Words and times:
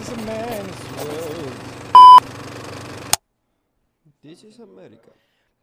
is 0.00 0.08
a 0.10 0.16
man's 0.16 0.78
world. 0.96 1.52
This 4.22 4.44
is 4.44 4.58
America. 4.60 5.10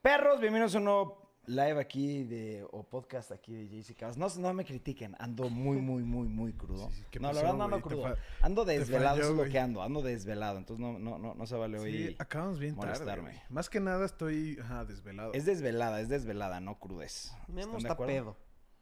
Perros, 0.01 0.39
bienvenidos 0.39 0.75
a 0.75 0.77
un 0.79 0.83
nuevo 0.85 1.21
live 1.47 1.79
aquí 1.79 2.23
de, 2.23 2.65
o 2.71 2.83
podcast 2.83 3.31
aquí 3.31 3.53
de 3.53 3.67
JC 3.67 3.95
Cabas. 3.95 4.17
No, 4.17 4.27
no 4.39 4.53
me 4.53 4.65
critiquen, 4.65 5.15
ando 5.19 5.49
muy, 5.49 5.77
muy, 5.77 6.03
muy, 6.03 6.27
muy 6.27 6.53
crudo. 6.53 6.89
Sí, 6.89 6.95
sí, 6.97 7.03
¿qué 7.11 7.19
no, 7.19 7.29
pasó, 7.29 7.41
la 7.41 7.51
verdad 7.51 7.57
no 7.57 7.63
ando 7.75 7.81
crudo. 7.81 8.03
fa- 8.03 8.15
Ando 8.41 8.65
desvelado, 8.65 9.15
falló, 9.17 9.21
eso 9.23 9.31
es 9.41 9.47
lo 9.47 9.51
que 9.51 9.59
ando. 9.59 9.81
Ando 9.83 10.01
desvelado, 10.01 10.57
entonces 10.57 10.81
no, 10.85 10.99
no, 10.99 11.17
no, 11.17 11.33
no 11.35 11.45
se 11.45 11.55
vale 11.55 11.79
hoy. 11.79 11.91
Sí, 12.09 12.15
acabamos 12.19 12.59
bien 12.59 12.75
molestarme. 12.75 13.41
Más 13.49 13.69
que 13.69 13.79
nada 13.79 14.05
estoy 14.05 14.57
ajá, 14.61 14.85
desvelado. 14.85 15.33
Es 15.33 15.45
desvelada, 15.45 15.99
es 16.01 16.09
desvelada, 16.09 16.59
no 16.59 16.79
crudez. 16.79 17.31
Memo 17.47 17.77
¿Están 17.77 17.83
de 17.83 17.89
está 17.89 17.97
pedo. 17.97 18.37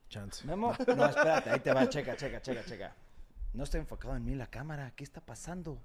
Chance. 0.09 0.45
Memo, 0.45 0.73
no, 0.95 1.05
espérate, 1.05 1.49
ahí 1.49 1.59
te 1.59 1.73
va, 1.73 1.89
checa, 1.89 2.15
checa, 2.15 2.41
checa, 2.41 2.63
checa. 2.65 2.95
No 3.53 3.63
estoy 3.63 3.79
enfocado 3.81 4.15
en 4.15 4.25
mí 4.25 4.35
la 4.35 4.47
cámara, 4.47 4.91
¿qué 4.95 5.03
está 5.03 5.21
pasando? 5.21 5.79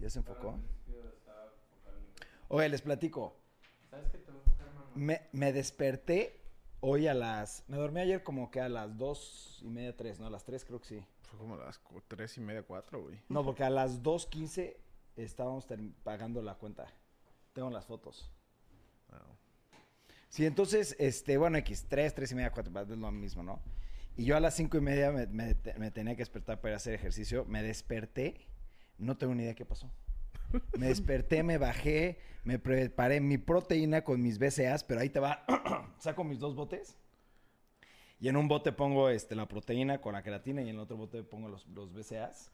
ya 0.00 0.10
se 0.10 0.18
enfocó. 0.18 0.58
Oye, 2.48 2.68
les 2.68 2.82
platico. 2.82 3.34
Me, 4.94 5.22
me 5.32 5.52
desperté 5.52 6.40
hoy 6.80 7.06
a 7.06 7.14
las... 7.14 7.64
Me 7.68 7.76
dormí 7.76 8.00
ayer 8.00 8.22
como 8.22 8.50
que 8.50 8.60
a 8.60 8.68
las 8.68 8.96
dos 8.98 9.58
y 9.62 9.68
media, 9.68 9.96
tres, 9.96 10.20
¿no? 10.20 10.26
A 10.26 10.30
las 10.30 10.44
tres 10.44 10.64
creo 10.64 10.80
que 10.80 10.86
sí. 10.86 11.06
Fue 11.22 11.38
como 11.38 11.56
las 11.56 11.78
cu- 11.78 12.02
tres 12.06 12.36
y 12.36 12.40
media, 12.40 12.62
cuatro, 12.62 13.02
güey. 13.02 13.20
No, 13.28 13.42
porque 13.44 13.64
a 13.64 13.70
las 13.70 14.02
2.15 14.02 14.76
estábamos 15.16 15.66
term- 15.68 15.92
pagando 16.04 16.40
la 16.42 16.54
cuenta. 16.54 16.86
Tengo 17.52 17.70
las 17.70 17.86
fotos. 17.86 18.30
Ah, 19.10 19.22
Sí, 20.28 20.44
entonces, 20.44 20.94
este, 20.98 21.38
bueno, 21.38 21.56
X, 21.58 21.86
3, 21.88 22.14
3 22.14 22.32
y 22.32 22.34
media, 22.34 22.52
4, 22.52 22.80
es 22.82 22.88
lo 22.98 23.10
mismo, 23.10 23.42
¿no? 23.42 23.60
Y 24.16 24.24
yo 24.24 24.36
a 24.36 24.40
las 24.40 24.54
5 24.54 24.78
y 24.78 24.80
media 24.80 25.12
me, 25.12 25.26
me 25.26 25.56
me 25.78 25.90
tenía 25.90 26.14
que 26.14 26.22
despertar 26.22 26.60
para 26.60 26.70
ir 26.70 26.74
a 26.74 26.76
hacer 26.76 26.94
ejercicio. 26.94 27.44
Me 27.44 27.62
desperté, 27.62 28.46
no 28.98 29.16
tengo 29.16 29.34
ni 29.34 29.42
idea 29.42 29.54
qué 29.54 29.64
pasó. 29.64 29.90
Me 30.78 30.88
desperté, 30.88 31.42
me 31.42 31.58
bajé, 31.58 32.18
me 32.44 32.58
preparé 32.58 33.20
mi 33.20 33.38
proteína 33.38 34.04
con 34.04 34.22
mis 34.22 34.38
BCAs, 34.38 34.84
pero 34.84 35.00
ahí 35.00 35.10
te 35.10 35.20
va, 35.20 35.44
saco 35.98 36.24
mis 36.24 36.38
dos 36.38 36.54
botes. 36.54 36.96
Y 38.18 38.28
en 38.28 38.36
un 38.36 38.48
bote 38.48 38.72
pongo 38.72 39.10
este, 39.10 39.34
la 39.34 39.46
proteína 39.46 40.00
con 40.00 40.14
la 40.14 40.22
creatina 40.22 40.62
y 40.62 40.70
en 40.70 40.76
el 40.76 40.80
otro 40.80 40.96
bote 40.96 41.22
pongo 41.22 41.48
los, 41.48 41.66
los 41.68 41.92
BCAs. 41.92 42.50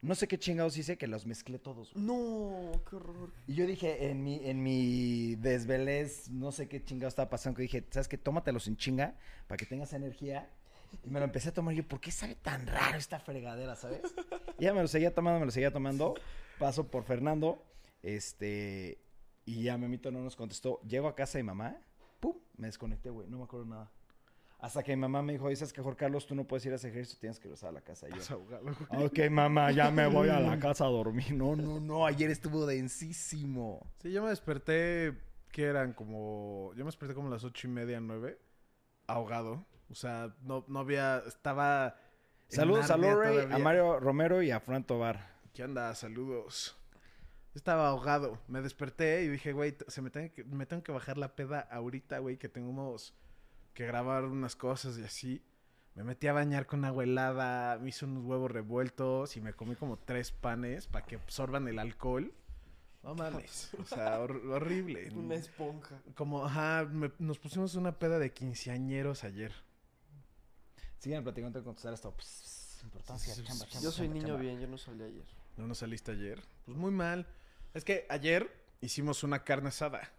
No 0.00 0.16
sé 0.16 0.26
qué 0.26 0.38
chingados 0.38 0.76
hice 0.76 0.98
que 0.98 1.06
los 1.06 1.26
mezclé 1.26 1.58
todos. 1.58 1.92
güey. 1.92 2.04
No, 2.04 2.72
qué 2.88 2.96
horror. 2.96 3.30
Y 3.46 3.54
yo 3.54 3.66
dije, 3.66 4.08
en 4.08 4.24
mi, 4.24 4.40
en 4.42 4.62
mi 4.62 5.36
desvelez, 5.36 6.28
no 6.28 6.50
sé 6.50 6.68
qué 6.68 6.82
chingado 6.82 7.08
estaba 7.08 7.30
pasando, 7.30 7.56
que 7.56 7.62
dije, 7.62 7.86
¿sabes 7.90 8.08
qué? 8.08 8.18
Tómatelos 8.18 8.66
en 8.66 8.76
chinga 8.76 9.16
para 9.46 9.58
que 9.58 9.66
tengas 9.66 9.92
energía. 9.92 10.50
Y 11.04 11.10
me 11.10 11.18
lo 11.18 11.24
empecé 11.24 11.50
a 11.50 11.52
tomar. 11.52 11.74
Y 11.74 11.78
yo, 11.78 11.88
¿por 11.88 12.00
qué 12.00 12.10
sabe 12.10 12.34
tan 12.34 12.66
raro 12.66 12.98
esta 12.98 13.18
fregadera, 13.18 13.74
sabes? 13.76 14.14
Y 14.58 14.64
ya 14.64 14.74
me 14.74 14.82
lo 14.82 14.88
seguía 14.88 15.14
tomando, 15.14 15.40
me 15.40 15.46
lo 15.46 15.52
seguía 15.52 15.72
tomando. 15.72 16.14
Paso 16.58 16.90
por 16.90 17.04
Fernando. 17.04 17.62
Este. 18.02 18.98
Y 19.44 19.62
ya 19.64 19.76
Memito 19.78 20.10
no 20.10 20.20
nos 20.20 20.36
contestó. 20.36 20.80
Llego 20.82 21.08
a 21.08 21.14
casa 21.14 21.38
de 21.38 21.44
mi 21.44 21.48
mamá. 21.48 21.76
¡Pum! 22.20 22.36
Me 22.56 22.68
desconecté, 22.68 23.10
güey. 23.10 23.28
No 23.28 23.38
me 23.38 23.44
acuerdo 23.44 23.66
nada. 23.66 23.90
Hasta 24.62 24.84
que 24.84 24.94
mi 24.94 25.00
mamá 25.00 25.22
me 25.22 25.32
dijo, 25.32 25.48
dices 25.48 25.72
que 25.72 25.82
Jorge 25.82 25.98
Carlos, 25.98 26.24
tú 26.24 26.36
no 26.36 26.46
puedes 26.46 26.64
ir 26.64 26.72
a 26.72 26.76
hacer 26.76 26.92
ejercicio, 26.92 27.18
tienes 27.18 27.40
que 27.40 27.48
regresar 27.48 27.70
a 27.70 27.72
la 27.72 27.80
casa. 27.80 28.06
Y 28.08 28.12
yo, 28.12 28.38
güey. 28.44 29.04
Ok, 29.04 29.28
mamá, 29.28 29.72
ya 29.72 29.90
me 29.90 30.06
voy 30.06 30.28
a 30.28 30.38
la 30.38 30.56
casa 30.60 30.84
a 30.84 30.88
dormir. 30.88 31.34
No, 31.34 31.56
no, 31.56 31.80
no, 31.80 32.06
ayer 32.06 32.30
estuvo 32.30 32.64
densísimo. 32.64 33.84
Sí, 34.00 34.12
yo 34.12 34.22
me 34.22 34.28
desperté, 34.28 35.18
que 35.50 35.64
eran 35.64 35.94
como... 35.94 36.70
Yo 36.76 36.84
me 36.84 36.88
desperté 36.88 37.12
como 37.12 37.26
a 37.26 37.32
las 37.32 37.42
ocho 37.42 37.66
y 37.66 37.70
media, 37.70 37.98
nueve. 37.98 38.38
Ahogado. 39.08 39.66
O 39.92 39.94
sea, 39.94 40.34
no, 40.42 40.64
no 40.68 40.80
había... 40.80 41.18
Estaba... 41.26 41.96
Saludos 42.48 42.90
a 42.90 42.96
Lorey, 42.96 43.38
a. 43.50 43.58
Mario 43.58 44.00
Romero 44.00 44.42
y 44.42 44.50
a 44.50 44.58
Fran 44.60 44.84
Tobar. 44.84 45.30
¿Qué 45.54 45.64
onda? 45.64 45.94
Saludos. 45.94 46.76
Estaba 47.54 47.88
ahogado. 47.88 48.38
Me 48.48 48.60
desperté 48.60 49.22
y 49.22 49.28
dije, 49.28 49.52
güey, 49.52 49.76
se 49.86 50.02
me, 50.02 50.10
tengo 50.10 50.32
que, 50.34 50.44
me 50.44 50.66
tengo 50.66 50.82
que 50.82 50.92
bajar 50.92 51.16
la 51.18 51.34
peda 51.34 51.60
ahorita, 51.70 52.18
güey, 52.18 52.36
que 52.38 52.48
tenemos 52.50 53.14
que 53.74 53.86
grabar 53.86 54.24
unas 54.24 54.56
cosas 54.56 54.98
y 54.98 55.02
así. 55.04 55.42
Me 55.94 56.04
metí 56.04 56.26
a 56.26 56.32
bañar 56.34 56.66
con 56.66 56.84
agua 56.84 57.04
helada, 57.04 57.78
me 57.78 57.88
hice 57.90 58.04
unos 58.06 58.24
huevos 58.24 58.50
revueltos 58.50 59.36
y 59.36 59.40
me 59.42 59.52
comí 59.54 59.74
como 59.76 59.98
tres 59.98 60.30
panes 60.32 60.86
para 60.86 61.04
que 61.06 61.16
absorban 61.16 61.68
el 61.68 61.78
alcohol. 61.78 62.32
No 63.02 63.14
mames. 63.14 63.70
O 63.78 63.84
sea, 63.84 64.18
hor- 64.22 64.42
horrible. 64.50 65.08
Una 65.14 65.34
esponja. 65.36 66.00
Como, 66.14 66.44
ajá, 66.46 66.84
me- 66.90 67.12
nos 67.18 67.38
pusimos 67.38 67.74
una 67.76 67.98
peda 67.98 68.18
de 68.18 68.30
quinceañeros 68.32 69.24
ayer. 69.24 69.52
Siguen 71.02 71.24
platicando 71.24 71.58
de 71.58 71.64
contestar 71.64 71.92
esto. 71.94 72.14
Pss, 72.16 72.80
importancia, 72.84 73.34
Sí, 73.34 73.40
sí, 73.40 73.46
chamba, 73.46 73.64
sí. 73.64 73.70
chamba, 73.72 73.84
Yo 73.84 73.90
soy 73.90 74.06
chamba, 74.06 74.14
niño 74.14 74.26
chamba. 74.28 74.40
bien, 74.42 74.60
yo 74.60 74.68
no 74.68 74.78
salí 74.78 75.02
ayer. 75.02 75.24
¿No 75.56 75.66
nos 75.66 75.78
saliste 75.78 76.12
ayer? 76.12 76.40
Pues 76.64 76.78
muy 76.78 76.92
mal. 76.92 77.26
Es 77.74 77.84
que 77.84 78.06
ayer 78.08 78.48
hicimos 78.80 79.24
una 79.24 79.42
carne 79.42 79.68
asada. 79.70 80.12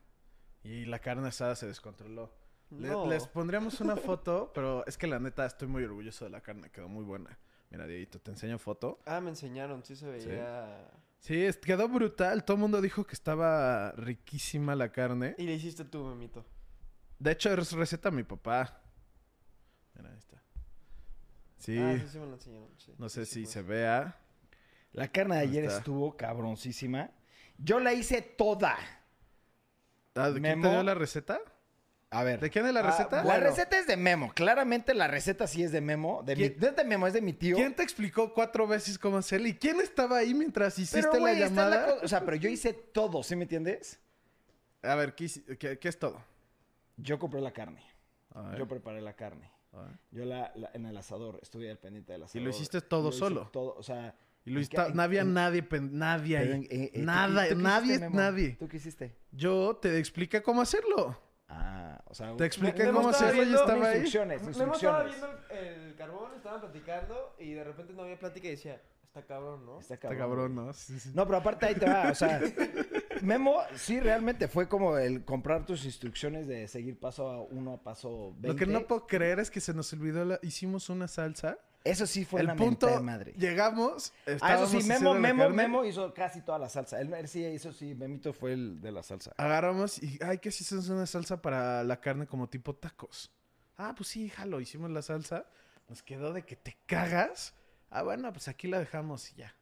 Y 0.62 0.86
la 0.86 1.00
carne 1.00 1.28
asada 1.28 1.56
se 1.56 1.68
descontroló. 1.68 2.34
Le- 2.70 2.90
No. 2.90 3.08
Les 3.08 3.28
pondríamos 3.28 3.80
una 3.80 3.96
foto, 3.96 4.52
pero 4.56 4.86
es 4.86 4.98
que 4.98 5.08
la 5.08 5.20
neta 5.20 5.46
estoy 5.46 5.70
muy 5.70 5.84
orgulloso 5.86 6.26
de 6.26 6.32
la 6.32 6.42
carne. 6.42 6.70
Quedó 6.70 6.90
muy 6.90 7.06
buena. 7.06 7.38
Mira, 7.70 7.88
Dieguito, 7.88 8.20
te 8.20 8.32
enseño 8.32 8.60
foto. 8.60 9.00
Ah, 9.06 9.22
me 9.22 9.30
enseñaron, 9.30 9.84
sí 9.86 9.96
se 9.96 10.06
veía. 10.06 10.92
Sí, 11.20 11.42
es- 11.46 11.56
quedó 11.58 11.88
brutal. 11.88 12.44
Todo 12.44 12.56
el 12.56 12.62
mundo 12.62 12.82
dijo 12.82 13.06
que 13.06 13.14
estaba 13.14 13.94
riquísima 13.94 14.76
la 14.76 14.92
carne. 14.92 15.34
Y 15.38 15.44
le 15.46 15.54
hiciste 15.54 15.86
tú, 15.86 16.04
memito. 16.04 16.46
De 17.20 17.32
hecho, 17.32 17.54
es 17.54 17.72
receta 17.72 18.10
de 18.10 18.18
mi 18.18 18.24
papá. 18.24 18.82
Mira, 19.96 20.10
ahí 20.12 20.18
está. 20.18 20.43
Sí, 21.64 21.78
Ah, 21.78 21.96
sí, 21.98 22.08
sí 22.12 22.20
me 22.20 22.26
lo 22.26 22.34
enseñaron. 22.34 22.70
sí. 22.78 22.94
no 22.98 23.08
sé 23.10 23.26
Sí, 23.26 23.34
si 23.34 23.42
pues. 23.44 23.54
se 23.54 23.62
vea. 23.62 24.18
La 24.92 25.08
carne 25.08 25.36
de 25.38 25.42
ayer 25.42 25.64
está. 25.64 25.78
estuvo 25.78 26.18
cabroncísima. 26.18 27.10
Yo 27.58 27.80
la 27.80 27.94
hice 27.94 28.22
toda. 28.22 28.76
Ah, 30.16 30.28
¿De 30.30 30.34
quién 30.34 30.42
Memo. 30.60 30.64
te 30.64 30.70
dio 30.72 30.84
la 30.84 30.94
receta? 30.94 31.40
A 32.12 32.24
ver. 32.24 32.40
¿De 32.42 32.50
quién 32.52 32.66
es 32.68 32.74
la 32.74 32.82
Ah, 32.82 32.84
receta? 32.84 33.24
La 33.24 33.38
receta 33.38 33.80
es 33.80 33.88
de 33.88 33.98
Memo. 33.98 34.32
Claramente 34.36 34.94
la 34.94 35.08
receta 35.08 35.48
sí 35.48 35.64
es 35.64 35.72
de 35.72 35.82
Memo. 35.82 36.22
De 36.24 36.36
mi, 36.36 36.42
¿Quién- 36.50 36.60
no 36.60 36.68
es 36.68 36.76
de 36.76 36.84
Memo, 36.84 37.08
es 37.08 37.14
de 37.14 37.22
mi 37.22 37.34
tío. 37.34 37.56
¿Quién 37.56 37.74
te 37.76 37.82
explicó 37.82 38.34
cuatro 38.34 38.68
veces 38.68 39.00
cómo 39.00 39.18
hacerlo? 39.18 39.48
¿Y 39.48 39.56
quién 39.56 39.80
estaba 39.82 40.18
ahí 40.18 40.34
mientras 40.36 40.78
hiciste 40.78 41.08
Pero, 41.12 41.26
la 41.26 41.34
llamada? 41.34 41.96
O 42.04 42.08
sea, 42.08 42.24
pero 42.26 42.36
yo 42.38 42.50
hice 42.50 42.74
todo, 42.74 43.24
¿sí 43.24 43.36
me 43.36 43.44
entiendes? 43.44 44.00
A 44.84 44.94
ver, 44.96 45.16
¿qué, 45.16 45.26
hici- 45.26 45.58
qué- 45.58 45.80
qué 45.80 45.88
es 45.90 45.98
todo? 45.98 46.22
Yo 46.98 47.18
compré 47.18 47.42
la 47.42 47.52
carne. 47.54 47.82
Yo 48.58 48.68
preparé 48.68 49.02
la 49.02 49.14
carne. 49.16 49.50
Yo 50.12 50.26
la, 50.26 50.52
la- 50.56 50.70
en 50.74 50.86
el 50.86 50.96
asador, 50.98 51.40
estuve 51.42 51.70
al 51.72 51.78
pendiente 51.80 52.14
del 52.14 52.24
asador. 52.24 52.44
lo 52.44 52.50
hiciste 52.50 52.82
todo 52.82 53.06
Lo 53.06 53.12
solo? 53.12 53.50
Todo, 53.52 53.76
o 53.76 53.84
sea... 53.84 54.16
Y 54.46 54.52
lo 54.52 54.58
¿en 54.60 54.64
hiciste- 54.64 54.94
no 54.94 55.02
había 55.02 55.22
en- 55.22 55.34
nadie, 55.34 55.64
pen- 55.64 55.98
nadie 55.98 56.38
ahí. 56.38 56.50
eh, 56.50 56.68
eh, 56.70 56.88
¿tú 56.88 57.00
qué- 57.00 57.06
Nada, 57.06 57.44
tú 57.48 57.56
qué 57.56 57.62
nadie, 57.64 57.96
hiciste, 57.96 58.10
nadie. 58.10 58.50
¿Tú 58.60 58.68
qué 58.68 58.78
hiciste? 58.78 59.16
Yo 59.32 59.78
te 59.82 59.98
expliqué 59.98 60.44
cómo 60.44 60.62
hacerlo. 60.62 61.18
Ah, 61.48 62.02
o 62.06 62.14
sea... 62.14 62.36
Te 62.36 62.46
expliqué 62.46 62.86
cómo 62.86 63.10
estaba 63.10 63.30
hacerlo 63.30 63.44
y 63.52 63.54
estaba 63.56 63.88
ahí. 63.88 63.94
Instrucciones, 64.02 64.44
Me 64.44 64.52
estaba 64.52 64.70
instrucciones. 64.74 65.06
viendo 65.22 65.40
el, 65.50 65.58
el 65.90 65.96
carbón, 65.96 66.32
estaban 66.36 66.60
platicando 66.62 67.36
y 67.40 67.54
de 67.54 67.64
repente 67.64 67.94
no 67.94 68.04
había 68.04 68.20
plática 68.20 68.48
y 68.48 68.52
decía, 68.52 68.82
está 69.16 69.28
cabrón, 69.28 69.66
¿no? 69.66 69.80
Está 69.80 69.94
Está 69.94 70.08
cabrón, 70.10 70.20
cabrón, 70.30 70.56
güey. 70.56 70.66
¿no? 70.68 70.74
Sí, 70.74 71.00
sí. 71.00 71.12
No, 71.14 71.26
pero 71.26 71.38
aparte 71.38 71.68
ahí 71.68 71.76
te 71.76 71.86
va, 71.86 72.10
o 72.12 72.16
sea, 72.16 72.42
Memo 73.22 73.58
sí 73.76 74.00
realmente 74.00 74.48
fue 74.48 74.68
como 74.68 74.98
el 74.98 75.24
comprar 75.24 75.66
tus 75.66 75.86
instrucciones 75.86 76.48
de 76.48 76.68
seguir 76.68 77.00
paso 77.00 77.30
a 77.30 77.42
uno 77.44 77.74
a 77.74 77.84
paso 77.84 78.32
20. 78.40 78.48
Lo 78.48 78.56
que 78.56 78.66
no 78.66 78.88
puedo 78.88 79.06
creer 79.08 79.40
es 79.40 79.52
que 79.52 79.62
se 79.62 79.74
nos 79.74 79.94
olvidó, 79.94 80.26
la- 80.26 80.40
hicimos 80.42 80.90
una 80.90 81.08
salsa. 81.08 81.58
Eso 81.84 82.08
sí 82.08 82.24
fue 82.24 82.40
el 82.40 82.46
una 82.48 82.56
punto, 82.56 82.88
de 82.88 83.00
madre. 83.02 83.34
llegamos, 83.38 84.14
Ah, 84.42 84.56
eso 84.56 84.68
sí, 84.68 84.88
Memo, 84.88 85.14
Memo, 85.16 85.50
Memo 85.50 85.84
hizo 85.86 86.14
casi 86.14 86.42
toda 86.42 86.58
la 86.58 86.70
salsa. 86.70 87.00
Él, 87.02 87.14
él 87.14 87.28
sí, 87.28 87.44
eso 87.44 87.74
sí, 87.74 87.94
Memito 87.94 88.32
fue 88.34 88.54
el 88.54 88.80
de 88.82 88.92
la 88.94 89.04
salsa. 89.04 89.34
Agarramos 89.38 90.02
y, 90.02 90.18
ay, 90.24 90.38
que 90.40 90.50
si 90.50 90.64
hacemos 90.64 90.88
una 90.90 91.06
salsa 91.06 91.42
para 91.42 91.84
la 91.84 92.00
carne 92.00 92.26
como 92.26 92.48
tipo 92.50 92.74
tacos. 92.74 93.32
Ah, 93.78 93.94
pues 93.98 94.08
sí, 94.10 94.30
jalo, 94.30 94.62
hicimos 94.62 94.92
la 94.92 95.02
salsa. 95.02 95.46
Nos 95.90 96.02
quedó 96.02 96.32
de 96.32 96.44
que 96.44 96.56
te 96.56 96.78
cagas. 96.86 97.54
Ah, 97.96 98.02
bueno, 98.04 98.32
pues 98.34 98.48
aquí 98.48 98.68
la 98.68 98.80
dejamos 98.80 99.32
y 99.32 99.36
ya. 99.36 99.56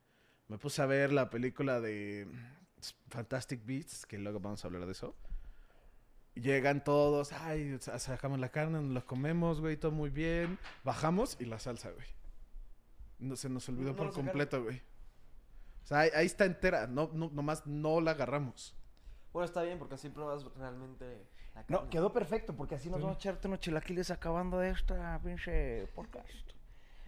Me 0.47 0.57
puse 0.57 0.81
a 0.81 0.85
ver 0.85 1.11
la 1.11 1.29
película 1.29 1.81
de 1.81 2.27
Fantastic 3.09 3.65
Beasts, 3.65 4.05
que 4.05 4.17
luego 4.17 4.39
vamos 4.39 4.63
a 4.63 4.67
hablar 4.67 4.85
de 4.85 4.93
eso. 4.93 5.15
Llegan 6.35 6.81
todos, 6.83 7.33
ay, 7.33 7.77
sa- 7.81 7.99
sacamos 7.99 8.39
la 8.39 8.49
carne, 8.49 8.81
nos 8.81 8.93
la 8.93 9.01
comemos, 9.01 9.59
güey, 9.59 9.75
todo 9.75 9.91
muy 9.91 10.09
bien. 10.09 10.57
Bajamos 10.85 11.35
y 11.41 11.45
la 11.45 11.59
salsa, 11.59 11.91
güey. 11.91 12.07
No, 13.19 13.35
se 13.35 13.49
nos 13.49 13.67
olvidó 13.67 13.89
No 13.91 13.95
por 13.97 14.13
completo, 14.13 14.63
güey. 14.63 14.81
O 15.83 15.87
sea, 15.87 15.99
ahí, 15.99 16.09
ahí 16.15 16.25
está 16.25 16.45
entera, 16.45 16.87
no, 16.87 17.09
no, 17.13 17.29
nomás 17.33 17.67
no 17.67 17.99
la 17.99 18.11
agarramos. 18.11 18.73
Bueno, 19.33 19.45
está 19.45 19.61
bien 19.63 19.77
porque 19.77 19.95
así 19.95 20.09
pruebas 20.09 20.45
realmente 20.55 21.27
la 21.53 21.65
No, 21.67 21.89
quedó 21.89 22.13
perfecto, 22.13 22.55
porque 22.55 22.75
así 22.75 22.89
nos 22.89 22.99
Sí. 22.99 23.03
vamos 23.03 23.17
a 23.17 23.19
echarte 23.19 23.47
unos 23.49 23.59
chilaquiles 23.59 24.09
acabando 24.09 24.57
de 24.59 24.69
esta 24.69 25.19
pinche 25.21 25.87
podcast. 25.95 26.29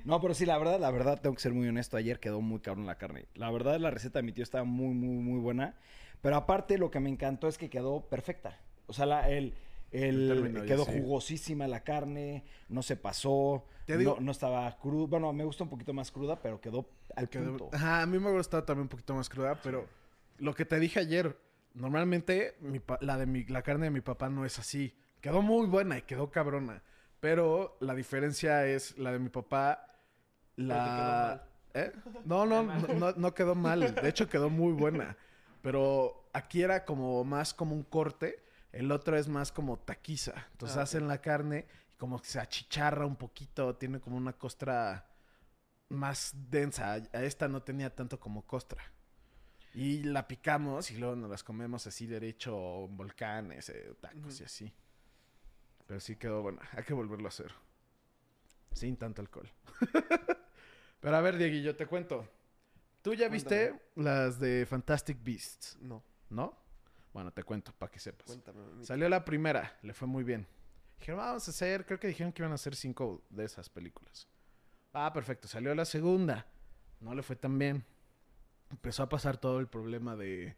No, 0.04 0.20
pero 0.22 0.34
sí, 0.34 0.46
la 0.46 0.58
verdad, 0.58 0.80
la 0.80 0.92
verdad, 0.92 1.20
tengo 1.22 1.36
que 1.36 1.42
ser 1.42 1.54
muy 1.54 1.68
honesto. 1.68 1.96
Ayer 1.98 2.20
quedó 2.20 2.42
muy 2.42 2.60
cabrón 2.60 2.86
la 2.86 2.98
carne. 2.98 3.26
La 3.36 3.50
verdad, 3.52 3.78
la 3.80 3.90
receta 3.92 4.20
de 4.20 4.24
mi 4.24 4.32
tío 4.34 4.44
estaba 4.44 4.64
muy, 4.66 4.94
muy, 4.94 5.16
muy 5.24 5.40
buena. 5.40 5.76
Pero 6.22 6.36
aparte, 6.36 6.78
lo 6.78 6.92
que 6.92 7.00
me 7.00 7.10
encantó 7.10 7.48
es 7.48 7.58
que 7.58 7.70
quedó 7.70 8.02
perfecta. 8.10 8.60
O 8.88 8.94
sea, 8.94 9.06
la, 9.06 9.30
el, 9.30 9.54
El, 9.92 10.32
El 10.32 10.38
término, 10.42 10.60
ya 10.62 10.66
quedó 10.66 10.86
sí. 10.86 10.92
jugosísima 11.00 11.68
la 11.68 11.84
carne, 11.84 12.44
no 12.68 12.82
se 12.82 12.96
pasó, 12.98 13.66
Te 13.86 13.96
digo- 13.98 14.16
no, 14.20 14.22
no 14.26 14.32
estaba 14.32 14.76
cruda. 14.80 15.08
Bueno, 15.08 15.32
me 15.34 15.44
gusta 15.46 15.64
un 15.64 15.70
poquito 15.70 15.94
más 15.94 16.12
cruda, 16.12 16.42
pero 16.42 16.60
quedó 16.60 16.90
al 17.16 17.30
Quedó- 17.30 17.58
punto. 17.58 17.70
Ajá, 17.74 18.02
a 18.02 18.06
mí 18.06 18.18
me 18.20 18.32
gustado 18.32 18.64
también 18.64 18.84
un 18.84 18.90
poquito 18.90 19.14
más 19.14 19.30
cruda, 19.30 19.60
pero 19.62 19.86
lo 20.40 20.54
que 20.56 20.66
te 20.66 20.80
dije 20.80 21.00
ayer, 21.00 21.38
normalmente 21.76 22.56
mi 22.60 22.80
pa- 22.80 22.98
la, 23.02 23.18
de 23.18 23.26
mi, 23.26 23.44
la 23.46 23.62
carne 23.62 23.86
de 23.86 23.92
mi 23.92 24.02
papá 24.02 24.30
no 24.30 24.46
es 24.46 24.58
así. 24.60 24.96
Quedó 25.22 25.42
muy 25.42 25.68
buena 25.68 25.98
y 25.98 26.02
quedó 26.04 26.32
cabrona. 26.32 26.82
Pero 27.20 27.78
la 27.80 27.94
diferencia 27.96 28.66
es 28.66 28.98
la 28.98 29.12
de 29.12 29.20
mi 29.20 29.30
papá, 29.30 29.93
la... 30.56 31.44
¿Eh? 31.74 31.92
No, 32.26 32.46
no, 32.46 32.64
no, 32.64 33.12
no, 33.14 33.34
quedó 33.34 33.56
mal. 33.56 33.96
De 33.96 34.08
hecho, 34.10 34.30
quedó 34.30 34.50
muy 34.50 34.74
buena. 34.74 35.18
Pero 35.62 36.30
aquí 36.34 36.62
era 36.62 36.86
como 36.86 37.24
más 37.24 37.54
como 37.54 37.74
un 37.76 37.84
corte. 37.84 38.44
El 38.72 38.92
otro 38.92 39.18
es 39.18 39.28
más 39.28 39.52
como 39.52 39.80
taquiza. 39.80 40.34
Entonces 40.52 40.78
Ah, 40.78 40.84
hacen 40.84 41.08
la 41.08 41.20
carne 41.20 41.66
y 41.92 41.96
como 41.96 42.20
que 42.22 42.28
se 42.28 42.40
achicharra 42.40 43.06
un 43.06 43.16
poquito. 43.16 43.76
Tiene 43.76 44.00
como 44.00 44.18
una 44.18 44.34
costra 44.34 45.08
más 45.90 46.34
densa. 46.50 46.94
A 46.94 47.24
esta 47.24 47.48
no 47.48 47.64
tenía 47.64 47.96
tanto 47.96 48.20
como 48.20 48.46
costra. 48.46 48.84
Y 49.74 50.04
la 50.04 50.28
picamos 50.28 50.92
y 50.92 50.98
luego 50.98 51.16
nos 51.16 51.30
las 51.30 51.44
comemos 51.44 51.88
así 51.88 52.06
derecho 52.06 52.56
volcanes, 52.90 53.70
eh, 53.70 53.96
tacos 54.00 54.40
y 54.42 54.44
así. 54.44 54.74
Pero 55.88 56.00
sí 56.00 56.16
quedó 56.16 56.44
buena. 56.44 56.62
Hay 56.74 56.84
que 56.84 56.94
volverlo 56.94 57.26
a 57.26 57.30
hacer. 57.30 57.52
Sin 58.74 58.98
tanto 58.98 59.22
alcohol. 59.22 59.50
Pero 61.00 61.16
a 61.16 61.22
ver, 61.22 61.38
Diego, 61.38 61.56
yo 61.58 61.76
te 61.76 61.86
cuento. 61.86 62.28
¿Tú 63.02 63.14
ya 63.14 63.28
viste 63.28 63.80
las 63.96 64.40
de 64.40 64.66
Fantastic 64.66 65.22
Beasts? 65.22 65.78
No, 65.82 66.04
¿No? 66.30 66.58
Bueno, 67.14 67.32
te 67.32 67.44
cuento 67.44 67.72
para 67.74 67.92
que 67.92 68.00
sepas. 68.00 68.26
cuéntame. 68.26 68.84
Salió 68.84 69.08
la 69.08 69.24
primera, 69.24 69.78
le 69.84 69.94
fue 69.94 70.08
muy 70.08 70.24
bien. 70.24 70.48
Dijeron, 70.98 71.20
vamos 71.20 71.48
a 71.48 71.52
hacer, 71.52 71.86
creo 71.86 72.00
que 72.00 72.08
dijeron 72.08 72.32
que 72.34 72.42
iban 72.42 72.52
a 72.52 72.56
hacer 72.56 72.76
cinco 72.76 73.24
de 73.30 73.46
esas 73.46 73.70
películas. 73.70 74.28
Ah, 74.94 75.12
perfecto. 75.14 75.48
Salió 75.48 75.76
la 75.76 75.86
segunda, 75.86 76.48
no 77.02 77.14
le 77.14 77.22
fue 77.22 77.36
tan 77.36 77.60
bien. 77.60 77.86
Empezó 78.72 79.04
a 79.04 79.10
pasar 79.10 79.38
todo 79.38 79.60
el 79.60 79.68
problema 79.68 80.16
de, 80.16 80.56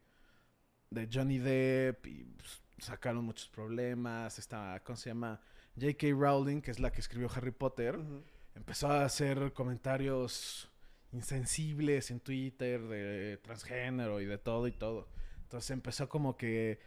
de 0.91 1.09
Johnny 1.11 1.39
Depp 1.39 2.05
y 2.07 2.23
pues, 2.23 2.61
sacaron 2.77 3.25
muchos 3.25 3.49
problemas. 3.49 4.39
Esta, 4.39 4.81
¿cómo 4.85 4.95
se 4.95 5.09
llama? 5.09 5.41
J.K. 5.79 6.07
Rowling, 6.11 6.61
que 6.61 6.71
es 6.71 6.79
la 6.79 6.91
que 6.91 7.01
escribió 7.01 7.29
Harry 7.35 7.51
Potter, 7.51 7.99
empezó 8.55 8.87
a 8.87 9.05
hacer 9.05 9.53
comentarios 9.53 10.69
insensibles 11.11 12.11
en 12.11 12.19
Twitter 12.19 12.81
de 12.81 13.37
transgénero 13.37 14.21
y 14.21 14.25
de 14.25 14.37
todo 14.37 14.67
y 14.67 14.71
todo. 14.71 15.07
Entonces 15.43 15.71
empezó 15.71 16.09
como 16.09 16.37
que, 16.37 16.79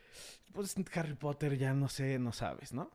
pues 0.53 0.75
Harry 0.95 1.15
Potter 1.15 1.57
ya 1.57 1.75
no 1.75 1.89
sé, 1.89 2.19
no 2.19 2.33
sabes, 2.33 2.73
¿no? 2.73 2.91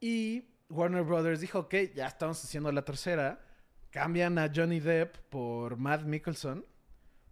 Y 0.00 0.44
Warner 0.68 1.02
Brothers 1.02 1.40
dijo, 1.40 1.60
ok, 1.60 1.74
ya 1.94 2.06
estamos 2.06 2.42
haciendo 2.42 2.72
la 2.72 2.84
tercera. 2.84 3.44
Cambian 3.90 4.38
a 4.38 4.50
Johnny 4.54 4.80
Depp 4.80 5.16
por 5.28 5.76
Matt 5.76 6.02
Mickelson. 6.02 6.64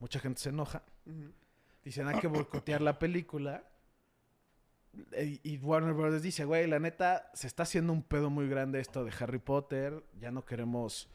Mucha 0.00 0.20
gente 0.20 0.40
se 0.40 0.50
enoja. 0.50 0.82
Dicen, 1.84 2.06
hay 2.08 2.20
que 2.20 2.26
boicotear 2.26 2.80
la 2.80 2.98
película. 2.98 3.64
E- 5.12 5.40
Y 5.42 5.58
Warner 5.58 5.94
Brothers 5.94 6.22
dice, 6.22 6.44
güey, 6.44 6.66
la 6.66 6.78
neta, 6.78 7.30
se 7.34 7.46
está 7.46 7.62
haciendo 7.64 7.92
un 7.92 8.02
pedo 8.02 8.30
muy 8.30 8.48
grande 8.48 8.80
esto 8.80 9.04
de 9.04 9.12
Harry 9.20 9.38
Potter. 9.38 10.04
Ya 10.20 10.30
no 10.30 10.44
queremos, 10.44 11.08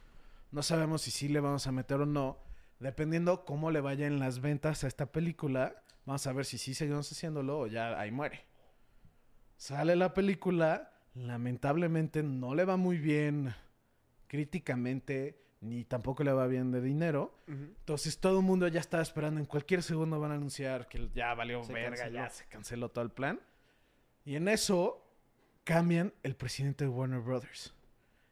no 0.51 0.63
sabemos 0.63 1.01
si 1.01 1.11
sí 1.11 1.27
le 1.29 1.39
vamos 1.39 1.67
a 1.67 1.71
meter 1.71 2.01
o 2.01 2.05
no. 2.05 2.37
Dependiendo 2.79 3.45
cómo 3.45 3.71
le 3.71 3.81
vayan 3.81 4.19
las 4.19 4.41
ventas 4.41 4.83
a 4.83 4.87
esta 4.87 5.05
película, 5.11 5.83
vamos 6.05 6.25
a 6.27 6.33
ver 6.33 6.45
si 6.45 6.57
sí 6.57 6.73
seguimos 6.73 7.11
haciéndolo 7.11 7.59
o 7.59 7.67
ya 7.67 7.97
ahí 7.99 8.11
muere. 8.11 8.41
Sale 9.55 9.95
la 9.95 10.13
película, 10.13 10.91
lamentablemente 11.13 12.23
no 12.23 12.55
le 12.55 12.65
va 12.65 12.75
muy 12.75 12.97
bien 12.97 13.53
críticamente, 14.27 15.39
ni 15.61 15.85
tampoco 15.85 16.23
le 16.23 16.33
va 16.33 16.47
bien 16.47 16.71
de 16.71 16.81
dinero. 16.81 17.37
Entonces 17.47 18.19
todo 18.19 18.39
el 18.39 18.45
mundo 18.45 18.67
ya 18.67 18.79
estaba 18.81 19.01
esperando. 19.03 19.39
En 19.39 19.45
cualquier 19.45 19.81
segundo 19.83 20.19
van 20.19 20.31
a 20.31 20.35
anunciar 20.35 20.87
que 20.89 21.09
ya 21.13 21.33
valió 21.35 21.63
Se 21.63 21.71
verga, 21.71 21.89
canceló. 21.97 22.13
ya 22.15 22.29
se 22.29 22.45
canceló 22.47 22.89
todo 22.89 23.05
el 23.05 23.11
plan. 23.11 23.39
Y 24.25 24.35
en 24.35 24.47
eso 24.47 25.05
cambian 25.63 26.13
el 26.23 26.35
presidente 26.35 26.85
de 26.85 26.89
Warner 26.89 27.19
Brothers. 27.19 27.73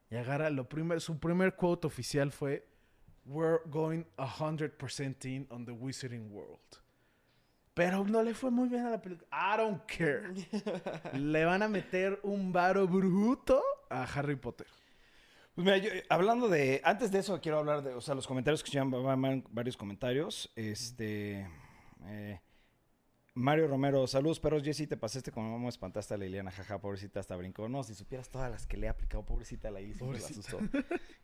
Y 0.09 0.15
agarra 0.15 0.49
lo 0.49 0.67
primer, 0.67 0.99
su 1.01 1.19
primer 1.19 1.55
quote 1.55 1.87
oficial 1.87 2.31
fue 2.31 2.67
We're 3.25 3.59
going 3.67 4.03
100% 4.17 5.25
in 5.25 5.47
on 5.49 5.65
the 5.65 5.71
Wizarding 5.71 6.31
World. 6.31 6.59
Pero 7.73 8.03
no 8.03 8.21
le 8.21 8.33
fue 8.33 8.51
muy 8.51 8.67
bien 8.67 8.85
a 8.85 8.89
la 8.89 9.01
película. 9.01 9.27
I 9.31 9.57
don't 9.57 9.81
care. 9.85 10.33
le 11.17 11.45
van 11.45 11.63
a 11.63 11.67
meter 11.69 12.19
un 12.23 12.51
varo 12.51 12.87
bruto 12.87 13.61
a 13.89 14.03
Harry 14.03 14.35
Potter. 14.35 14.67
Pues 15.55 15.63
mira, 15.65 15.77
yo, 15.77 15.89
hablando 16.09 16.49
de. 16.49 16.81
Antes 16.83 17.11
de 17.11 17.19
eso, 17.19 17.39
quiero 17.39 17.59
hablar 17.59 17.81
de. 17.83 17.93
O 17.93 18.01
sea, 18.01 18.15
los 18.15 18.27
comentarios 18.27 18.61
que 18.63 18.71
se 18.71 18.77
llaman 18.77 19.03
van- 19.03 19.21
van 19.21 19.43
varios 19.51 19.77
comentarios. 19.77 20.51
Este. 20.55 21.47
eh, 22.05 22.41
Mario 23.33 23.67
Romero, 23.67 24.05
saludos 24.07 24.41
perros, 24.41 24.61
Jessy, 24.61 24.87
te 24.87 24.97
pasaste 24.97 25.31
como 25.31 25.69
espantaste 25.69 26.13
a 26.13 26.17
la 26.17 26.25
Liliana, 26.25 26.51
jaja, 26.51 26.79
pobrecita, 26.79 27.21
hasta 27.21 27.35
brincó. 27.37 27.69
No, 27.69 27.81
si 27.81 27.95
supieras 27.95 28.29
todas 28.29 28.51
las 28.51 28.67
que 28.67 28.75
le 28.75 28.87
he 28.87 28.89
aplicado, 28.89 29.23
pobrecita 29.25 29.71
la 29.71 29.79
Isis, 29.79 30.01
me 30.01 30.19
la 30.19 30.25
asustó. 30.25 30.59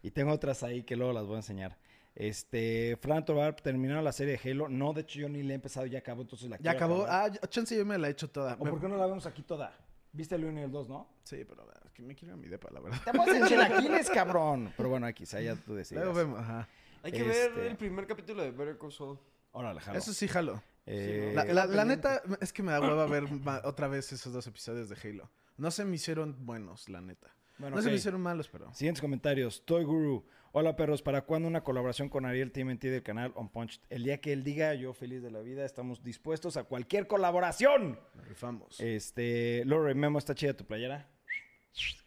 Y 0.02 0.12
tengo 0.12 0.32
otras 0.32 0.64
ahí 0.64 0.84
que 0.84 0.96
luego 0.96 1.12
las 1.12 1.26
voy 1.26 1.34
a 1.36 1.40
enseñar. 1.40 1.78
Este, 2.16 2.98
Fran 3.02 3.26
Tobar, 3.26 3.56
¿terminaron 3.58 4.04
la 4.06 4.14
serie 4.14 4.38
de 4.42 4.50
Halo? 4.52 4.70
No, 4.70 4.94
de 4.94 5.02
hecho 5.02 5.20
yo 5.20 5.28
ni 5.30 5.44
la 5.44 5.52
he 5.52 5.56
empezado, 5.56 5.86
ya 5.86 6.00
acabó, 6.00 6.22
entonces 6.22 6.50
la 6.50 6.58
Ya 6.60 6.72
acabó. 6.72 7.04
acabar. 7.04 7.32
Ah, 7.44 7.48
chance 7.50 7.76
yo 7.78 7.86
me 7.86 7.98
la 7.98 8.08
he 8.08 8.12
hecho 8.12 8.30
toda. 8.30 8.56
¿O 8.58 8.64
Me- 8.64 8.72
por 8.72 8.80
qué 8.80 8.88
no 8.88 8.96
la 8.98 9.06
vemos 9.06 9.26
aquí 9.26 9.42
toda? 9.44 9.78
¿Viste 10.14 10.34
el 10.36 10.46
1 10.46 10.62
y 10.62 10.64
el 10.64 10.72
2, 10.72 10.88
no? 10.90 11.10
Sí, 11.24 11.44
pero 11.48 11.68
ah, 11.70 11.90
que 11.94 12.02
me 12.02 12.16
quiero 12.16 12.34
ir 12.36 12.40
a 12.40 12.42
mi 12.42 12.48
depa, 12.48 12.70
la 12.72 12.80
verdad. 12.80 13.00
Te 13.04 13.12
vamos 13.12 13.36
en 13.36 13.46
chilaquiles, 13.46 14.10
cabrón. 14.10 14.74
Pero 14.78 14.90
bueno, 14.90 15.06
aquí, 15.06 15.26
allá 15.34 15.56
tú 15.58 15.76
decides. 15.76 16.02
Luego 16.02 16.18
vemos, 16.18 16.40
ajá. 16.40 16.68
Hay 17.04 17.12
que 17.12 17.22
ver 17.22 17.50
Este- 17.50 17.68
el 17.68 17.76
primer 17.76 18.08
capítulo 18.08 18.42
de 18.44 18.52
Better 18.52 18.78
Call 18.80 18.94
Saul. 18.94 19.20
Órale, 19.52 19.82
jalo. 19.82 20.00
Eso 20.00 20.14
sí, 20.14 20.28
jalo. 20.28 20.64
Eh, 20.88 21.34
La, 21.36 21.86
neta, 21.86 22.24
es 22.40 22.54
que 22.54 22.64
me 22.64 22.72
da 22.72 22.80
hueva 22.80 23.06
ver 23.06 23.26
otra 23.66 23.88
vez 23.88 24.12
esos 24.14 24.32
dos 24.32 24.48
episodios 24.48 24.90
de 24.90 24.96
Halo. 25.04 25.30
No 25.58 25.70
se 25.70 25.84
me 25.86 25.96
hicieron 25.96 26.46
buenos, 26.46 26.88
la 26.88 27.02
neta. 27.02 27.36
bueno, 27.58 27.76
no 27.76 27.82
se 27.82 27.90
me 27.90 27.96
hicieron 27.96 28.22
malos, 28.22 28.48
pero... 28.48 28.74
Siguientes 28.74 29.02
comentarios. 29.02 29.64
Toy 29.66 29.84
Guru. 29.84 30.26
Hola 30.54 30.76
perros, 30.76 31.02
¿para 31.02 31.24
cuándo 31.24 31.48
una 31.48 31.62
colaboración 31.62 32.10
con 32.10 32.26
Ariel 32.26 32.52
TMNT 32.52 32.84
del 32.84 33.04
canal 33.04 33.32
On 33.36 33.50
Punch? 33.50 33.82
El 33.90 34.04
día 34.04 34.22
que 34.22 34.32
él 34.32 34.44
diga, 34.44 34.74
yo 34.76 34.94
feliz 34.94 35.22
de 35.22 35.30
la 35.30 35.42
vida, 35.42 35.66
estamos 35.66 36.04
dispuestos 36.04 36.56
a 36.58 36.64
cualquier 36.64 37.06
colaboración. 37.06 38.00
Nos 38.16 38.28
rifamos. 38.28 38.80
Este, 38.80 39.64
Lore, 39.66 39.94
Memo, 39.94 40.18
está 40.18 40.34
chida 40.34 40.56
tu 40.56 40.66
playera. 40.66 41.10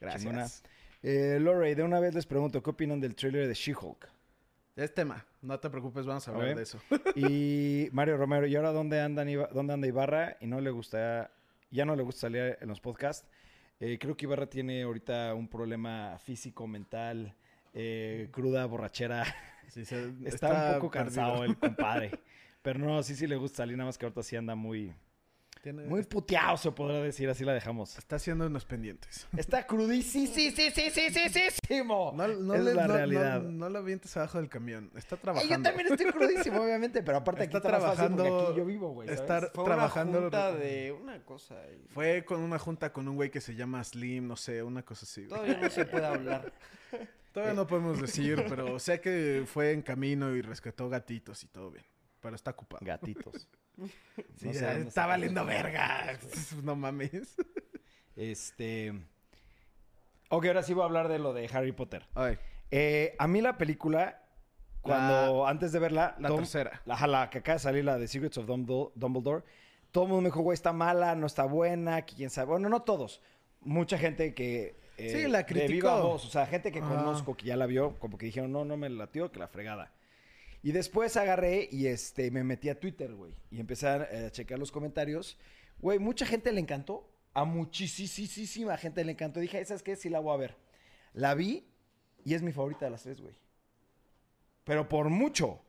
Gracias. 0.00 0.62
Eh, 1.02 1.38
Lore, 1.40 1.74
de 1.74 1.82
una 1.82 2.00
vez 2.00 2.14
les 2.14 2.26
pregunto, 2.26 2.62
¿qué 2.62 2.70
opinan 2.70 3.00
del 3.00 3.14
trailer 3.14 3.46
de 3.46 3.54
She-Hulk? 3.54 4.08
Es 4.76 4.94
tema. 4.94 5.24
No 5.42 5.58
te 5.58 5.68
preocupes, 5.68 6.06
vamos 6.06 6.26
a 6.28 6.30
hablar 6.32 6.56
de 6.56 6.62
eso. 6.62 6.80
Y 7.16 7.88
Mario 7.92 8.16
Romero, 8.16 8.46
¿y 8.46 8.56
ahora 8.56 8.72
dónde, 8.72 9.00
andan, 9.00 9.28
Iba- 9.28 9.48
dónde 9.52 9.74
anda 9.74 9.86
Ibarra? 9.86 10.36
Y 10.40 10.46
no 10.46 10.60
le 10.60 10.70
gusta, 10.70 11.30
ya 11.70 11.84
no 11.84 11.96
le 11.96 12.02
gusta 12.02 12.22
salir 12.22 12.56
en 12.60 12.68
los 12.68 12.80
podcasts. 12.80 13.28
Eh, 13.80 13.98
creo 13.98 14.16
que 14.16 14.26
Ibarra 14.26 14.46
tiene 14.46 14.82
ahorita 14.82 15.34
un 15.34 15.48
problema 15.48 16.18
físico, 16.18 16.66
mental, 16.66 17.34
eh, 17.74 18.28
cruda, 18.30 18.64
borrachera. 18.66 19.24
Sí, 19.68 19.84
se- 19.84 20.12
Está, 20.24 20.68
un 20.68 20.74
poco 20.80 20.90
cansado 20.90 21.44
el 21.44 21.56
compadre. 21.56 22.10
Pero 22.62 22.78
no, 22.78 23.02
sí, 23.02 23.14
sí 23.16 23.26
le 23.26 23.36
gusta 23.36 23.58
salir, 23.58 23.76
nada 23.76 23.88
más 23.88 23.96
que 23.98 24.04
ahorita 24.04 24.22
sí 24.22 24.36
anda 24.36 24.54
muy, 24.54 24.92
Tiene- 25.62 25.82
muy 25.84 26.02
puteado, 26.04 26.56
se 26.56 26.72
podrá 26.72 27.02
decir, 27.02 27.28
así 27.28 27.44
la 27.44 27.52
dejamos. 27.52 27.98
Está 27.98 28.16
haciendo 28.16 28.46
unos 28.46 28.64
pendientes. 28.64 29.26
Está 29.36 29.66
crudísimo, 29.66 30.26
sí, 30.26 30.50
sí, 30.50 30.70
sí, 30.70 30.90
sí, 30.90 31.10
sí, 31.10 31.28
sí, 31.28 31.40
sí, 31.68 31.82
No, 31.84 32.12
no, 32.14 32.54
es 32.54 32.64
le- 32.64 32.74
la 32.74 32.86
no- 32.86 32.94
realidad. 32.96 33.42
No, 33.42 33.50
no 33.50 33.68
lo 33.68 33.78
avientes 33.80 34.16
abajo 34.16 34.38
del 34.38 34.48
camión. 34.48 34.90
Está 34.96 35.16
Eh, 35.16 35.18
trabajando. 35.20 35.54
yo 35.56 35.62
también 35.62 35.92
estoy 35.92 36.10
crudísimo, 36.12 36.62
obviamente, 36.62 37.02
pero 37.02 37.18
aparte 37.18 37.42
aquí 37.42 37.54
Está 37.56 37.68
está, 37.68 37.78
porque 37.78 37.94
trabajando- 37.94 38.48
aquí 38.48 38.56
yo 38.58 38.64
vivo, 38.64 38.92
güey, 38.92 39.10
estar- 39.10 39.50
Fue 39.52 39.64
trabajando- 39.64 40.12
una 40.18 40.20
junta 40.22 40.52
de 40.54 40.92
una 40.92 41.22
cosa. 41.24 41.56
y 41.70 41.88
Fue 41.92 42.24
con 42.24 42.40
una 42.40 42.58
junta 42.58 42.90
con 42.92 43.06
un 43.06 43.16
güey 43.16 43.30
que 43.30 43.42
se 43.42 43.54
llama 43.54 43.84
Slim, 43.84 44.26
no 44.26 44.36
sé, 44.36 44.62
una 44.62 44.82
cosa 44.82 45.04
así. 45.04 45.26
güey. 45.26 45.28
Todavía 45.40 45.58
no 45.60 45.68
se 45.70 45.84
puede 45.84 46.06
hablar. 46.06 46.52
Todavía 47.32 47.54
no 47.54 47.66
podemos 47.66 48.00
decir, 48.00 48.44
pero 48.48 48.78
sé 48.80 49.00
que 49.00 49.44
fue 49.46 49.72
en 49.72 49.82
camino 49.82 50.34
y 50.34 50.40
rescató 50.42 50.88
gatitos 50.88 51.44
y 51.44 51.48
todo 51.48 51.70
bien. 51.70 51.84
Pero 52.20 52.34
está 52.34 52.50
ocupado. 52.50 52.84
Gatitos. 52.84 53.46
Sí, 54.36 54.46
No 54.46 54.52
sé 54.52 54.66
dónde 54.66 54.88
está 54.88 55.06
valiendo 55.06 55.44
verga. 55.44 56.18
No 56.62 56.76
mames. 56.76 57.36
Este. 58.16 58.92
Ok, 60.28 60.46
ahora 60.46 60.62
sí 60.62 60.74
voy 60.74 60.82
a 60.82 60.86
hablar 60.86 61.08
de 61.08 61.18
lo 61.18 61.32
de 61.32 61.48
Harry 61.52 61.72
Potter. 61.72 62.06
Ay, 62.14 62.38
Eh, 62.70 63.16
a 63.18 63.26
mí 63.26 63.40
la 63.40 63.58
película, 63.58 64.22
cuando 64.80 65.46
antes 65.46 65.72
de 65.72 65.78
verla, 65.80 66.14
la 66.18 66.28
Tom- 66.28 66.38
tercera. 66.38 66.82
la, 66.84 67.28
que 67.30 67.38
acaba 67.38 67.54
de 67.54 67.58
salir, 67.60 67.84
la 67.84 67.98
de 67.98 68.06
Secrets 68.06 68.38
of 68.38 68.46
Dumbledore, 68.46 69.44
todo 69.90 70.04
el 70.04 70.10
mundo 70.10 70.22
me 70.22 70.28
dijo, 70.28 70.40
güey, 70.42 70.54
está 70.54 70.72
mala, 70.72 71.14
no 71.16 71.26
está 71.26 71.44
buena, 71.44 72.02
quién 72.02 72.30
sabe. 72.30 72.50
Bueno, 72.52 72.68
no 72.68 72.82
todos. 72.82 73.20
Mucha 73.62 73.98
gente 73.98 74.34
que. 74.34 74.76
eh, 74.98 75.10
Sí, 75.10 75.28
la 75.28 75.38
de 75.38 75.46
criticó. 75.46 75.72
viva 75.72 76.00
voz, 76.00 76.24
o 76.26 76.30
sea, 76.30 76.46
gente 76.46 76.70
que 76.70 76.78
Ajá. 76.78 76.88
conozco 76.88 77.36
que 77.36 77.46
ya 77.46 77.56
la 77.56 77.66
vio, 77.66 77.98
como 77.98 78.16
que 78.16 78.26
dijeron, 78.26 78.52
no, 78.52 78.64
no 78.64 78.76
me 78.76 78.88
latió, 78.88 79.32
que 79.32 79.38
la 79.40 79.48
fregada. 79.48 79.92
Y 80.62 80.72
después 80.72 81.16
agarré 81.16 81.68
y 81.70 81.86
este, 81.86 82.30
me 82.30 82.44
metí 82.44 82.68
a 82.68 82.78
Twitter, 82.78 83.14
güey. 83.14 83.34
Y 83.50 83.60
empecé 83.60 83.88
a, 83.88 84.08
eh, 84.10 84.30
checar 84.30 84.58
los 84.58 84.70
comentarios. 84.70 85.38
Güey, 85.78 85.98
mucha 85.98 86.26
gente 86.26 86.52
le 86.52 86.60
encantó. 86.60 87.08
A 87.32 87.44
muchísima 87.44 88.76
gente 88.76 89.04
le 89.04 89.12
encantó. 89.12 89.40
Dije, 89.40 89.64
¿sabes 89.64 89.82
qué? 89.82 89.96
Sí 89.96 90.10
la 90.10 90.20
voy 90.20 90.34
a 90.34 90.36
ver. 90.36 90.56
La 91.14 91.34
vi 91.34 91.66
y 92.24 92.34
es 92.34 92.42
mi 92.42 92.52
favorita 92.52 92.84
de 92.84 92.90
las 92.90 93.02
tres, 93.02 93.20
güey. 93.20 93.34
Pero 94.64 94.88
por 94.88 95.08
mucho. 95.08 95.62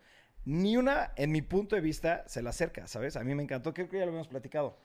Ni 0.43 0.75
una, 0.75 1.13
en 1.17 1.31
mi 1.31 1.43
punto 1.43 1.75
de 1.75 1.81
vista, 1.81 2.27
se 2.27 2.41
la 2.41 2.49
acerca, 2.49 2.87
¿sabes? 2.87 3.15
A 3.15 3.23
mí 3.23 3.35
me 3.35 3.43
encantó. 3.43 3.73
Creo 3.73 3.87
que 3.87 3.97
ya 3.97 4.05
lo 4.05 4.09
habíamos 4.09 4.27
platicado 4.27 4.77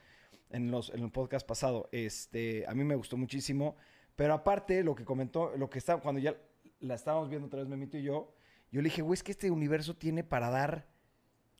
en, 0.51 0.69
los, 0.69 0.91
en 0.91 1.03
el 1.03 1.11
podcast 1.11 1.47
pasado. 1.47 1.89
Este, 1.91 2.63
a 2.67 2.75
mí 2.75 2.83
me 2.83 2.95
gustó 2.95 3.17
muchísimo. 3.17 3.75
Pero 4.15 4.33
aparte, 4.33 4.83
lo 4.83 4.95
que 4.95 5.03
comentó, 5.03 5.55
lo 5.57 5.69
que 5.69 5.79
estaba, 5.79 6.01
cuando 6.01 6.21
ya 6.21 6.37
la 6.79 6.95
estábamos 6.95 7.29
viendo 7.29 7.47
otra 7.47 7.59
vez, 7.59 7.67
Memito 7.67 7.97
y 7.97 8.03
yo, 8.03 8.36
yo 8.71 8.81
le 8.81 8.89
dije, 8.89 9.01
güey, 9.01 9.15
es 9.15 9.23
que 9.23 9.31
este 9.31 9.49
universo 9.51 9.95
tiene 9.95 10.23
para 10.23 10.49
dar 10.49 10.87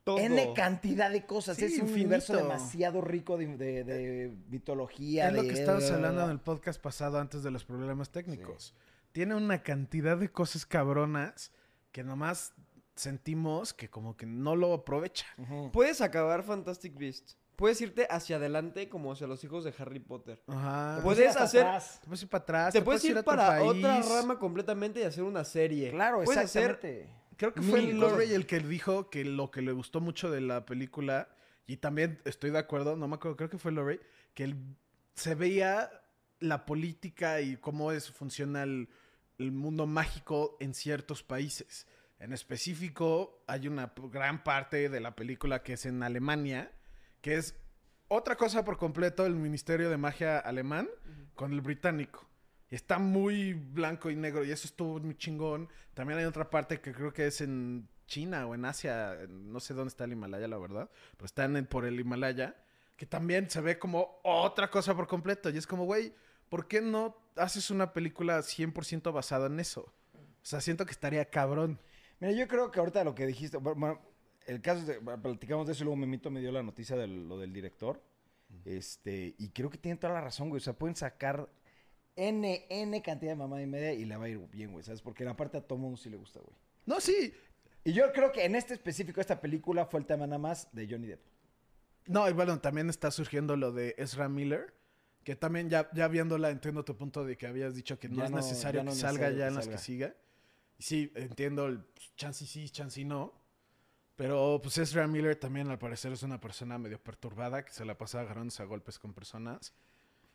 Todo. 0.03 0.19
N 0.19 0.53
cantidad 0.55 1.11
de 1.11 1.25
cosas. 1.25 1.57
Sí, 1.57 1.65
es 1.65 1.71
un 1.73 1.79
infinito. 1.81 1.95
universo 1.99 2.35
demasiado 2.37 3.01
rico 3.01 3.37
de, 3.37 3.57
de- 3.57 3.83
de 3.83 4.33
mitología. 4.49 5.27
Es 5.29 5.33
lo 5.33 5.41
que 5.43 5.51
estabas 5.51 5.89
hablando 5.91 6.23
en 6.23 6.31
el 6.31 6.39
podcast 6.39 6.81
pasado 6.81 7.19
antes 7.19 7.43
de 7.43 7.51
los 7.51 7.65
problemas 7.65 8.09
técnicos. 8.09 8.73
Tiene 9.11 9.35
una 9.35 9.63
cantidad 9.63 10.17
de 10.17 10.29
cosas 10.31 10.65
cabronas 10.65 11.51
que 11.91 12.03
nomás 12.03 12.53
sentimos 12.95 13.73
que 13.73 13.89
como 13.89 14.15
que 14.15 14.25
no 14.25 14.55
lo 14.55 14.73
aprovecha. 14.73 15.25
Ujú. 15.37 15.71
Puedes 15.71 16.01
acabar 16.01 16.43
Fantastic 16.43 16.97
Beast. 16.97 17.31
Puedes 17.57 17.81
irte 17.81 18.07
hacia 18.09 18.37
adelante 18.37 18.87
como 18.87 19.11
hacia 19.11 19.27
los 19.27 19.43
hijos 19.43 19.63
de 19.65 19.73
Harry 19.79 19.99
Potter. 19.99 20.41
Ajá. 20.47 20.97
Te 20.97 21.01
Puedes 21.01 21.25
puedes 21.25 21.35
hacer- 21.41 21.61
atrás. 21.65 21.99
Te 21.99 22.05
puedes 22.07 22.23
ir 22.23 22.29
para 22.29 22.43
atrás. 22.43 22.73
Te 22.73 22.81
puedes 22.81 23.03
ir 23.03 23.23
para 23.23 23.63
otra 23.63 24.01
rama 24.03 24.37
completamente 24.39 24.99
y 25.01 25.03
hacer 25.03 25.23
una 25.23 25.43
serie. 25.43 25.89
Claro, 25.91 26.23
Puedes 26.23 26.39
hacer 26.43 26.71
exactamente. 26.71 27.09
Creo 27.35 27.53
que 27.53 27.61
fue 27.61 27.95
cosas. 27.99 28.29
el 28.29 28.45
que 28.47 28.59
dijo 28.61 29.09
que 29.09 29.25
lo 29.25 29.51
que 29.51 29.61
le 29.61 29.71
gustó 29.71 29.99
mucho 30.01 30.31
de 30.31 30.41
la 30.41 30.65
película, 30.65 31.29
y 31.67 31.77
también 31.77 32.19
estoy 32.25 32.49
de 32.51 32.59
acuerdo, 32.59 32.95
no 32.95 33.07
me 33.07 33.15
acuerdo, 33.15 33.35
creo 33.37 33.49
que 33.49 33.57
fue 33.57 33.71
Lorray, 33.71 33.99
que 34.33 34.43
él- 34.45 34.75
se 35.15 35.35
veía 35.35 35.89
la 36.39 36.65
política 36.65 37.41
y 37.41 37.57
cómo 37.57 37.91
es, 37.91 38.09
funciona 38.11 38.63
el, 38.63 38.87
el 39.39 39.51
mundo 39.51 39.85
mágico 39.87 40.57
en 40.59 40.73
ciertos 40.75 41.23
países. 41.23 41.87
En 42.19 42.33
específico, 42.33 43.43
hay 43.47 43.67
una 43.67 43.93
gran 44.11 44.43
parte 44.43 44.89
de 44.89 44.99
la 44.99 45.15
película 45.15 45.61
que 45.63 45.73
es 45.73 45.85
en 45.85 46.01
Alemania, 46.03 46.71
que 47.27 47.35
es 47.35 47.55
otra 48.07 48.37
cosa 48.37 48.63
por 48.63 48.77
completo, 48.77 49.25
el 49.25 49.35
Ministerio 49.35 49.89
de 49.89 49.97
Magia 49.97 50.39
alemán 50.39 50.87
con 51.35 51.51
el 51.51 51.59
británico. 51.59 52.25
Y 52.69 52.75
está 52.75 52.99
muy 52.99 53.51
blanco 53.53 54.09
y 54.09 54.15
negro 54.15 54.45
y 54.45 54.51
eso 54.51 54.65
estuvo 54.65 54.97
muy 54.99 55.13
chingón. 55.17 55.67
También 55.93 56.19
hay 56.19 56.23
otra 56.25 56.49
parte 56.49 56.79
que 56.79 56.93
creo 56.93 57.11
que 57.11 57.27
es 57.27 57.41
en 57.41 57.89
China 58.05 58.47
o 58.47 58.55
en 58.55 58.63
Asia, 58.63 59.17
no 59.27 59.59
sé 59.59 59.73
dónde 59.73 59.89
está 59.89 60.05
el 60.05 60.13
Himalaya, 60.13 60.47
la 60.47 60.57
verdad, 60.57 60.89
pero 61.17 61.25
están 61.25 61.57
en- 61.57 61.65
por 61.65 61.83
el 61.83 61.99
Himalaya, 61.99 62.55
que 62.95 63.05
también 63.05 63.49
se 63.49 63.59
ve 63.59 63.77
como 63.77 64.21
otra 64.23 64.69
cosa 64.69 64.95
por 64.95 65.07
completo. 65.07 65.49
Y 65.49 65.57
es 65.57 65.67
como, 65.67 65.83
güey, 65.83 66.13
¿por 66.47 66.69
qué 66.69 66.79
no 66.79 67.17
haces 67.35 67.69
una 67.71 67.91
película 67.91 68.41
100% 68.41 69.11
basada 69.11 69.47
en 69.47 69.59
eso? 69.59 69.81
O 69.81 70.45
sea, 70.45 70.61
siento 70.61 70.85
que 70.85 70.91
estaría 70.93 71.25
cabrón. 71.29 71.77
Mira, 72.21 72.31
yo 72.31 72.47
creo 72.47 72.71
que 72.71 72.79
ahorita 72.79 73.03
lo 73.03 73.13
que 73.15 73.27
dijiste, 73.27 73.57
bueno, 73.57 73.99
el 74.47 74.61
caso 74.61 74.85
de, 74.85 74.99
platicamos 74.99 75.67
de 75.67 75.73
eso 75.73 75.83
y 75.83 75.85
luego 75.85 75.97
Memito 75.97 76.31
me 76.31 76.39
dio 76.39 76.51
la 76.51 76.63
noticia 76.63 76.95
de 76.95 77.07
lo 77.07 77.37
del 77.37 77.53
director. 77.53 78.01
Este, 78.65 79.35
y 79.37 79.49
creo 79.49 79.69
que 79.69 79.77
tiene 79.77 79.97
toda 79.97 80.13
la 80.13 80.21
razón, 80.21 80.49
güey. 80.49 80.57
O 80.57 80.63
sea, 80.63 80.73
pueden 80.73 80.95
sacar 80.95 81.49
N, 82.15 82.65
N 82.69 83.01
cantidad 83.01 83.33
de 83.33 83.35
mamá 83.35 83.61
y 83.61 83.67
media 83.67 83.93
y 83.93 84.05
le 84.05 84.15
va 84.15 84.25
a 84.25 84.29
ir 84.29 84.39
bien, 84.49 84.71
güey, 84.71 84.83
¿sabes? 84.83 85.01
Porque 85.01 85.23
la 85.23 85.35
parte 85.35 85.57
a 85.57 85.61
todo 85.61 85.77
mundo 85.77 85.97
sí 85.97 86.09
le 86.09 86.17
gusta, 86.17 86.39
güey. 86.39 86.55
No, 86.85 86.99
sí. 86.99 87.33
Y 87.83 87.93
yo 87.93 88.11
creo 88.13 88.31
que 88.31 88.45
en 88.45 88.55
este 88.55 88.73
específico, 88.73 89.21
esta 89.21 89.39
película 89.39 89.85
fue 89.85 89.99
el 89.99 90.05
tema 90.05 90.25
nada 90.25 90.39
más 90.39 90.67
de 90.73 90.87
Johnny 90.89 91.07
Depp. 91.07 91.21
No, 92.07 92.27
y 92.29 92.33
bueno, 92.33 92.59
también 92.59 92.89
está 92.89 93.11
surgiendo 93.11 93.55
lo 93.57 93.71
de 93.71 93.95
Ezra 93.97 94.29
Miller. 94.29 94.73
Que 95.23 95.35
también 95.35 95.69
ya, 95.69 95.89
ya 95.93 96.07
viéndola 96.07 96.49
entiendo 96.51 96.85
tu 96.85 96.95
punto 96.95 97.25
de 97.25 97.35
que 97.35 97.47
habías 97.47 97.75
dicho 97.75 97.99
que 97.99 98.07
no 98.07 98.23
es 98.23 98.31
necesario 98.31 98.81
no 98.81 98.91
que 98.91 98.97
salga 98.97 99.29
ya 99.29 99.47
en 99.47 99.55
las 99.55 99.67
que 99.67 99.77
siga. 99.77 100.15
Y 100.77 100.83
sí, 100.83 101.11
entiendo 101.15 101.65
el 101.65 101.83
chance 102.15 102.45
sí, 102.45 102.69
chance 102.69 103.03
no. 103.03 103.33
Pero 104.17 104.59
pues 104.61 104.77
Ezra 104.79 105.07
Miller 105.07 105.35
también 105.35 105.69
al 105.69 105.77
parecer 105.77 106.11
es 106.11 106.23
una 106.23 106.41
persona 106.41 106.77
medio 106.79 106.99
perturbada 107.01 107.63
que 107.63 107.71
se 107.71 107.85
la 107.85 107.97
pasa 107.97 108.19
agarrándose 108.19 108.63
a 108.63 108.65
golpes 108.65 108.97
con 108.99 109.13
personas. 109.13 109.73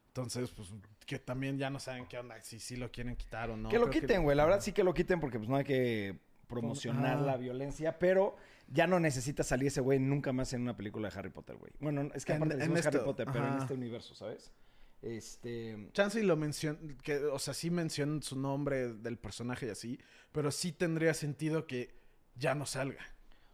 Entonces, 0.07 0.51
pues 0.53 0.73
que 1.05 1.19
también 1.19 1.59
ya 1.59 1.69
no 1.69 1.81
saben 1.81 2.07
qué 2.07 2.17
onda, 2.19 2.41
si 2.43 2.61
sí 2.61 2.77
lo 2.77 2.93
quieren 2.93 3.17
quitar 3.17 3.51
o 3.51 3.57
no. 3.57 3.69
que 3.69 3.79
lo 3.79 3.89
Creo 3.89 4.01
quiten, 4.03 4.23
güey. 4.23 4.37
La 4.37 4.45
verdad 4.45 4.61
sí 4.61 4.73
que 4.73 4.85
lo 4.85 4.95
quiten 4.95 5.19
porque 5.21 5.39
pues 5.39 5.51
no 5.51 5.57
hay 5.57 5.65
que 5.65 6.19
promocionar 6.47 7.19
la 7.21 7.37
violencia, 7.37 7.99
pero 7.99 8.37
ya 8.69 8.87
no 8.87 9.01
necesita 9.01 9.43
salir 9.43 9.69
ese 9.69 9.81
güey 9.81 9.99
nunca 9.99 10.33
más 10.33 10.53
en 10.53 10.63
una 10.63 10.77
película 10.77 11.09
de 11.09 11.19
Harry 11.19 11.31
Potter, 11.31 11.57
güey. 11.57 11.73
Bueno, 11.81 12.09
es 12.15 12.25
que 12.25 12.33
En- 12.33 12.37
aparte 12.37 12.55
en 12.55 12.61
decimos 12.61 12.87
Harry 12.87 13.05
Potter, 13.05 13.27
pero 13.33 13.49
en 13.49 13.59
este 13.59 13.75
universo, 13.75 14.15
¿sabes? 14.15 14.53
Este... 15.01 15.89
Chance 15.93 16.21
y 16.21 16.23
lo 16.23 16.37
menciona, 16.37 16.79
que, 17.03 17.17
o 17.25 17.39
sea, 17.41 17.55
sí 17.55 17.71
mencionan 17.71 18.23
su 18.23 18.39
nombre 18.39 18.93
del 18.93 19.19
personaje 19.19 19.67
y 19.67 19.71
así, 19.71 19.99
pero 20.31 20.53
sí 20.53 20.71
tendría 20.71 21.15
sentido 21.15 21.67
que 21.67 21.91
ya 22.37 22.55
no 22.55 22.67
salga. 22.67 23.03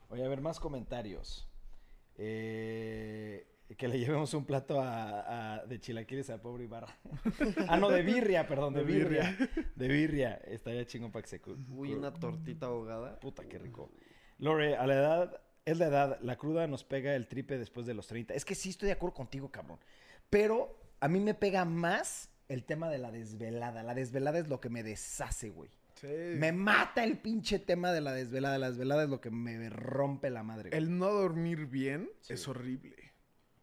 Oye, 0.09 0.25
a 0.25 0.29
ver, 0.29 0.41
más 0.41 0.59
comentarios. 0.61 1.49
Eh, 2.17 3.47
que 3.77 3.87
le 3.87 3.99
llevemos 3.99 4.33
un 4.35 4.45
plato 4.45 4.81
a, 4.81 5.57
a- 5.61 5.67
de 5.67 5.79
chilaquiles 5.79 6.31
a 6.31 6.41
pobre 6.41 6.65
Ibarra. 6.65 6.97
ah, 7.69 7.77
no, 7.77 7.91
de 7.91 8.03
birria, 8.03 8.47
perdón, 8.47 8.75
de, 8.75 8.85
De 8.85 8.87
birria. 8.93 9.37
De 9.77 9.89
birria. 9.89 10.35
Estaría 10.47 10.87
chingón 10.87 11.13
para 11.13 11.23
que 11.23 11.29
se... 11.29 11.41
Uy, 11.71 11.93
una 11.93 12.13
tortita 12.13 12.67
ahogada. 12.67 13.21
Puta, 13.21 13.45
qué 13.45 13.59
rico. 13.59 13.91
Lore, 14.39 14.77
a 14.77 14.87
la 14.87 14.95
edad, 14.95 15.41
es 15.65 15.79
la 15.79 15.87
edad, 15.87 16.19
la 16.23 16.37
cruda 16.37 16.67
nos 16.67 16.85
pega 16.85 17.15
el 17.15 17.27
tripe 17.29 17.59
después 17.59 17.87
de 17.87 17.95
los 17.95 18.07
30. 18.07 18.35
Es 18.35 18.45
que 18.45 18.55
sí 18.55 18.71
estoy 18.71 18.87
de 18.87 18.93
acuerdo 18.93 19.15
contigo, 19.15 19.51
cabrón. 19.51 19.79
Pero 20.31 20.81
a 21.01 21.09
mí 21.09 21.21
me 21.21 21.35
pega 21.35 21.65
más 21.65 22.31
el 22.49 22.65
tema 22.65 22.89
de 22.89 22.99
la 22.99 23.11
desvelada. 23.13 23.83
La 23.83 23.95
desvelada 23.95 24.39
es 24.39 24.49
lo 24.49 24.61
que 24.61 24.71
me 24.71 24.83
deshace, 24.83 25.51
güey. 25.51 25.71
Me 26.07 26.53
mata 26.53 27.05
el 27.05 27.19
pinche 27.19 27.59
tema 27.59 27.93
de 27.93 28.01
la 28.01 28.13
desvelada. 28.13 28.59
La 28.59 28.71
desvelada 28.71 29.05
es 29.05 29.09
lo 29.11 29.21
que 29.21 29.31
me 29.31 29.69
rompe 29.71 30.31
la 30.31 30.43
madre. 30.43 30.71
güey. 30.71 30.79
El 30.83 30.99
no 30.99 31.07
dormir 31.09 31.67
bien 31.67 32.11
Sí. 32.21 32.35
es 32.35 32.47
horrible. 32.49 32.95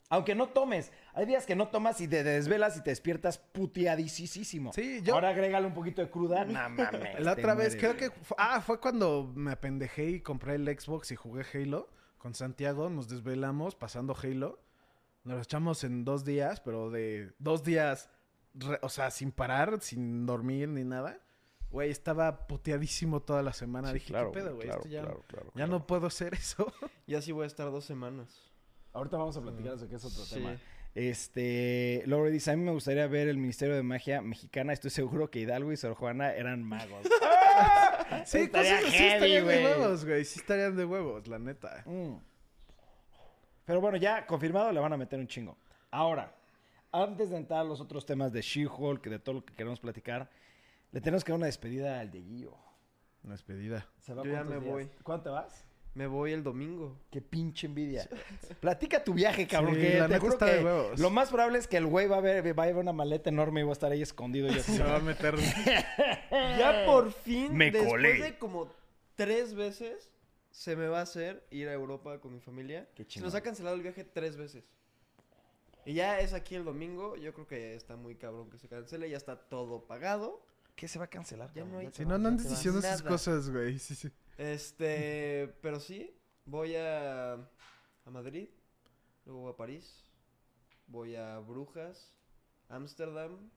Aunque 0.10 0.36
no 0.36 0.50
tomes. 0.50 0.92
Hay 1.14 1.26
días 1.26 1.46
que 1.48 1.56
no 1.56 1.70
tomas 1.70 2.00
y 2.00 2.08
te 2.08 2.24
desvelas 2.24 2.78
y 2.78 2.84
te 2.84 2.92
despiertas 2.92 3.40
puteadísimo. 3.40 4.72
Sí, 4.74 5.02
yo- 5.04 5.16
Ahora 5.16 5.30
agrégale 5.30 5.66
un 5.68 5.74
poquito 5.74 6.02
de 6.02 6.10
cruda. 6.10 6.46
No 6.46 6.70
mames. 6.70 7.20
La 7.20 7.34
otra 7.34 7.56
vez, 7.56 7.76
creo 7.76 7.98
que. 7.98 8.12
ah, 8.38 8.62
fue 8.62 8.80
cuando 8.80 9.32
me 9.36 9.52
apendejé 9.52 10.06
y 10.10 10.22
compré 10.22 10.56
el 10.56 10.68
Xbox 10.80 11.12
y 11.12 11.16
jugué 11.16 11.44
Halo 11.54 11.90
con 12.18 12.36
Santiago. 12.36 12.90
Nos 12.90 13.10
desvelamos 13.10 13.76
pasando 13.76 14.16
Halo. 14.22 14.60
Nos 15.24 15.36
lo 15.38 15.42
echamos 15.42 15.84
en 15.84 16.06
dos 16.06 16.24
días, 16.24 16.60
pero 16.62 16.92
de 16.92 17.34
dos 17.40 17.64
días, 17.64 18.10
re- 18.54 18.78
o 18.84 18.90
sea, 18.90 19.10
sin 19.10 19.32
parar, 19.32 19.80
sin 19.82 20.28
dormir 20.28 20.70
ni 20.70 20.84
nada. 20.84 21.20
Güey, 21.72 21.90
estaba 21.92 22.48
puteadísimo 22.48 23.22
toda 23.22 23.42
la 23.44 23.52
semana. 23.54 23.90
Sí, 23.90 23.96
Dije, 23.96 24.08
claro, 24.08 24.32
¿qué 24.32 24.40
pedo, 24.40 24.56
güey, 24.56 24.68
güey? 24.68 24.68
claro, 24.68 24.82
Esto 24.82 24.90
ya, 24.90 25.02
claro, 25.02 25.24
claro, 25.28 25.46
ya 25.48 25.52
claro. 25.54 25.72
no 25.72 25.88
puedo 25.88 26.08
hacer 26.08 26.34
eso. 26.34 26.72
Y 27.08 27.16
así 27.16 27.32
voy 27.32 27.44
a 27.44 27.48
estar 27.48 27.70
dos 27.70 27.86
semanas. 27.86 28.30
Ahorita 28.94 29.18
vamos 29.18 29.36
a 29.38 29.42
platicar 29.42 29.74
eso, 29.76 29.88
que 29.90 29.96
es 29.96 30.06
otro 30.06 30.24
Sí. 30.24 30.36
tema. 30.36 30.58
Este, 30.96 32.04
Laura 32.06 32.30
dice, 32.30 32.52
a 32.52 32.56
mí 32.56 32.64
me 32.64 32.72
gustaría 32.72 33.06
ver 33.08 33.28
el 33.28 33.38
Ministerio 33.38 33.76
de 33.76 33.84
Magia 33.84 34.22
mexicana. 34.22 34.72
Estoy 34.72 34.92
seguro 34.92 35.30
que 35.30 35.40
Hidalgo 35.42 35.74
y 35.74 35.78
Sor 35.78 35.94
Juana 35.94 36.32
eran 36.34 36.64
magos. 36.64 37.06
sí, 38.26 38.38
Estaría 38.40 38.78
cosas 38.78 38.88
así 38.88 38.98
heavy, 38.98 39.14
estarían 39.34 39.48
de 39.48 39.66
huevos, 39.66 40.06
güey. 40.06 40.24
Sí 40.26 40.40
estarían 40.40 40.76
de 40.78 40.86
huevos, 40.86 41.28
la 41.28 41.38
neta. 41.38 41.84
Mm. 41.86 42.16
Pero 43.66 43.82
bueno, 43.82 43.98
ya 43.98 44.26
confirmado, 44.26 44.72
le 44.72 44.80
van 44.80 44.94
a 44.94 44.98
meter 44.98 45.20
un 45.20 45.28
chingo. 45.28 45.58
Ahora, 45.92 46.34
antes 46.94 47.30
de 47.30 47.38
entrar 47.38 47.60
a 47.60 47.64
los 47.66 47.82
otros 47.82 48.06
temas 48.06 48.32
de 48.32 48.42
She-Hulk, 48.42 49.04
de 49.08 49.20
todo 49.20 49.36
lo 49.36 49.46
que 49.46 49.54
queremos 49.54 49.80
platicar, 49.82 50.30
le 50.96 51.02
tenemos 51.02 51.26
que 51.26 51.32
dar 51.34 51.38
una 51.38 51.48
despedida 51.48 52.00
al 52.00 52.10
Dieguillo. 52.10 52.54
Una 53.24 53.34
despedida. 53.34 53.86
Se 54.00 54.14
va 54.14 54.24
Yo 54.24 54.32
ya 54.32 54.46
me 54.46 54.60
días? 54.62 54.64
voy. 54.64 54.90
¿Cuándo 55.04 55.24
te 55.24 55.30
vas? 55.30 55.66
Me 55.94 56.08
voy 56.08 56.32
el 56.32 56.42
domingo. 56.42 56.98
Qué 57.12 57.22
pinche 57.22 57.68
envidia. 57.68 58.08
Platica 58.62 59.04
tu 59.04 59.14
viaje, 59.14 59.46
cabrón. 59.46 59.76
Sí, 59.76 59.82
que 59.82 60.00
la 60.00 60.08
te 60.08 60.14
neta 60.14 60.20
juro 60.22 60.34
está 60.34 60.46
que 60.46 60.56
de 60.56 60.64
huevos. 60.64 61.00
lo 61.00 61.10
más 61.10 61.30
probable 61.30 61.60
es 61.60 61.68
que 61.68 61.76
el 61.76 61.86
güey 61.86 62.08
va 62.08 62.18
a 62.18 62.22
ver, 62.22 62.58
va 62.58 62.64
a 62.64 62.68
llevar 62.68 62.84
una 62.84 62.94
maleta 62.94 63.30
enorme 63.30 63.60
y 63.60 63.64
va 63.64 63.72
a 63.72 63.74
estar 63.74 63.92
ahí 63.92 64.02
escondido. 64.02 64.48
Y. 64.48 64.54
Se 64.62 64.84
va 64.84 64.96
a 64.96 65.00
meter. 65.00 65.36
Ya 66.32 66.84
por 66.86 67.12
fin, 67.12 67.54
Me 67.56 67.72
después 67.72 67.90
colé. 67.92 68.14
de 68.22 68.38
como 68.38 68.70
tres 69.16 69.54
veces, 69.54 70.10
se 70.52 70.78
me 70.78 70.88
va 70.88 71.00
a 71.00 71.04
hacer 71.04 71.46
ir 71.52 71.68
a 71.68 71.74
Europa 71.74 72.20
con 72.22 72.34
mi 72.34 72.40
familia. 72.40 72.88
Qué 72.96 73.06
Se 73.08 73.20
nos 73.20 73.36
ha 73.36 73.42
cancelado 73.42 73.76
el 73.76 73.82
viaje 73.82 74.06
tres 74.06 74.38
veces. 74.38 74.64
Y 75.86 75.94
ya 75.96 76.20
es 76.22 76.34
aquí 76.34 76.56
el 76.56 76.64
domingo. 76.64 77.16
Yo 77.18 77.34
creo 77.34 77.48
que 77.48 77.76
está 77.76 77.98
muy 77.98 78.16
cabrón 78.16 78.50
que 78.50 78.58
se 78.58 78.70
cancele. 78.70 79.10
Ya 79.10 79.18
está 79.18 79.38
todo 79.38 79.86
pagado. 79.86 80.42
¿Qué 80.76 80.88
se 80.88 81.00
va 81.00 81.06
a 81.06 81.10
cancelar? 81.10 81.52
Ya 81.54 81.64
no 81.66 81.78
hay- 81.78 81.90
Si 81.92 82.06
no, 82.06 82.18
no 82.18 82.28
andes 82.28 82.50
diciendo 82.50 82.80
esas 82.80 83.02
cosas, 83.02 83.50
güey. 83.50 83.80
Sí, 83.80 83.96
sí. 83.96 84.12
Este, 84.38 85.48
pero 85.62 85.80
sí, 85.80 86.14
voy 86.46 86.76
a, 86.76 87.34
a 87.34 88.10
Madrid, 88.12 88.50
luego 89.26 89.42
voy 89.42 89.54
a 89.54 89.56
París, 89.56 90.04
voy 90.88 91.16
a 91.16 91.40
Brujas, 91.40 92.14
Ámsterdam, 92.68 93.50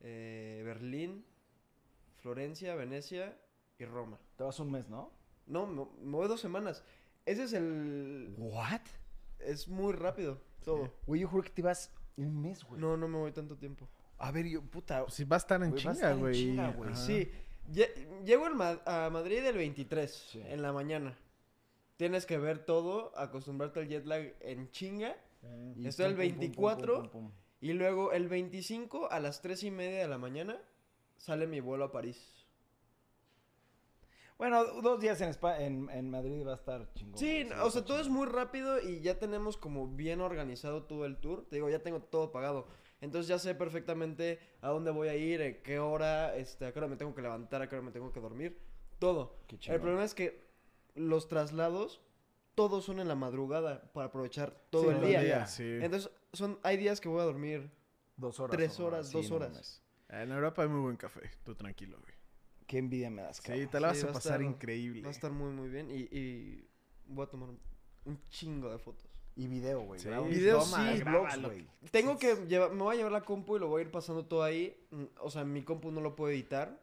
eh, 0.00 0.62
Berlín, 0.64 1.24
Florencia, 2.20 2.74
Venecia 2.74 3.38
y 3.78 3.84
Roma. 3.86 4.18
Te 4.36 4.44
vas 4.44 4.60
un 4.60 4.70
mes, 4.70 4.88
¿no? 4.88 5.10
No, 5.46 5.66
me, 5.66 5.86
me 6.04 6.16
voy 6.16 6.28
dos 6.28 6.40
semanas. 6.40 6.84
Ese 7.24 7.44
es 7.44 7.52
el... 7.54 8.34
¿What? 8.36 8.80
Es 9.38 9.68
muy 9.68 9.92
rápido 9.92 10.40
todo. 10.64 10.92
Güey, 11.06 11.22
yo 11.22 11.28
juro 11.28 11.42
que 11.42 11.50
te 11.50 11.60
ibas 11.62 11.90
Un 12.16 12.42
mes, 12.42 12.62
güey. 12.64 12.80
No, 12.80 12.96
no 12.96 13.08
me 13.08 13.16
voy 13.18 13.32
tanto 13.32 13.56
tiempo. 13.56 13.88
A 14.22 14.30
ver, 14.30 14.46
yo, 14.46 14.62
puta. 14.62 15.02
Pues 15.02 15.14
sí, 15.14 15.24
va 15.24 15.36
a 15.36 15.38
estar 15.38 15.62
en 15.62 15.74
chinga, 15.74 16.12
güey. 16.14 16.54
Sí. 16.94 17.30
Lle- 17.72 18.22
Llego 18.24 18.46
a 18.46 19.10
Madrid 19.10 19.44
el 19.44 19.56
23, 19.56 20.10
Sí. 20.30 20.40
en 20.46 20.62
la 20.62 20.72
mañana. 20.72 21.16
Tienes 21.96 22.24
que 22.26 22.38
ver 22.38 22.64
todo, 22.64 23.12
acostumbrarte 23.18 23.80
al 23.80 23.88
jet 23.88 24.06
lag 24.06 24.32
en 24.40 24.70
chinga. 24.70 25.16
Y 25.76 25.86
Estoy 25.88 26.06
el 26.06 26.12
pum, 26.14 26.20
pum, 26.20 26.28
pum, 26.28 26.34
pum, 26.34 26.38
24. 26.40 26.94
pum, 27.02 27.08
pum, 27.10 27.22
pum. 27.24 27.32
Y 27.60 27.72
luego 27.72 28.12
el 28.12 28.28
25 28.28 29.10
a 29.10 29.18
las 29.20 29.40
3 29.42 29.62
y 29.64 29.70
media 29.70 30.00
de 30.02 30.08
la 30.08 30.18
mañana 30.18 30.56
sale 31.16 31.46
mi 31.48 31.60
vuelo 31.60 31.84
a 31.86 31.92
París. 31.92 32.46
Bueno, 34.38 34.64
dos 34.82 35.00
días 35.00 35.20
en, 35.20 35.30
Espa- 35.30 35.60
en, 35.60 35.88
en 35.90 36.10
Madrid 36.10 36.44
va 36.46 36.52
a 36.52 36.56
estar 36.56 36.92
chingón. 36.94 37.18
Sí, 37.18 37.46
o 37.62 37.70
sea, 37.70 37.84
todo 37.84 38.00
es 38.00 38.08
muy 38.08 38.26
rápido 38.26 38.80
y 38.80 39.00
ya 39.00 39.18
tenemos 39.18 39.56
como 39.56 39.86
bien 39.86 40.20
organizado 40.20 40.82
todo 40.84 41.06
el 41.06 41.16
tour. 41.18 41.46
Te 41.48 41.56
digo, 41.56 41.68
ya 41.70 41.80
tengo 41.80 42.00
todo 42.02 42.32
pagado. 42.32 42.66
Entonces 43.02 43.28
ya 43.28 43.38
sé 43.38 43.54
perfectamente 43.54 44.38
a 44.62 44.68
dónde 44.70 44.90
voy 44.90 45.08
a 45.08 45.16
ir, 45.16 45.40
en 45.42 45.62
qué 45.62 45.78
hora, 45.78 46.34
este, 46.36 46.64
a 46.66 46.72
qué 46.72 46.78
hora 46.78 46.88
me 46.88 46.96
tengo 46.96 47.14
que 47.14 47.20
levantar, 47.20 47.60
a 47.60 47.68
qué 47.68 47.74
hora 47.76 47.84
me 47.84 47.90
tengo 47.92 48.10
que 48.12 48.20
dormir. 48.20 48.58
Todo. 48.98 49.36
Qué 49.48 49.56
El 49.70 49.80
problema 49.80 50.04
es 50.04 50.14
que 50.14 50.40
los 50.94 51.26
traslados, 51.28 52.00
todos 52.54 52.84
son 52.84 53.00
en 53.00 53.08
la 53.08 53.14
madrugada 53.16 53.90
para 53.92 54.06
aprovechar 54.06 54.54
todo 54.70 54.82
Sí, 54.84 54.88
el 54.88 54.94
todo 54.96 55.04
el 55.04 55.10
día. 55.10 55.20
día. 55.22 55.46
sí. 55.46 55.64
Entonces, 55.82 56.10
son, 56.32 56.58
hay 56.62 56.76
días 56.78 57.00
que 57.00 57.08
voy 57.08 57.20
a 57.20 57.24
dormir. 57.24 57.70
Dos 58.16 58.38
horas. 58.38 58.56
tres 58.56 58.78
horas, 58.78 59.10
dos 59.10 59.28
no 59.30 59.36
horas. 59.36 59.82
En 60.08 60.30
Europa 60.30 60.62
hay 60.62 60.68
muy 60.68 60.80
buen 60.82 60.96
café. 60.96 61.22
Tú 61.44 61.54
tranquilo, 61.54 61.98
güey. 62.00 62.14
Qué 62.68 62.78
envidia 62.78 63.10
me 63.10 63.22
das, 63.22 63.38
Sí, 63.38 63.42
cabrón. 63.42 63.68
te 63.68 63.80
la 63.80 63.88
vas 63.88 63.96
Sí, 63.96 64.02
a 64.02 64.06
va 64.06 64.10
a 64.10 64.14
pasar 64.14 64.40
estar- 64.40 64.52
increíble. 64.54 65.02
Va 65.02 65.08
a 65.08 65.10
estar 65.10 65.32
muy, 65.32 65.50
muy 65.50 65.68
bien. 65.68 65.90
Y, 65.90 66.02
y 66.16 66.68
voy 67.06 67.24
a 67.24 67.28
tomar 67.28 67.48
un 68.04 68.22
chingo 68.28 68.70
de 68.70 68.78
fotos. 68.78 69.10
Y 69.34 69.46
video, 69.46 69.80
güey. 69.80 69.98
Sí, 69.98 70.08
video 70.28 70.58
toma, 70.60 70.92
sí, 70.94 71.02
güey. 71.42 71.66
Tengo 71.90 72.18
que 72.18 72.34
llevar, 72.46 72.72
me 72.72 72.82
voy 72.82 72.94
a 72.94 72.96
llevar 72.98 73.12
la 73.12 73.22
compu 73.22 73.56
y 73.56 73.60
lo 73.60 73.68
voy 73.68 73.80
a 73.82 73.84
ir 73.86 73.90
pasando 73.90 74.26
todo 74.26 74.42
ahí. 74.42 74.76
Mm, 74.90 75.04
O 75.20 75.30
sea, 75.30 75.44
mi 75.44 75.62
compu 75.62 75.90
no 75.90 76.00
lo 76.02 76.14
puedo 76.14 76.30
editar, 76.32 76.78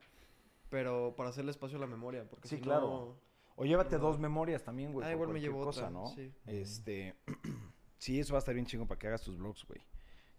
pero 0.69 1.13
para 1.15 1.29
hacerle 1.29 1.51
espacio 1.51 1.77
a 1.77 1.81
la 1.81 1.87
memoria, 1.87 2.27
porque 2.27 2.47
Sí, 2.47 2.55
si 2.57 2.61
claro. 2.61 2.81
no- 2.87 3.29
O 3.55 3.65
llévate 3.65 3.97
No. 3.97 4.03
dos 4.03 4.19
memorias 4.19 4.63
también, 4.63 4.93
güey. 4.93 5.05
Ah, 5.07 5.11
igual 5.11 5.29
me 5.29 5.41
llevo 5.41 5.63
cosa, 5.63 5.81
otra, 5.87 5.89
¿no? 5.91 6.07
sí. 6.15 6.31
Este. 6.47 7.15
sí, 7.99 8.19
eso 8.19 8.33
va 8.33 8.37
a 8.37 8.39
estar 8.39 8.53
bien 8.55 8.65
chingo 8.65 8.87
para 8.87 8.97
que 8.97 9.07
hagas 9.07 9.21
tus 9.21 9.37
vlogs, 9.37 9.65
güey. 9.65 9.81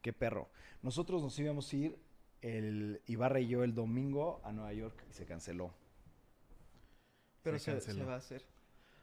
Qué 0.02 0.12
perro. 0.14 0.48
Nosotros 0.82 1.22
nos 1.22 1.38
íbamos 1.38 1.70
a 1.72 1.76
ir, 1.76 1.98
el 2.40 3.02
Ibarra 3.06 3.38
y 3.40 3.46
yo, 3.48 3.62
el 3.62 3.74
domingo 3.74 4.40
a 4.42 4.52
Nueva 4.52 4.72
York 4.72 5.04
y 5.10 5.12
se 5.12 5.26
canceló. 5.26 5.74
pero 7.42 7.58
Se 7.58 7.66
se, 7.66 7.72
canceló. 7.72 7.98
se 7.98 8.04
va 8.04 8.14
a 8.14 8.18
hacer. 8.18 8.42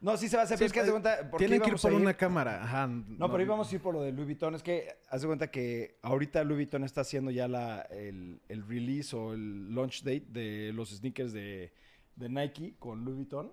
No, 0.00 0.16
sí 0.16 0.28
se 0.28 0.36
va 0.36 0.42
a 0.42 0.44
hacer, 0.44 0.56
Sí, 0.58 0.64
pero 0.64 0.66
es 0.66 0.72
que 0.72 0.80
pues, 0.80 0.90
cuenta. 0.90 1.30
Tienen 1.38 1.60
que 1.60 1.70
ir 1.70 1.76
por 1.76 1.92
una 1.92 2.14
cámara. 2.14 2.62
Ajá. 2.62 2.86
No, 2.86 3.30
pero 3.30 3.42
íbamos 3.42 3.70
a 3.70 3.74
ir 3.74 3.80
por 3.80 3.94
lo 3.94 4.02
de 4.02 4.12
Louis 4.12 4.26
Vuitton. 4.26 4.54
Es 4.54 4.62
que 4.62 4.88
haz 5.08 5.22
de 5.22 5.26
cuenta 5.26 5.50
que 5.50 5.98
ahorita 6.02 6.44
Louis 6.44 6.58
Vuitton 6.58 6.84
está 6.84 7.00
haciendo 7.00 7.30
ya 7.32 7.48
la, 7.48 7.80
el, 7.90 8.40
el 8.48 8.66
release 8.68 9.14
o 9.16 9.32
el 9.32 9.74
launch 9.74 10.02
date 10.04 10.26
de 10.28 10.72
los 10.72 10.90
sneakers 10.90 11.32
de, 11.32 11.72
de 12.14 12.28
Nike 12.28 12.76
con 12.78 13.04
Louis 13.04 13.16
Vuitton. 13.16 13.52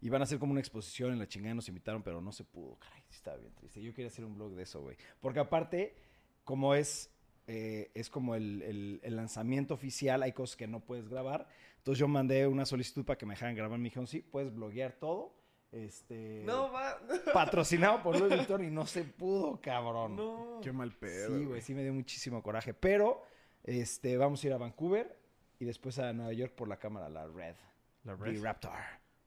Y 0.00 0.08
van 0.08 0.20
a 0.20 0.24
hacer 0.24 0.38
como 0.38 0.50
una 0.52 0.60
exposición 0.60 1.12
en 1.12 1.18
la 1.20 1.28
chingada, 1.28 1.54
nos 1.54 1.68
invitaron, 1.68 2.02
pero 2.02 2.20
no 2.20 2.32
se 2.32 2.42
pudo. 2.44 2.76
Caray, 2.80 3.02
estaba 3.10 3.36
bien 3.36 3.52
triste. 3.54 3.80
Yo 3.80 3.92
quería 3.94 4.08
hacer 4.08 4.24
un 4.24 4.34
blog 4.34 4.52
de 4.54 4.64
eso, 4.64 4.80
güey. 4.82 4.96
Porque 5.20 5.38
aparte, 5.38 5.94
como 6.42 6.74
es, 6.74 7.08
eh, 7.46 7.90
es 7.94 8.10
como 8.10 8.34
el, 8.34 8.62
el- 8.62 9.00
el 9.04 9.16
lanzamiento 9.16 9.74
oficial, 9.74 10.22
hay 10.24 10.32
cosas 10.32 10.56
que 10.56 10.66
no 10.66 10.80
puedes 10.80 11.08
grabar. 11.08 11.46
Entonces 11.82 11.98
yo 11.98 12.06
mandé 12.06 12.46
una 12.46 12.64
solicitud 12.64 13.04
para 13.04 13.18
que 13.18 13.26
me 13.26 13.34
dejaran 13.34 13.56
grabar. 13.56 13.76
Me 13.76 13.84
dijeron, 13.84 14.06
sí, 14.06 14.20
puedes 14.20 14.54
bloguear 14.54 14.92
todo. 14.92 15.34
Este, 15.72 16.44
No, 16.46 16.70
va. 16.70 16.96
Patrocinado 17.34 18.02
por 18.04 18.16
Louis 18.16 18.36
Vuitton 18.36 18.62
y 18.62 18.70
no 18.70 18.86
se 18.86 19.02
pudo, 19.02 19.60
cabrón. 19.60 20.14
No. 20.14 20.60
Qué 20.62 20.70
mal 20.70 20.92
pedo. 20.92 21.36
Sí, 21.36 21.44
güey, 21.44 21.60
sí 21.60 21.74
me 21.74 21.82
dio 21.82 21.92
muchísimo 21.92 22.40
coraje. 22.40 22.72
Pero, 22.72 23.24
este, 23.64 24.16
vamos 24.16 24.44
a 24.44 24.46
ir 24.46 24.52
a 24.52 24.58
Vancouver 24.58 25.18
y 25.58 25.64
después 25.64 25.98
a 25.98 26.12
Nueva 26.12 26.32
York 26.32 26.54
por 26.54 26.68
la 26.68 26.78
cámara, 26.78 27.08
la 27.08 27.26
Red. 27.26 27.56
La 28.04 28.16
The 28.16 28.24
red. 28.24 28.42
Raptor. 28.42 28.78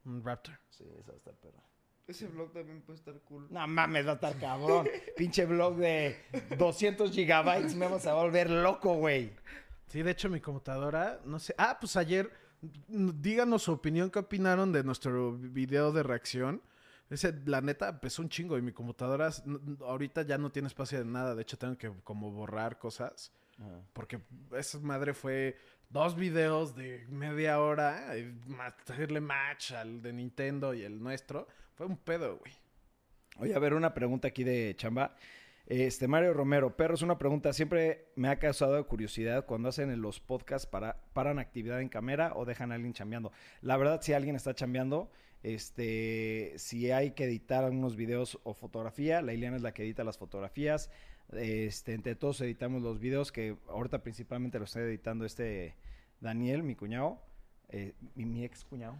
Un 0.06 0.24
Raptor. 0.24 0.58
Sí, 0.70 0.86
esa 0.98 1.10
va 1.10 1.16
a 1.16 1.18
estar 1.18 1.34
perra. 1.36 1.62
Ese 2.08 2.28
vlog 2.28 2.54
también 2.54 2.82
puede 2.84 3.00
estar 3.00 3.20
cool. 3.22 3.48
No 3.50 3.68
mames, 3.68 4.06
va 4.08 4.12
a 4.12 4.16
estar 4.16 4.38
cabrón. 4.38 4.88
Pinche 5.18 5.46
blog 5.46 5.76
de 5.78 6.16
200 6.58 7.12
gigabytes. 7.12 7.76
Me 7.76 7.86
vamos 7.86 8.06
a 8.06 8.14
volver 8.14 8.50
loco, 8.50 8.94
güey. 8.94 9.32
Sí, 9.88 10.04
de 10.04 10.12
hecho 10.12 10.30
mi 10.30 10.40
computadora, 10.40 11.20
no 11.26 11.40
sé. 11.40 11.56
Ah, 11.58 11.78
pues 11.80 11.96
ayer, 11.96 12.30
díganos 12.88 13.64
su 13.64 13.72
opinión, 13.72 14.10
qué 14.10 14.20
opinaron 14.20 14.72
de 14.72 14.84
nuestro 14.84 15.34
video 15.34 15.92
de 15.92 16.04
reacción. 16.04 16.62
Ese, 17.10 17.34
la 17.46 17.62
neta, 17.62 17.90
empezó 17.90 18.22
un 18.24 18.30
chingo 18.30 18.58
y 18.58 18.62
mi 18.64 18.72
computadora 18.72 19.30
ahorita 19.82 20.24
ya 20.24 20.38
no 20.38 20.52
tiene 20.52 20.68
espacio 20.68 20.98
de 20.98 21.06
nada. 21.06 21.36
De 21.36 21.42
hecho, 21.44 21.58
tengo 21.58 21.78
que 21.78 21.92
como 22.04 22.32
borrar 22.32 22.80
cosas. 22.80 23.32
Porque 23.94 24.20
esa 24.58 24.80
madre 24.80 25.14
fue 25.14 25.58
dos 25.90 26.16
videos 26.16 26.76
de 26.76 27.06
media 27.10 27.60
hora, 27.60 28.12
ma- 28.48 28.76
hacerle 28.90 29.22
match 29.22 29.72
al 29.72 30.02
de 30.02 30.12
Nintendo 30.14 30.74
y 30.74 30.82
el 30.84 31.02
nuestro. 31.02 31.48
Fue 31.76 31.86
un 31.86 31.96
pedo, 31.98 32.38
güey. 32.38 32.54
Oye, 33.38 33.54
a 33.56 33.60
ver, 33.60 33.74
una 33.76 33.94
pregunta 33.94 34.28
aquí 34.30 34.44
de 34.44 34.74
chamba. 34.76 35.16
Este, 35.68 36.08
Mario 36.08 36.34
Romero, 36.34 36.76
perro, 36.76 36.94
es 36.94 37.02
una 37.02 37.18
pregunta. 37.18 37.52
Siempre 37.52 38.06
me 38.16 38.30
ha 38.30 38.38
causado 38.38 38.86
curiosidad 38.88 39.46
cuando 39.46 39.70
hacen 39.70 39.90
en 39.90 40.02
los 40.02 40.20
podcasts 40.20 40.68
para, 40.68 40.98
paran 41.14 41.40
actividad 41.40 41.82
en 41.82 41.90
cámara 41.90 42.34
o 42.36 42.46
dejan 42.46 42.72
a 42.72 42.76
alguien 42.76 42.94
chambeando. 42.94 43.32
La 43.62 43.76
verdad, 43.78 44.02
si 44.02 44.14
alguien 44.14 44.36
está 44.36 44.54
chambeando, 44.54 45.10
este, 45.42 46.54
si 46.58 46.92
hay 46.92 47.12
que 47.12 47.26
editar 47.26 47.64
algunos 47.64 47.96
videos 47.96 48.40
o 48.44 48.54
fotografía, 48.54 49.22
la 49.22 49.34
Ileana 49.34 49.58
es 49.58 49.64
la 49.64 49.74
que 49.74 49.84
edita 49.84 50.04
las 50.04 50.18
fotografías. 50.18 50.92
Este, 51.32 51.94
entre 51.94 52.16
todos 52.16 52.42
editamos 52.42 52.84
los 52.84 53.00
videos 53.00 53.32
que 53.32 53.58
ahorita 53.68 54.04
principalmente 54.04 54.60
lo 54.60 54.66
está 54.66 54.82
editando 54.82 55.26
este 55.26 55.76
Daniel, 56.22 56.62
mi 56.62 56.76
cuñado, 56.76 57.20
eh, 57.70 57.94
mi, 58.14 58.44
ex 58.44 58.64
cuñado. 58.64 58.98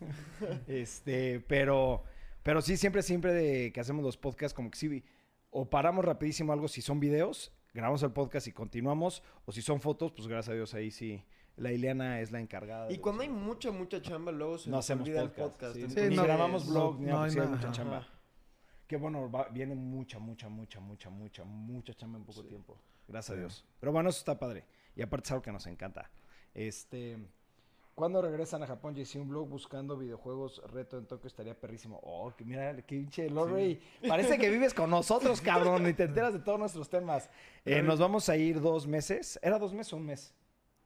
este, 0.68 1.40
pero, 1.40 2.04
pero 2.42 2.60
sí, 2.60 2.76
siempre, 2.76 3.02
siempre 3.02 3.32
de 3.32 3.72
que 3.72 3.80
hacemos 3.80 4.04
los 4.04 4.18
podcasts, 4.18 4.54
como 4.54 4.70
que 4.70 4.78
o 5.50 5.68
paramos 5.68 6.04
rapidísimo 6.04 6.52
algo 6.52 6.68
si 6.68 6.80
son 6.82 7.00
videos, 7.00 7.52
grabamos 7.74 8.02
el 8.02 8.12
podcast 8.12 8.46
y 8.46 8.52
continuamos, 8.52 9.22
o 9.44 9.52
si 9.52 9.62
son 9.62 9.80
fotos, 9.80 10.12
pues 10.12 10.26
gracias 10.28 10.52
a 10.52 10.54
Dios 10.56 10.74
ahí 10.74 10.90
sí. 10.90 11.24
La 11.56 11.72
Ileana 11.72 12.20
es 12.20 12.30
la 12.32 12.40
encargada. 12.40 12.86
de 12.86 12.94
Y 12.94 12.98
cuando 12.98 13.22
hay 13.22 13.28
mucha, 13.28 13.70
mucha 13.70 14.00
chamba, 14.00 14.32
luego 14.32 14.56
se 14.56 14.70
no 14.70 14.76
nos 14.76 14.86
hacemos 14.86 15.06
olvida 15.06 15.22
podcast. 15.22 15.38
el 15.38 15.50
podcast. 15.52 15.74
sí, 15.74 15.80
Entonces, 15.82 16.10
ni 16.10 16.16
no, 16.16 16.22
grabamos 16.22 16.66
no, 16.66 16.72
blog, 16.72 17.00
ni 17.00 17.06
no 17.06 17.12
nada, 17.12 17.24
hay 17.24 17.48
mucha 17.48 17.64
ajá. 17.64 17.72
chamba. 17.72 18.08
Qué 18.86 18.96
bueno, 18.96 19.30
va- 19.30 19.48
viene 19.50 19.74
mucha, 19.74 20.18
mucha, 20.18 20.48
mucha, 20.48 20.80
mucha, 20.80 21.10
mucha, 21.10 21.44
mucha 21.44 21.94
chamba 21.94 22.18
en 22.18 22.24
poco 22.24 22.44
tiempo. 22.44 22.78
Gracias 23.08 23.36
a. 23.36 23.40
Dios. 23.40 23.66
Pero 23.78 23.92
bueno, 23.92 24.08
eso 24.08 24.18
está 24.20 24.38
padre. 24.38 24.64
Y 24.96 25.02
aparte 25.02 25.26
es 25.26 25.32
algo 25.32 25.42
que 25.42 25.52
nos 25.52 25.66
encanta. 25.66 26.10
Este. 26.54 27.18
¿Cuándo 27.94 28.22
regresan 28.22 28.62
a 28.62 28.66
Japón? 28.66 28.96
Y 28.96 29.04
si 29.04 29.18
un 29.18 29.28
blog 29.28 29.48
buscando 29.48 29.96
videojuegos 29.96 30.62
reto 30.70 30.96
en 30.96 31.06
Tokio 31.06 31.26
estaría 31.28 31.58
perrísimo. 31.58 32.00
Oh, 32.02 32.32
que 32.34 32.44
mira, 32.44 32.74
qué 32.76 32.82
pinche 32.82 33.28
Lorray. 33.28 33.80
Parece 34.08 34.38
que 34.38 34.48
vives 34.48 34.72
con 34.72 34.88
nosotros, 34.88 35.40
cabrón, 35.42 35.86
y 35.88 35.92
te 35.92 36.04
enteras 36.04 36.32
de 36.32 36.38
todos 36.40 36.58
nuestros 36.58 36.88
temas. 36.88 37.28
Eh, 37.64 37.82
nos 37.82 37.98
vamos 37.98 38.28
a 38.30 38.36
ir 38.36 38.60
dos 38.60 38.86
meses. 38.86 39.38
¿Era 39.42 39.58
dos 39.58 39.74
meses 39.74 39.92
o 39.92 39.96
un 39.98 40.06
mes? 40.06 40.34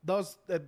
Dos, 0.02 0.40
eh, 0.48 0.60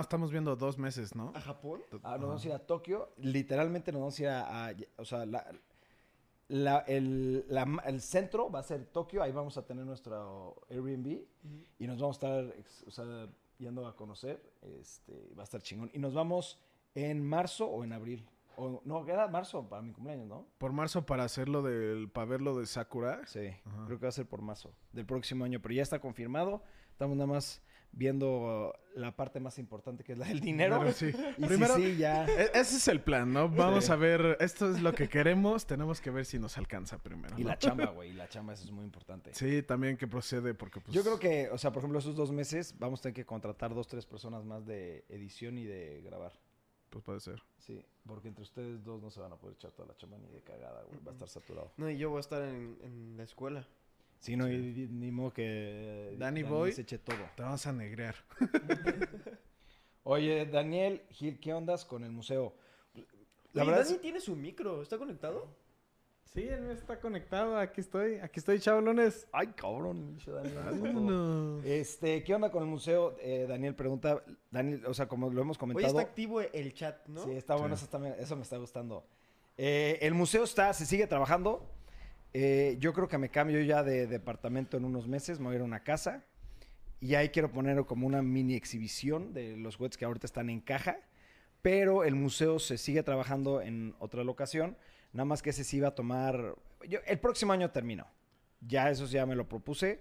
estamos 0.00 0.30
viendo 0.32 0.56
dos 0.56 0.76
meses, 0.78 1.14
¿no? 1.14 1.30
¿A 1.34 1.40
Japón? 1.40 1.82
Ah, 2.02 2.16
nos 2.18 2.26
vamos 2.28 2.44
a 2.44 2.48
ir 2.48 2.54
a 2.54 2.58
Tokio. 2.58 3.10
Literalmente 3.18 3.92
nos 3.92 4.00
vamos 4.00 4.18
a 4.18 4.22
ir 4.22 4.28
a. 4.28 4.66
a- 4.68 4.74
o 4.96 5.04
sea, 5.04 5.26
la- 5.26 5.46
la- 6.48 6.78
el, 6.86 7.44
la- 7.48 7.82
el 7.86 8.00
centro 8.00 8.50
va 8.50 8.60
a 8.60 8.62
ser 8.62 8.86
Tokio. 8.86 9.22
Ahí 9.22 9.32
vamos 9.32 9.56
a 9.58 9.66
tener 9.66 9.84
nuestro 9.84 10.56
Airbnb. 10.70 11.24
Y 11.78 11.86
nos 11.86 12.00
vamos 12.00 12.22
a 12.22 12.40
estar 12.40 12.54
o 12.86 12.90
sea, 12.90 13.28
yendo 13.58 13.86
a 13.86 13.96
conocer. 13.96 14.42
Este, 14.62 15.32
va 15.36 15.42
a 15.42 15.44
estar 15.44 15.60
chingón. 15.62 15.90
Y 15.92 15.98
nos 15.98 16.14
vamos 16.14 16.58
en 16.94 17.24
marzo 17.24 17.66
o 17.66 17.84
en 17.84 17.92
abril. 17.92 18.28
O, 18.56 18.80
no, 18.84 19.06
era 19.06 19.28
marzo 19.28 19.68
para 19.68 19.82
mi 19.82 19.92
cumpleaños, 19.92 20.26
¿no? 20.26 20.46
Por 20.58 20.72
marzo 20.72 21.04
para 21.04 21.24
hacerlo 21.24 21.62
del, 21.62 22.08
para 22.10 22.26
ver 22.26 22.40
lo 22.40 22.58
de 22.58 22.66
Sakura. 22.66 23.26
Sí, 23.26 23.48
Ajá. 23.64 23.84
creo 23.86 23.98
que 23.98 24.06
va 24.06 24.08
a 24.08 24.12
ser 24.12 24.26
por 24.26 24.40
marzo 24.40 24.74
del 24.92 25.04
próximo 25.04 25.44
año. 25.44 25.60
Pero 25.60 25.74
ya 25.74 25.82
está 25.82 25.98
confirmado. 26.00 26.62
Estamos 26.90 27.16
nada 27.16 27.26
más 27.26 27.62
viendo 27.96 28.72
la 28.94 29.16
parte 29.16 29.40
más 29.40 29.58
importante 29.58 30.04
que 30.04 30.12
es 30.12 30.18
la 30.18 30.26
del 30.26 30.40
dinero. 30.40 30.78
Pero 30.78 30.92
sí. 30.92 31.06
Y 31.38 31.44
Primero, 31.46 31.74
sí, 31.76 31.96
ya. 31.96 32.24
e- 32.26 32.50
ese 32.54 32.76
es 32.76 32.88
el 32.88 33.00
plan, 33.00 33.32
¿no? 33.32 33.48
Vamos 33.48 33.90
a 33.90 33.96
ver, 33.96 34.36
esto 34.40 34.70
es 34.70 34.80
lo 34.80 34.92
que 34.94 35.08
queremos, 35.08 35.66
tenemos 35.66 36.00
que 36.00 36.10
ver 36.10 36.24
si 36.24 36.38
nos 36.38 36.56
alcanza 36.58 36.98
primero. 36.98 37.38
Y 37.38 37.42
la 37.44 37.58
chamba, 37.58 37.86
güey. 37.86 38.10
Y 38.10 38.12
la 38.12 38.28
chamba, 38.28 38.52
eso 38.52 38.64
es 38.64 38.70
muy 38.70 38.84
importante. 38.84 39.34
Sí, 39.34 39.62
también 39.62 39.96
que 39.96 40.06
procede 40.06 40.54
porque 40.54 40.80
pues... 40.80 40.94
Yo 40.94 41.02
creo 41.02 41.18
que, 41.18 41.48
o 41.50 41.58
sea, 41.58 41.72
por 41.72 41.80
ejemplo, 41.80 41.98
esos 41.98 42.14
dos 42.14 42.30
meses 42.30 42.74
vamos 42.78 43.00
a 43.00 43.02
tener 43.04 43.14
que 43.14 43.26
contratar 43.26 43.74
dos, 43.74 43.88
tres 43.88 44.06
personas 44.06 44.44
más 44.44 44.66
de 44.66 45.04
edición 45.08 45.58
y 45.58 45.64
de 45.64 46.02
grabar. 46.02 46.32
Pues 46.90 47.02
puede 47.02 47.20
ser. 47.20 47.42
Sí, 47.58 47.84
porque 48.06 48.28
entre 48.28 48.42
ustedes 48.44 48.84
dos 48.84 49.02
no 49.02 49.10
se 49.10 49.20
van 49.20 49.32
a 49.32 49.36
poder 49.36 49.56
echar 49.56 49.72
toda 49.72 49.88
la 49.88 49.96
chamba 49.96 50.18
ni 50.18 50.28
de 50.28 50.42
cagada, 50.42 50.82
güey. 50.84 51.00
Va 51.04 51.10
a 51.10 51.14
estar 51.14 51.28
saturado. 51.28 51.72
No, 51.76 51.90
y 51.90 51.98
yo 51.98 52.10
voy 52.10 52.18
a 52.18 52.20
estar 52.20 52.42
en, 52.42 52.78
en 52.82 53.16
la 53.16 53.24
escuela. 53.24 53.66
Sí, 54.20 54.36
no, 54.36 54.50
y- 54.50 54.88
ni 54.90 55.10
modo 55.12 55.32
que 55.32 56.14
Danny 56.18 56.42
Daniel 56.42 56.46
Boy. 56.46 56.72
se 56.72 56.82
eche 56.82 56.98
todo. 56.98 57.16
Te 57.36 57.42
vamos 57.42 57.64
a 57.66 57.72
negrear. 57.72 58.14
Oye, 60.04 60.46
Daniel 60.46 61.02
Gil, 61.10 61.40
¿qué 61.40 61.52
ondas 61.52 61.84
con 61.84 62.04
el 62.04 62.12
museo? 62.12 62.54
La 63.52 63.62
Oye, 63.62 63.70
verdad 63.70 63.84
Dani 63.84 63.94
es- 63.96 64.00
tiene 64.00 64.20
su 64.20 64.36
micro. 64.36 64.82
¿Está 64.82 64.98
conectado? 64.98 65.48
Sí, 66.32 66.42
mío 66.42 66.72
está 66.72 67.00
conectado. 67.00 67.56
Aquí 67.58 67.80
estoy. 67.80 68.16
Aquí 68.16 68.40
estoy, 68.40 68.58
chavalones. 68.60 69.26
Ay, 69.32 69.48
cabrón. 69.56 70.18
Daniel. 70.26 71.62
Este, 71.64 72.22
¿qué 72.24 72.34
onda 72.34 72.50
con 72.50 72.62
el 72.62 72.68
museo? 72.68 73.16
Eh, 73.20 73.46
Daniel 73.48 73.74
pregunta, 73.74 74.22
Daniel, 74.50 74.84
o 74.86 74.92
sea, 74.94 75.08
como 75.08 75.30
lo 75.30 75.40
hemos 75.40 75.56
Hoy 75.56 75.60
comentado. 75.60 75.86
está 75.98 76.02
activo 76.02 76.40
el 76.40 76.74
chat, 76.74 77.06
¿no? 77.06 77.24
Sí, 77.24 77.30
está 77.32 77.54
bueno, 77.56 77.76
Sí. 77.76 77.84
Eso, 77.84 77.90
también- 77.90 78.16
eso 78.18 78.36
me 78.36 78.42
está 78.42 78.58
gustando. 78.58 79.06
Eh, 79.56 79.98
el 80.02 80.12
museo 80.14 80.44
está, 80.44 80.72
se 80.74 80.84
sigue 80.84 81.06
trabajando. 81.06 81.66
Eh, 82.38 82.76
yo 82.80 82.92
creo 82.92 83.08
que 83.08 83.16
me 83.16 83.30
cambio 83.30 83.62
ya 83.62 83.82
de 83.82 84.06
departamento 84.06 84.76
en 84.76 84.84
unos 84.84 85.08
meses, 85.08 85.38
me 85.40 85.46
voy 85.46 85.54
a 85.54 85.56
ir 85.56 85.62
a 85.62 85.64
una 85.64 85.82
casa. 85.82 86.22
Y 87.00 87.14
ahí 87.14 87.30
quiero 87.30 87.50
poner 87.50 87.82
como 87.86 88.06
una 88.06 88.20
mini 88.20 88.54
exhibición 88.54 89.32
de 89.32 89.56
los 89.56 89.76
juguetes 89.76 89.96
que 89.96 90.04
ahorita 90.04 90.26
están 90.26 90.50
en 90.50 90.60
caja. 90.60 90.98
Pero 91.62 92.04
el 92.04 92.14
museo 92.14 92.58
se 92.58 92.76
sigue 92.76 93.02
trabajando 93.02 93.62
en 93.62 93.94
otra 94.00 94.22
locación. 94.22 94.76
Nada 95.14 95.24
más 95.24 95.40
que 95.40 95.48
ese 95.50 95.64
sí 95.64 95.80
va 95.80 95.88
a 95.88 95.94
tomar... 95.94 96.56
yo- 96.86 97.00
el 97.06 97.18
próximo 97.18 97.54
año 97.54 97.70
termino. 97.70 98.06
Ya 98.60 98.90
eso 98.90 99.06
ya 99.06 99.24
me 99.24 99.34
lo 99.34 99.48
propuse. 99.48 100.00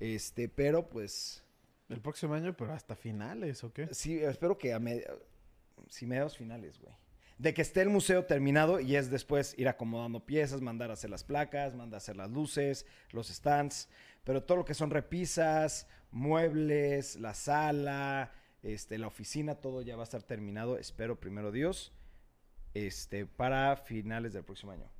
Este, 0.00 0.48
pero 0.48 0.88
pues... 0.88 1.44
El 1.88 2.00
próximo 2.00 2.34
año, 2.34 2.52
pero 2.56 2.72
hasta 2.72 2.96
finales, 2.96 3.62
¿o 3.62 3.72
qué? 3.72 3.94
Sí, 3.94 4.18
espero 4.18 4.58
que 4.58 4.72
a 4.72 4.80
med- 4.80 5.06
sí, 5.88 6.04
mediados 6.04 6.36
finales, 6.36 6.80
güey 6.80 6.92
de 7.38 7.52
que 7.52 7.62
esté 7.62 7.82
el 7.82 7.90
museo 7.90 8.24
terminado 8.24 8.80
y 8.80 8.96
es 8.96 9.10
después 9.10 9.54
ir 9.58 9.68
acomodando 9.68 10.24
piezas, 10.24 10.62
mandar 10.62 10.90
a 10.90 10.94
hacer 10.94 11.10
las 11.10 11.24
placas, 11.24 11.74
mandar 11.74 11.96
a 11.96 11.98
hacer 11.98 12.16
las 12.16 12.30
luces, 12.30 12.86
los 13.10 13.28
stands, 13.28 13.88
pero 14.24 14.42
todo 14.42 14.58
lo 14.58 14.64
que 14.64 14.74
son 14.74 14.90
repisas, 14.90 15.86
muebles, 16.10 17.16
la 17.16 17.34
sala, 17.34 18.32
este, 18.62 18.98
la 18.98 19.06
oficina, 19.06 19.56
todo 19.56 19.82
ya 19.82 19.96
va 19.96 20.02
a 20.02 20.04
estar 20.04 20.22
terminado, 20.22 20.78
espero 20.78 21.20
primero 21.20 21.52
Dios, 21.52 21.92
este, 22.74 23.26
para 23.26 23.76
finales 23.76 24.32
del 24.32 24.44
próximo 24.44 24.72
año. 24.72 24.90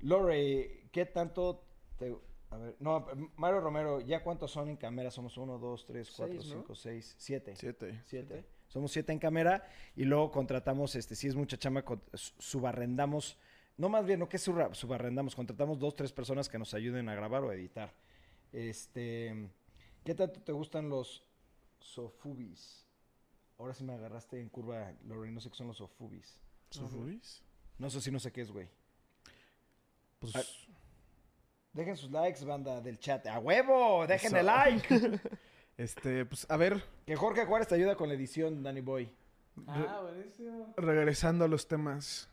Lore, 0.00 0.88
¿qué 0.92 1.06
tanto 1.06 1.64
te... 1.98 2.16
A 2.50 2.56
ver, 2.56 2.76
no, 2.80 3.06
Mario 3.36 3.60
Romero, 3.60 4.00
¿ya 4.00 4.24
cuántos 4.24 4.50
son 4.50 4.68
en 4.68 4.76
cámara? 4.76 5.12
Somos 5.12 5.36
1, 5.36 5.58
2, 5.58 5.86
3, 5.86 6.10
4, 6.16 6.42
5, 6.42 6.74
6, 6.74 7.14
7. 7.16 7.54
7. 7.54 8.02
7. 8.06 8.44
Somos 8.70 8.92
siete 8.92 9.12
en 9.12 9.18
cámara 9.18 9.68
y 9.96 10.04
luego 10.04 10.30
contratamos, 10.30 10.94
este, 10.94 11.16
si 11.16 11.26
es 11.26 11.34
mucha 11.34 11.58
chamba, 11.58 11.84
subarrendamos, 12.14 13.36
no 13.76 13.88
más 13.88 14.06
bien, 14.06 14.20
no 14.20 14.28
que 14.28 14.38
subarrendamos, 14.38 15.34
contratamos 15.34 15.80
dos, 15.80 15.96
tres 15.96 16.12
personas 16.12 16.48
que 16.48 16.56
nos 16.56 16.72
ayuden 16.72 17.08
a 17.08 17.14
grabar 17.16 17.42
o 17.42 17.50
a 17.50 17.54
editar. 17.54 17.92
Este, 18.52 19.48
¿qué 20.04 20.14
tanto 20.14 20.40
te 20.40 20.52
gustan 20.52 20.88
los 20.88 21.24
sofubis? 21.80 22.86
Ahora 23.58 23.74
sí 23.74 23.82
me 23.82 23.94
agarraste 23.94 24.40
en 24.40 24.48
curva, 24.48 24.92
Lori, 25.04 25.32
no 25.32 25.40
sé 25.40 25.50
qué 25.50 25.56
son 25.56 25.66
los 25.66 25.78
sofubis. 25.78 26.40
¿Sufubis? 26.70 27.42
No 27.76 27.90
sé 27.90 28.00
si 28.00 28.12
no 28.12 28.20
sé 28.20 28.30
qué 28.30 28.42
es, 28.42 28.52
güey. 28.52 28.68
Pues. 30.20 30.36
Ah, 30.36 30.42
Dejen 31.72 31.96
sus 31.96 32.10
likes, 32.10 32.44
banda 32.44 32.80
del 32.80 32.98
chat. 33.00 33.26
¡A 33.26 33.38
huevo! 33.40 34.06
¡Dejen 34.06 34.28
Eso. 34.28 34.38
el 34.38 34.46
like! 34.46 35.20
Este, 35.80 36.26
pues, 36.26 36.46
a 36.50 36.58
ver, 36.58 36.84
que 37.06 37.16
Jorge 37.16 37.46
Juárez 37.46 37.68
te 37.68 37.74
ayuda 37.74 37.96
con 37.96 38.08
la 38.08 38.14
edición, 38.14 38.62
Danny 38.62 38.82
Boy. 38.82 39.10
Ah, 39.66 40.02
regresando 40.76 41.46
a 41.46 41.48
los 41.48 41.68
temas. 41.68 42.28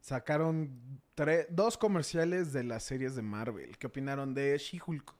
Sacaron 0.00 0.70
dos 1.50 1.76
comerciales 1.76 2.54
de 2.54 2.64
las 2.64 2.84
series 2.84 3.14
de 3.14 3.20
Marvel. 3.20 3.76
¿Qué 3.76 3.88
opinaron 3.88 4.32
de 4.32 4.56
She-Hulk? 4.56 5.14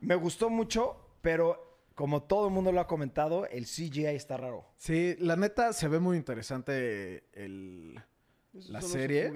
Me 0.00 0.14
gustó 0.14 0.48
mucho, 0.48 0.96
pero 1.20 1.78
como 1.94 2.22
todo 2.22 2.48
el 2.48 2.54
mundo 2.54 2.72
lo 2.72 2.80
ha 2.80 2.86
comentado, 2.86 3.46
el 3.48 3.66
CGI 3.66 4.06
está 4.06 4.38
raro. 4.38 4.64
Sí, 4.78 5.14
la 5.18 5.36
neta 5.36 5.74
se 5.74 5.88
ve 5.88 5.98
muy 5.98 6.16
interesante 6.16 7.24
el... 7.34 8.02
¿La 8.68 8.80
serie? 8.80 9.26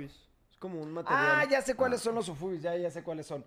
Es 0.51 0.57
como 0.59 0.81
un 0.81 0.91
material. 0.91 1.33
Ah, 1.35 1.45
ya 1.51 1.61
sé 1.61 1.75
cuáles 1.75 2.01
son 2.01 2.15
los 2.15 2.31
Ufubis, 2.31 2.63
ya, 2.63 2.75
ya 2.79 2.91
sé 2.91 3.03
cuáles 3.03 3.27
son. 3.27 3.45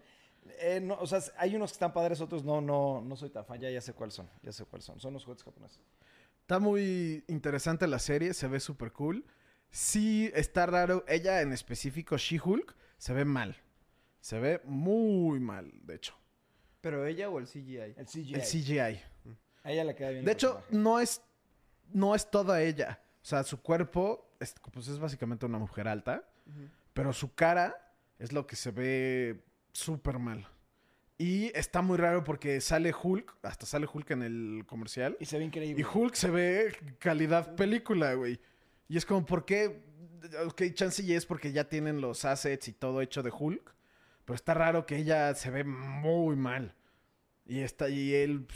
Eh, 0.59 0.79
no, 0.81 0.95
o 0.99 1.07
sea, 1.07 1.19
hay 1.37 1.55
unos 1.55 1.71
que 1.71 1.75
están 1.75 1.93
padres, 1.93 2.19
otros 2.21 2.43
no, 2.43 2.61
no, 2.61 3.01
no 3.01 3.15
soy 3.15 3.29
tan 3.29 3.45
fan, 3.45 3.59
ya, 3.59 3.69
ya 3.69 3.81
sé 3.81 3.93
cuáles 3.93 4.15
son, 4.15 4.29
ya 4.41 4.51
sé 4.51 4.65
cuáles 4.65 4.85
son. 4.85 4.99
Son 4.99 5.13
los 5.13 5.23
juguetes 5.23 5.43
japoneses. 5.43 5.79
Está 6.41 6.59
muy 6.59 7.23
interesante 7.27 7.87
la 7.87 7.99
serie, 7.99 8.33
se 8.33 8.47
ve 8.47 8.59
súper 8.59 8.91
cool. 8.91 9.25
Sí, 9.69 10.29
está 10.33 10.65
raro. 10.65 11.05
Ella 11.07 11.41
en 11.41 11.53
específico, 11.53 12.17
She-Hulk, 12.17 12.75
se 12.97 13.13
ve 13.13 13.25
mal. 13.25 13.55
Se 14.19 14.39
ve 14.39 14.61
muy 14.65 15.39
mal, 15.39 15.71
de 15.83 15.95
hecho. 15.95 16.13
¿Pero 16.81 17.05
ella 17.05 17.29
o 17.29 17.39
el 17.39 17.45
CGI? 17.45 17.77
El 17.77 18.05
CGI. 18.05 18.33
El 18.33 18.41
CGI. 18.41 19.01
A 19.63 19.71
ella 19.71 19.83
le 19.83 19.95
queda 19.95 20.09
bien. 20.09 20.25
De 20.25 20.31
hecho, 20.31 20.55
personaje. 20.55 20.77
no 20.77 20.99
es, 20.99 21.21
no 21.93 22.15
es 22.15 22.29
toda 22.29 22.61
ella. 22.61 23.01
O 23.21 23.25
sea, 23.25 23.43
su 23.43 23.61
cuerpo 23.61 24.35
es, 24.39 24.55
pues 24.73 24.87
es 24.87 24.99
básicamente 24.99 25.45
una 25.45 25.59
mujer 25.59 25.87
alta, 25.87 26.27
pero 26.93 27.13
su 27.13 27.33
cara 27.33 27.93
es 28.17 28.33
lo 28.33 28.47
que 28.47 28.55
se 28.55 28.71
ve 28.71 29.45
súper 29.73 30.19
mal. 30.19 30.47
Y 31.17 31.51
está 31.55 31.83
muy 31.83 31.97
raro 31.97 32.23
porque 32.23 32.59
sale 32.61 32.91
Hulk, 32.99 33.35
hasta 33.43 33.67
sale 33.67 33.87
Hulk 33.91 34.09
en 34.09 34.23
el 34.23 34.63
comercial. 34.65 35.15
Y 35.19 35.25
se 35.25 35.37
ve 35.37 35.45
increíble. 35.45 35.79
Y 35.79 35.85
Hulk 35.85 36.15
se 36.15 36.31
ve 36.31 36.75
calidad 36.97 37.55
película, 37.55 38.15
güey. 38.15 38.39
Y 38.87 38.97
es 38.97 39.05
como, 39.05 39.23
¿por 39.23 39.45
qué? 39.45 39.83
Ok, 40.47 40.63
chance 40.73 41.03
y 41.03 41.13
es 41.13 41.27
porque 41.27 41.51
ya 41.51 41.69
tienen 41.69 42.01
los 42.01 42.25
assets 42.25 42.67
y 42.67 42.73
todo 42.73 43.01
hecho 43.01 43.21
de 43.21 43.31
Hulk. 43.31 43.75
Pero 44.25 44.35
está 44.35 44.55
raro 44.55 44.85
que 44.87 44.97
ella 44.97 45.35
se 45.35 45.51
ve 45.51 45.63
muy 45.63 46.35
mal. 46.35 46.73
Y 47.45 47.59
está, 47.59 47.87
y 47.89 48.15
él, 48.15 48.47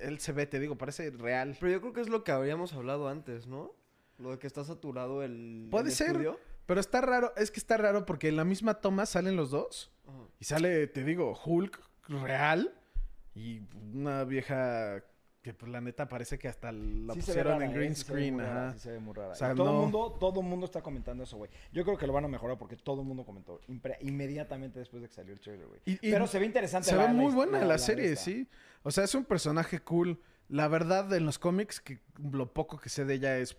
él 0.00 0.18
se 0.18 0.32
ve, 0.32 0.46
te 0.46 0.60
digo, 0.60 0.78
parece 0.78 1.10
real. 1.10 1.56
Pero 1.60 1.72
yo 1.72 1.80
creo 1.80 1.92
que 1.92 2.00
es 2.00 2.08
lo 2.08 2.24
que 2.24 2.32
habríamos 2.32 2.72
hablado 2.72 3.08
antes, 3.08 3.46
¿no? 3.46 3.74
Lo 4.16 4.30
de 4.30 4.38
que 4.38 4.46
está 4.46 4.64
saturado 4.64 5.22
el. 5.22 5.68
Puede 5.70 5.90
el 5.90 5.94
ser. 5.94 6.08
estudio. 6.08 6.40
Pero 6.68 6.80
está 6.80 7.00
raro, 7.00 7.32
es 7.38 7.50
que 7.50 7.58
está 7.60 7.78
raro 7.78 8.04
porque 8.04 8.28
en 8.28 8.36
la 8.36 8.44
misma 8.44 8.74
toma 8.74 9.06
salen 9.06 9.36
los 9.36 9.50
dos. 9.50 9.90
Y 10.38 10.44
sale, 10.44 10.86
te 10.86 11.02
digo, 11.02 11.34
Hulk 11.44 11.80
real. 12.08 12.74
Y 13.34 13.62
una 13.94 14.24
vieja 14.24 15.02
que, 15.40 15.54
pues, 15.54 15.72
la 15.72 15.80
neta 15.80 16.08
parece 16.08 16.38
que 16.38 16.46
hasta 16.46 16.70
la 16.70 17.14
Sí 17.14 17.20
pusieron 17.20 17.54
rara, 17.54 17.64
en 17.64 17.70
¿eh? 17.70 17.74
green 17.74 17.94
Sí 17.94 18.02
screen. 18.02 18.38
rara, 18.38 18.72
sí 18.74 18.80
se 18.80 18.90
ve 18.90 18.98
muy 18.98 19.14
rara. 19.14 19.32
O 19.32 19.34
sea, 19.34 19.52
Y 19.52 19.56
todo, 19.56 19.64
no- 19.66 19.72
el 19.72 19.78
mundo, 19.82 20.16
todo 20.20 20.42
mundo 20.42 20.66
está 20.66 20.82
comentando 20.82 21.24
eso, 21.24 21.38
güey. 21.38 21.50
Yo 21.72 21.84
creo 21.84 21.96
que 21.96 22.06
lo 22.06 22.12
van 22.12 22.26
a 22.26 22.28
mejorar 22.28 22.58
porque 22.58 22.76
todo 22.76 23.00
el 23.00 23.06
mundo 23.08 23.24
comentó 23.24 23.60
inmediatamente 24.02 24.78
después 24.78 25.00
de 25.02 25.08
que 25.08 25.14
salió 25.14 25.32
el 25.32 25.40
trailer, 25.40 25.66
güey. 25.66 25.80
Pero 26.02 26.26
se 26.26 26.38
ve 26.38 26.44
interesante. 26.46 26.90
Se 26.90 26.96
ve 26.96 27.08
muy 27.08 27.30
la- 27.30 27.34
buena 27.34 27.58
la, 27.60 27.64
la 27.66 27.78
serie, 27.78 28.14
sí. 28.16 28.46
O 28.82 28.90
sea, 28.90 29.04
es 29.04 29.14
un 29.14 29.24
personaje 29.24 29.80
cool. 29.80 30.20
La 30.48 30.68
verdad, 30.68 31.12
en 31.14 31.24
los 31.24 31.38
cómics, 31.38 31.80
que 31.80 32.00
lo 32.32 32.52
poco 32.52 32.78
que 32.78 32.88
sé 32.88 33.04
de 33.04 33.14
ella 33.14 33.38
es 33.38 33.56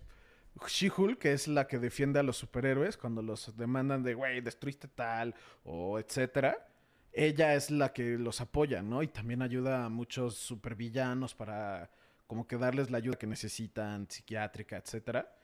She-Hulk, 0.68 1.18
que 1.18 1.32
es 1.32 1.48
la 1.48 1.66
que 1.66 1.78
defiende 1.78 2.18
a 2.18 2.22
los 2.22 2.36
superhéroes 2.36 2.96
cuando 2.96 3.22
los 3.22 3.56
demandan 3.56 4.02
de, 4.02 4.14
güey, 4.14 4.40
destruiste 4.40 4.88
tal, 4.88 5.34
o 5.64 5.98
etcétera. 5.98 6.66
Ella 7.12 7.54
es 7.54 7.70
la 7.70 7.92
que 7.92 8.18
los 8.18 8.40
apoya, 8.40 8.82
¿no? 8.82 9.02
Y 9.02 9.08
también 9.08 9.42
ayuda 9.42 9.84
a 9.84 9.88
muchos 9.88 10.36
supervillanos 10.36 11.34
para 11.34 11.90
como 12.26 12.46
que 12.46 12.56
darles 12.56 12.90
la 12.90 12.98
ayuda 12.98 13.18
que 13.18 13.26
necesitan, 13.26 14.08
psiquiátrica, 14.08 14.76
etcétera. 14.76 15.34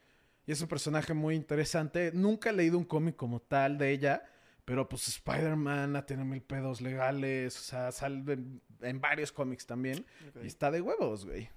Y 0.47 0.53
es 0.53 0.61
un 0.61 0.69
personaje 0.69 1.13
muy 1.13 1.35
interesante. 1.35 2.13
Nunca 2.15 2.51
he 2.51 2.53
leído 2.53 2.79
un 2.79 2.85
cómic 2.85 3.17
como 3.17 3.41
tal 3.41 3.79
de 3.79 3.91
ella, 3.91 4.23
pero 4.65 4.89
pues 4.89 5.09
Spider-Man 5.09 5.97
ha 5.97 6.07
tenido 6.07 6.25
mil 6.25 6.43
pedos 6.43 6.81
legales, 6.81 7.59
o 7.59 7.63
sea, 7.63 7.91
sale 7.91 8.33
en, 8.33 8.63
en 8.81 9.01
varios 9.01 9.33
cómics 9.33 9.67
también. 9.67 10.07
Y 10.41 10.47
está 10.47 10.71
de 10.71 10.81
huevos, 10.81 11.27
güey. 11.27 11.49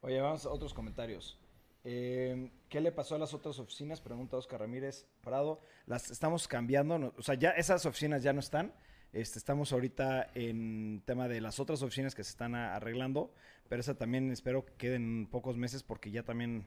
Oye, 0.00 0.20
vamos 0.20 0.44
a 0.46 0.50
otros 0.50 0.74
comentarios. 0.74 1.38
Eh, 1.84 2.50
¿Qué 2.68 2.80
le 2.80 2.92
pasó 2.92 3.14
a 3.14 3.18
las 3.18 3.32
otras 3.34 3.58
oficinas? 3.58 4.00
Pregunta 4.00 4.36
Oscar 4.36 4.60
Ramírez 4.60 5.06
Prado. 5.22 5.60
Las 5.86 6.10
estamos 6.10 6.46
cambiando, 6.46 6.98
no- 6.98 7.14
o 7.16 7.22
sea, 7.22 7.34
ya 7.34 7.50
esas 7.50 7.86
oficinas 7.86 8.22
ya 8.22 8.32
no 8.32 8.40
están. 8.40 8.72
Este, 9.12 9.38
estamos 9.38 9.72
ahorita 9.72 10.30
en 10.34 11.02
tema 11.04 11.26
de 11.26 11.40
las 11.40 11.58
otras 11.58 11.82
oficinas 11.82 12.14
que 12.14 12.22
se 12.22 12.30
están 12.30 12.54
a- 12.54 12.76
arreglando, 12.76 13.32
pero 13.68 13.80
esa 13.80 13.94
también 13.96 14.30
espero 14.30 14.64
que 14.64 14.74
queden 14.74 15.26
pocos 15.30 15.56
meses 15.56 15.82
porque 15.82 16.10
ya 16.10 16.22
también 16.22 16.64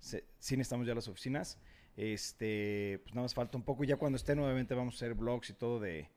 se- 0.00 0.24
sí 0.38 0.56
necesitamos 0.56 0.86
ya 0.86 0.94
las 0.94 1.08
oficinas. 1.08 1.58
Este, 1.96 3.00
pues 3.04 3.14
nada 3.14 3.24
más 3.24 3.32
falta 3.34 3.56
un 3.56 3.62
poco 3.64 3.84
ya 3.84 3.96
cuando 3.96 4.16
esté 4.16 4.34
nuevamente 4.36 4.74
vamos 4.74 4.94
a 4.94 4.96
hacer 4.96 5.14
vlogs 5.14 5.48
y 5.48 5.54
todo 5.54 5.80
de, 5.80 6.10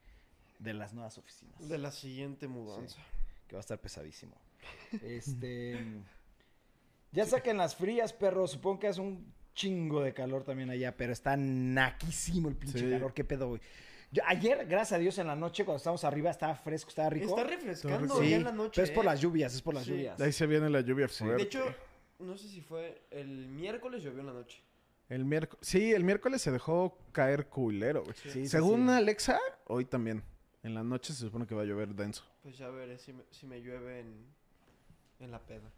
de 0.60 0.74
las 0.74 0.94
nuevas 0.94 1.18
oficinas 1.18 1.70
De 1.70 1.78
la 1.78 1.92
siguiente 1.92 2.50
mudanza. 2.50 3.00
que 3.48 3.56
va 3.56 3.60
a 3.60 3.62
estar 3.62 3.80
pesadísimo. 3.80 4.36
Este. 5.04 5.78
ya 7.12 7.26
saquen 7.26 7.58
las 7.58 7.76
frías, 7.76 8.14
perro. 8.14 8.48
Supongo 8.48 8.80
que 8.80 8.88
hace 8.88 9.02
un 9.02 9.34
chingo 9.54 10.02
de 10.02 10.14
calor 10.14 10.44
también 10.44 10.70
allá, 10.70 10.96
pero 10.96 11.12
está 11.14 11.36
naquísimo 11.38 12.50
el 12.50 12.56
pinche 12.56 12.80
Sí. 12.80 12.90
calor. 12.90 13.14
¿Qué 13.14 13.24
pedo, 13.24 13.50
güey? 13.50 13.62
Yo, 14.12 14.24
ayer, 14.26 14.66
gracias 14.68 14.94
a 14.94 14.98
Dios, 15.00 15.18
en 15.20 15.28
la 15.28 15.36
noche, 15.36 15.64
cuando 15.66 15.78
estábamos 15.78 16.04
arriba, 16.04 16.32
estaba 16.32 16.56
fresco, 16.56 16.90
estaba 16.90 17.10
rico. 17.12 17.28
Está 17.30 17.44
refrescando 17.44 18.00
rico. 18.00 18.22
ya 18.22 18.28
sí, 18.28 18.34
en 18.34 18.44
la 18.44 18.52
noche. 18.52 18.72
pero 18.76 18.86
es 18.86 18.92
por 18.92 19.04
¿eh? 19.04 19.08
las 19.08 19.22
lluvias, 19.22 19.54
es 19.54 19.62
por 19.62 19.74
las 19.76 19.84
Sí. 19.84 19.92
lluvias. 19.92 20.20
Ahí 20.20 20.32
se 20.32 20.48
viene 20.48 20.70
la 20.70 20.82
lluvia 20.82 21.08
fuerte. 21.08 21.38
De 21.38 21.44
hecho, 21.44 21.64
no 22.20 22.36
sé 22.38 22.48
si 22.48 22.62
fue 22.62 23.04
el 23.12 23.48
miércoles 23.48 24.02
llovió 24.04 24.22
en 24.22 24.26
la 24.28 24.34
noche. 24.34 24.62
el 25.10 25.26
miércoles. 25.26 25.60
Sí, 25.68 25.92
el 25.94 26.04
miércoles 26.04 26.42
se 26.42 26.52
dejó 26.52 26.98
caer 27.12 27.48
culero, 27.48 28.04
güey. 28.04 28.16
Sí, 28.16 28.30
sí, 28.32 28.48
Según 28.48 28.88
sí. 28.88 28.94
Alexa, 28.94 29.40
hoy 29.66 29.86
también. 29.86 30.24
En 30.64 30.74
la 30.76 30.84
noche 30.84 31.14
se 31.14 31.20
supone 31.20 31.46
que 31.48 31.56
va 31.56 31.62
a 31.62 31.66
llover 31.66 31.96
denso. 31.96 32.24
Pues 32.44 32.58
ya 32.58 32.68
veré 32.70 32.98
si 33.00 33.14
me, 33.14 33.24
si 33.32 33.46
me 33.48 33.60
llueve 33.62 34.00
en, 34.02 34.26
en 35.20 35.32
la 35.32 35.40
peda. 35.40 35.72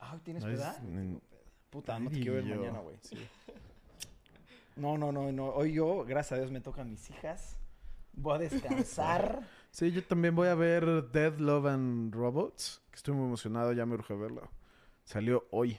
Ah, 0.00 0.14
¿hoy 0.14 0.20
¿tienes 0.20 0.42
No, 0.42 0.50
es- 0.50 0.58
peda? 0.58 0.76
en- 0.82 1.20
Puta, 1.70 1.98
no 2.00 2.10
te 2.10 2.16
quiero 2.16 2.34
ver 2.34 2.44
yo. 2.46 2.56
mañana, 2.56 2.80
güey. 2.80 2.96
No, 4.76 4.96
no, 4.98 5.12
no, 5.12 5.30
no. 5.30 5.46
Hoy 5.50 5.74
yo, 5.74 6.04
gracias 6.04 6.32
a 6.32 6.36
Dios, 6.40 6.50
me 6.50 6.60
tocan 6.60 6.90
mis 6.90 7.08
hijas. 7.10 7.56
Voy 8.12 8.36
a 8.36 8.38
descansar. 8.38 9.40
Sí, 9.72 9.92
yo 9.92 10.02
también 10.04 10.34
voy 10.34 10.48
a 10.48 10.56
ver 10.56 10.84
Dead 11.12 11.38
Love 11.38 11.66
and 11.66 12.12
Robots, 12.12 12.82
que 12.90 12.96
estoy 12.96 13.14
muy 13.14 13.24
emocionado, 13.26 13.72
ya 13.72 13.86
me 13.86 13.94
urge 13.94 14.14
verlo. 14.16 14.50
Salió 15.04 15.46
hoy. 15.52 15.78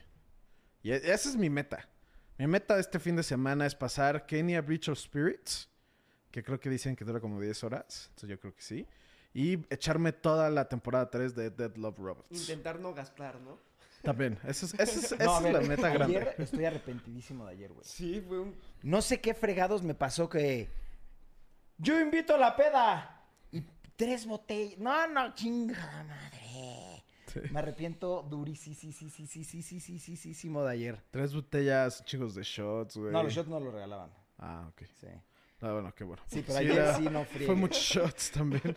Y 0.81 0.91
e- 0.91 1.11
esa 1.11 1.27
es 1.27 1.35
mi 1.35 1.49
meta. 1.49 1.89
Mi 2.37 2.47
meta 2.47 2.75
de 2.75 2.79
este 2.79 3.01
fin 3.01 3.17
de 3.17 3.23
semana 3.23 3.65
es 3.65 3.75
pasar 3.75 4.25
Kenya 4.25 4.61
Breach 4.61 4.87
of 4.87 4.97
Spirits, 4.97 5.69
que 6.31 6.41
creo 6.41 6.57
que 6.57 6.69
dicen 6.69 6.95
que 6.95 7.03
dura 7.03 7.19
como 7.19 7.41
10 7.41 7.65
horas, 7.65 8.05
entonces 8.11 8.29
yo 8.29 8.39
creo 8.39 8.55
que 8.55 8.61
sí. 8.61 8.87
Y 9.33 9.55
echarme 9.73 10.13
toda 10.13 10.49
la 10.49 10.69
temporada 10.69 11.09
3 11.09 11.35
de 11.35 11.49
Dead 11.49 11.75
Love 11.75 11.97
Robots. 11.99 12.31
Intentar 12.31 12.79
no 12.79 12.93
gastar, 12.93 13.41
¿no? 13.41 13.57
También, 14.01 14.39
esa 14.47 14.65
es, 14.65 14.73
esa 14.73 15.15
es- 15.15 15.19
No, 15.19 15.35
a 15.35 15.37
es 15.37 15.43
ver, 15.43 15.53
la 15.53 15.61
meta 15.61 15.89
grande. 15.89 16.17
Ayer 16.17 16.35
estoy 16.39 16.65
arrepentidísimo 16.65 17.45
de 17.45 17.51
ayer, 17.51 17.71
güey. 17.71 17.85
Sí, 17.85 18.23
fue 18.27 18.39
un... 18.39 18.55
No 18.83 19.01
sé 19.01 19.21
qué 19.21 19.33
fregados 19.33 19.83
me 19.83 19.93
pasó 19.93 20.29
que. 20.29 20.69
Yo 21.77 21.99
invito 21.99 22.35
a 22.35 22.37
la 22.37 22.55
peda. 22.55 23.21
Y 23.51 23.63
tres 23.95 24.25
botellas. 24.25 24.77
No, 24.79 25.07
no, 25.07 25.33
chinga 25.35 26.03
madre. 26.07 27.03
Sí. 27.27 27.39
Me 27.51 27.59
arrepiento 27.59 28.23
durísimo 28.29 28.83
de 30.63 30.71
ayer. 30.71 31.01
Tres 31.11 31.33
botellas, 31.33 32.03
chicos, 32.05 32.35
de 32.35 32.43
shots, 32.43 32.97
güey. 32.97 33.11
No, 33.11 33.23
los 33.23 33.33
shots 33.33 33.49
no 33.49 33.59
los 33.59 33.73
regalaban. 33.73 34.09
Ah, 34.37 34.67
ok. 34.69 34.81
Sí. 34.99 35.07
Ah, 35.61 35.73
bueno, 35.73 35.93
qué 35.95 36.03
bueno. 36.03 36.21
Sí, 36.25 36.43
pero 36.45 36.59
ayer 36.59 36.93
sí 36.95 37.03
no 37.03 37.23
friegues. 37.23 37.45
Fue 37.47 37.55
muchos 37.55 37.81
shots 37.81 38.31
también. 38.31 38.75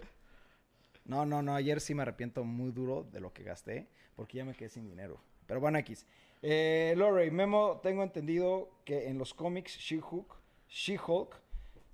No, 1.04 1.26
no, 1.26 1.42
no. 1.42 1.54
Ayer 1.54 1.80
sí 1.80 1.94
me 1.94 2.02
arrepiento 2.02 2.44
muy 2.44 2.70
duro 2.72 3.04
de 3.12 3.20
lo 3.20 3.32
que 3.32 3.42
gasté. 3.42 3.88
Porque 4.16 4.38
ya 4.38 4.44
me 4.44 4.54
quedé 4.54 4.68
sin 4.68 4.86
dinero. 4.88 5.20
Pero 5.46 5.60
bueno, 5.60 5.78
X. 5.78 6.06
Eh, 6.42 6.94
Lorey, 6.96 7.30
Memo, 7.30 7.80
tengo 7.82 8.02
entendido 8.02 8.70
que 8.84 9.08
en 9.08 9.18
los 9.18 9.34
cómics 9.34 9.76
She-Hulk, 9.78 10.34
She-Hulk 10.68 11.40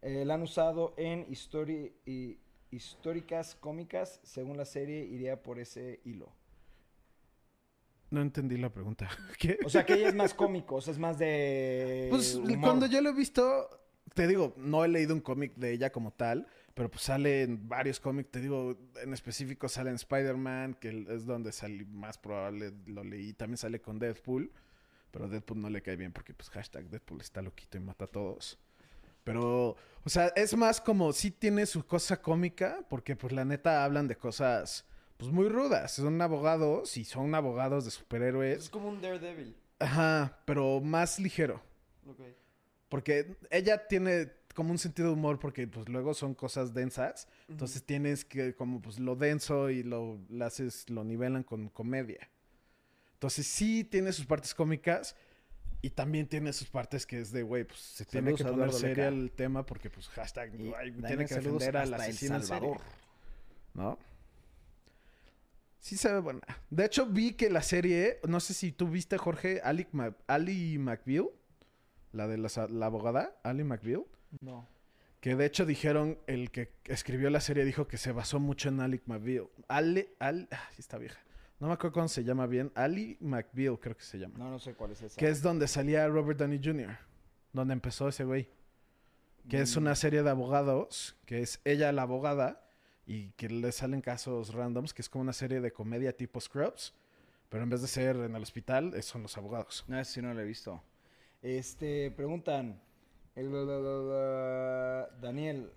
eh, 0.03 0.25
la 0.25 0.35
han 0.35 0.43
usado 0.43 0.95
en 0.97 1.27
histori- 1.29 1.93
y- 2.07 2.39
históricas 2.71 3.55
cómicas. 3.57 4.21
Según 4.23 4.57
la 4.57 4.65
serie, 4.65 5.05
iría 5.05 5.43
por 5.43 5.59
ese 5.59 6.01
hilo. 6.05 6.31
No 8.11 8.23
entendí 8.23 8.57
la 8.57 8.71
pregunta. 8.73 9.09
¿Qué? 9.39 9.59
O 9.65 9.69
sea 9.69 9.87
que 9.87 9.95
ella 9.95 10.09
es 10.09 10.15
más 10.15 10.35
cómico, 10.35 10.77
o 10.77 10.81
sea, 10.81 10.93
es 10.93 10.99
más 10.99 11.19
de. 11.19 12.09
Pues 12.11 12.35
humor. 12.35 12.61
cuando 12.61 12.87
yo 12.87 13.01
lo 13.01 13.11
he 13.11 13.15
visto, 13.15 13.69
te 14.15 14.27
digo, 14.27 14.53
no 14.57 14.85
he 14.85 14.89
leído 14.89 15.15
un 15.15 15.21
cómic 15.21 15.55
de 15.55 15.73
ella 15.73 15.91
como 15.93 16.13
tal, 16.13 16.47
pero 16.81 16.91
pues 16.91 17.03
sale 17.03 17.43
en 17.43 17.69
varios 17.69 18.01
cómics, 18.01 18.31
te 18.31 18.41
digo, 18.41 18.75
en 19.03 19.13
específico 19.13 19.69
sale 19.69 19.91
en 19.91 19.97
Spider-Man, 19.97 20.79
que 20.81 21.05
es 21.11 21.27
donde 21.27 21.53
salí 21.53 21.85
más 21.85 22.17
probable, 22.17 22.73
lo 22.87 23.05
leí, 23.05 23.35
también 23.35 23.59
sale 23.59 23.83
con 23.83 23.99
Deadpool, 23.99 24.51
pero 25.11 25.29
Deadpool 25.29 25.61
no 25.61 25.69
le 25.69 25.83
cae 25.83 25.97
bien 25.97 26.11
porque 26.11 26.33
pues 26.33 26.49
hashtag 26.49 26.89
Deadpool 26.89 27.21
está 27.21 27.43
loquito 27.43 27.77
y 27.77 27.81
mata 27.81 28.07
a 28.07 28.09
todos. 28.09 28.59
Pero, 29.25 29.77
o 30.05 30.09
sea, 30.09 30.29
es 30.29 30.57
más 30.57 30.81
como 30.81 31.13
sí 31.13 31.31
tiene 31.31 31.67
su 31.67 31.85
cosa 31.85 32.23
cómica, 32.23 32.83
porque 32.89 33.15
pues 33.15 33.35
la 33.35 33.45
neta 33.45 33.85
hablan 33.85 34.09
de 34.09 34.17
cosas 34.17 34.87
pues 35.19 35.31
muy 35.31 35.51
rudas, 35.51 35.93
son 35.93 36.23
abogados 36.23 36.97
y 36.97 37.05
son 37.05 37.35
abogados 37.35 37.85
de 37.85 37.89
Es 37.89 37.95
superhéroes, 37.97 38.71
como 38.71 38.89
un 38.89 39.03
Daredevil. 39.03 39.55
ajá, 39.81 40.39
pero 40.47 40.81
más 40.81 41.19
ligero. 41.19 41.61
Porque 42.89 43.37
ella 43.51 43.87
tiene 43.87 44.40
como 44.61 44.73
un 44.73 44.79
sentido 44.79 45.09
de 45.09 45.15
humor 45.15 45.39
porque 45.39 45.67
pues 45.67 45.89
luego 45.89 46.13
son 46.13 46.35
cosas 46.35 46.75
densas. 46.75 47.29
Entonces 47.49 47.83
tienes 47.83 48.27
que 48.27 48.55
como 48.55 48.83
pues 48.83 48.99
lo 48.99 49.17
denso 49.17 49.71
y 49.71 49.83
lo, 49.83 50.19
lo 50.29 50.45
haces, 50.45 50.85
lo 50.91 51.03
nivelan 51.03 51.45
con 51.45 51.71
comedia. 51.71 52.29
Entonces 53.15 53.47
sí 53.47 53.85
tiene 53.85 54.13
sus 54.13 54.27
partes 54.27 54.55
cómicas 54.55 55.17
y 55.81 55.89
también 55.89 56.27
tiene 56.27 56.53
sus 56.53 56.69
partes 56.69 57.07
que 57.07 57.21
es 57.21 57.33
de, 57.33 57.43
güey, 57.43 57.65
pues 57.65 57.81
se 57.81 58.05
tiene 58.05 58.35
que 58.35 58.45
poner 58.45 58.71
seria 58.71 59.09
el 59.09 59.31
tema 59.31 59.65
porque 59.65 59.89
pues 59.89 60.09
hashtag, 60.09 60.55
Y 60.61 60.75
ay, 60.75 60.91
Daniel, 60.91 61.07
tiene 61.07 61.25
que 61.27 61.35
defender 61.37 61.77
al 61.79 61.89
El 61.89 61.95
asesino 61.95 62.35
serie, 62.35 62.47
Salvador. 62.49 62.81
¿No? 63.73 63.99
Sí 65.79 65.97
se 65.97 66.13
ve 66.13 66.21
buena. 66.21 66.43
De 66.69 66.85
hecho 66.85 67.07
vi 67.07 67.33
que 67.33 67.49
la 67.49 67.63
serie, 67.63 68.19
no 68.29 68.41
sé 68.41 68.53
si 68.53 68.73
tú 68.73 68.89
viste 68.89 69.17
Jorge, 69.17 69.63
Ali, 69.65 69.87
Ma- 69.93 70.15
Ali 70.27 70.77
McBeal, 70.77 71.31
la 72.13 72.29
de 72.29 72.37
la, 72.37 72.49
la 72.69 72.87
abogada, 72.87 73.41
Ali 73.43 73.65
McBeal. 73.65 74.05
No. 74.41 74.67
Que 75.21 75.37
de 75.37 75.45
hecho 75.45 75.67
dijeron, 75.67 76.19
el 76.27 76.51
que 76.51 76.73
escribió 76.85 77.29
la 77.31 77.41
serie 77.41 77.65
dijo 77.65 77.87
que 77.87 77.99
se 77.99 78.13
basó 78.13 78.41
mucho 78.41 78.69
en 78.71 78.81
Alec 78.81 79.03
McBeal. 79.07 79.49
Ale, 79.69 80.15
Al, 80.19 80.49
ah, 80.51 80.69
sí 80.73 80.81
está 80.81 80.97
vieja. 80.99 81.21
No 81.59 81.67
me 81.67 81.75
acuerdo 81.75 81.93
cómo 81.93 82.09
se 82.09 82.25
llama 82.25 82.47
bien. 82.47 82.73
Ali 82.75 83.19
McBeal 83.21 83.79
creo 83.79 83.95
que 83.97 84.05
se 84.05 84.19
llama. 84.19 84.39
No, 84.39 84.49
no 84.51 84.59
sé 84.59 84.73
cuál 84.75 84.93
es 84.93 85.03
esa. 85.03 85.19
Que 85.19 85.29
es 85.29 85.43
donde 85.43 85.69
salía 85.69 86.09
Robert 86.09 86.39
Downey 86.39 86.59
Jr. 86.65 86.97
Donde 87.53 87.75
empezó 87.75 88.09
ese 88.09 88.25
güey. 88.25 88.49
Que 89.49 89.61
es 89.61 89.77
Mm. 89.77 89.81
una 89.81 89.95
serie 89.95 90.23
de 90.23 90.31
abogados, 90.31 91.17
que 91.27 91.43
es 91.43 91.61
ella 91.65 91.93
la 91.93 92.03
abogada 92.03 92.67
y 93.05 93.33
que 93.33 93.49
le 93.51 93.73
salen 93.73 94.01
casos 94.01 94.55
randoms, 94.55 94.95
que 94.95 95.03
es 95.03 95.09
como 95.11 95.23
una 95.23 95.33
serie 95.35 95.61
de 95.61 95.71
comedia 95.73 96.17
tipo 96.17 96.41
Scrubs. 96.41 96.95
Pero 97.51 97.65
en 97.65 97.69
vez 97.69 97.83
de 97.83 97.89
ser 97.89 98.17
en 98.17 98.35
el 98.37 98.43
hospital, 98.43 98.95
eh, 98.95 99.03
son 99.03 99.23
los 99.23 99.37
abogados. 99.37 99.85
No, 99.89 99.99
ese 100.01 100.13
sí 100.15 100.23
no 100.23 100.33
lo 100.33 100.41
he 100.41 100.45
visto. 100.45 100.83
Este, 101.43 102.11
preguntan. 102.13 102.81
Daniel, 105.21 105.71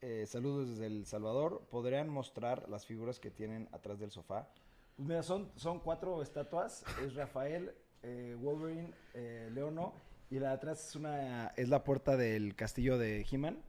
eh, 0.00 0.26
saludos 0.26 0.70
desde 0.70 0.86
El 0.86 1.06
Salvador. 1.06 1.66
¿Podrían 1.70 2.08
mostrar 2.08 2.68
las 2.68 2.86
figuras 2.86 3.20
que 3.20 3.30
tienen 3.30 3.68
atrás 3.72 3.98
del 3.98 4.10
sofá? 4.10 4.48
Pues 4.96 5.08
mira, 5.08 5.22
son, 5.22 5.50
son 5.56 5.80
cuatro 5.80 6.22
estatuas. 6.22 6.84
Es 7.04 7.14
Rafael, 7.14 7.74
eh, 8.02 8.36
Wolverine, 8.40 8.92
eh, 9.14 9.50
Leono. 9.52 9.94
Y 10.30 10.38
la 10.38 10.48
de 10.48 10.54
atrás 10.54 10.88
es 10.88 10.96
una 10.96 11.48
es 11.56 11.68
la 11.68 11.84
puerta 11.84 12.16
del 12.16 12.56
castillo 12.56 12.96
de 12.96 13.26
He-Man. 13.30 13.62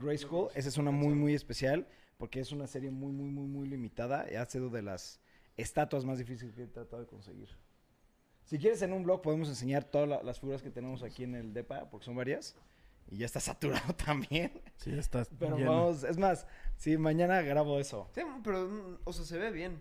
Grayskull. 0.00 0.48
Esa 0.54 0.68
es 0.68 0.76
una 0.76 0.90
muy, 0.90 1.14
muy 1.14 1.34
especial. 1.34 1.86
Porque 2.18 2.40
es 2.40 2.52
una 2.52 2.66
serie 2.66 2.90
muy, 2.90 3.12
muy, 3.12 3.30
muy, 3.30 3.46
muy 3.46 3.66
limitada. 3.66 4.30
Y 4.30 4.36
ha 4.36 4.44
sido 4.44 4.68
de 4.68 4.82
las 4.82 5.20
estatuas 5.56 6.04
más 6.04 6.18
difíciles 6.18 6.54
que 6.54 6.64
he 6.64 6.66
tratado 6.66 7.02
de 7.02 7.08
conseguir. 7.08 7.48
Si 8.50 8.58
quieres 8.58 8.82
en 8.82 8.92
un 8.92 9.04
blog 9.04 9.22
podemos 9.22 9.48
enseñar 9.48 9.84
todas 9.84 10.08
la- 10.08 10.22
las 10.24 10.40
figuras 10.40 10.60
que 10.60 10.70
tenemos 10.70 11.04
aquí 11.04 11.22
en 11.22 11.36
el 11.36 11.52
DEPA, 11.54 11.88
porque 11.88 12.04
son 12.04 12.16
varias. 12.16 12.56
Y 13.08 13.18
ya 13.18 13.26
está 13.26 13.38
saturado 13.92 13.94
también. 13.94 14.60
Sí, 14.76 14.90
está 14.98 15.24
Pero 15.38 15.56
lleno. 15.56 15.70
vamos, 15.70 16.02
es 16.02 16.18
más, 16.18 16.48
sí, 16.76 16.96
mañana 16.98 17.42
grabo 17.42 17.78
eso. 17.78 18.10
Sí, 18.12 18.22
pero, 18.42 18.66
mm, 18.68 18.98
o 19.04 19.12
sea, 19.12 19.24
se 19.24 19.38
ve 19.38 19.52
bien. 19.52 19.80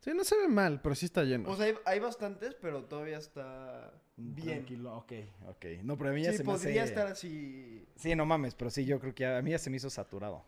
Sí, 0.00 0.12
no 0.14 0.24
se 0.24 0.34
ve 0.38 0.48
mal, 0.48 0.80
pero 0.80 0.94
sí 0.94 1.04
está 1.04 1.24
lleno. 1.24 1.50
O 1.50 1.56
sea, 1.56 1.66
hay, 1.66 1.74
hay 1.84 2.00
bastantes, 2.00 2.54
pero 2.54 2.84
todavía 2.84 3.18
está 3.18 3.92
bien. 4.16 4.60
Tranquilo, 4.64 4.96
ok, 4.96 5.12
ok. 5.48 5.64
No, 5.82 5.98
pero 5.98 6.08
a 6.10 6.12
mí 6.14 6.22
ya 6.22 6.30
Sí, 6.30 6.38
se 6.38 6.44
me 6.44 6.52
podría 6.52 6.84
hace- 6.84 6.92
estar 6.92 7.06
así. 7.08 7.86
Sí, 7.96 8.14
no 8.14 8.24
mames, 8.24 8.54
pero 8.54 8.70
sí, 8.70 8.86
yo 8.86 8.98
creo 8.98 9.14
que 9.14 9.24
ya- 9.24 9.36
a 9.36 9.42
mí 9.42 9.50
ya 9.50 9.58
se 9.58 9.68
me 9.68 9.76
hizo 9.76 9.90
saturado. 9.90 10.42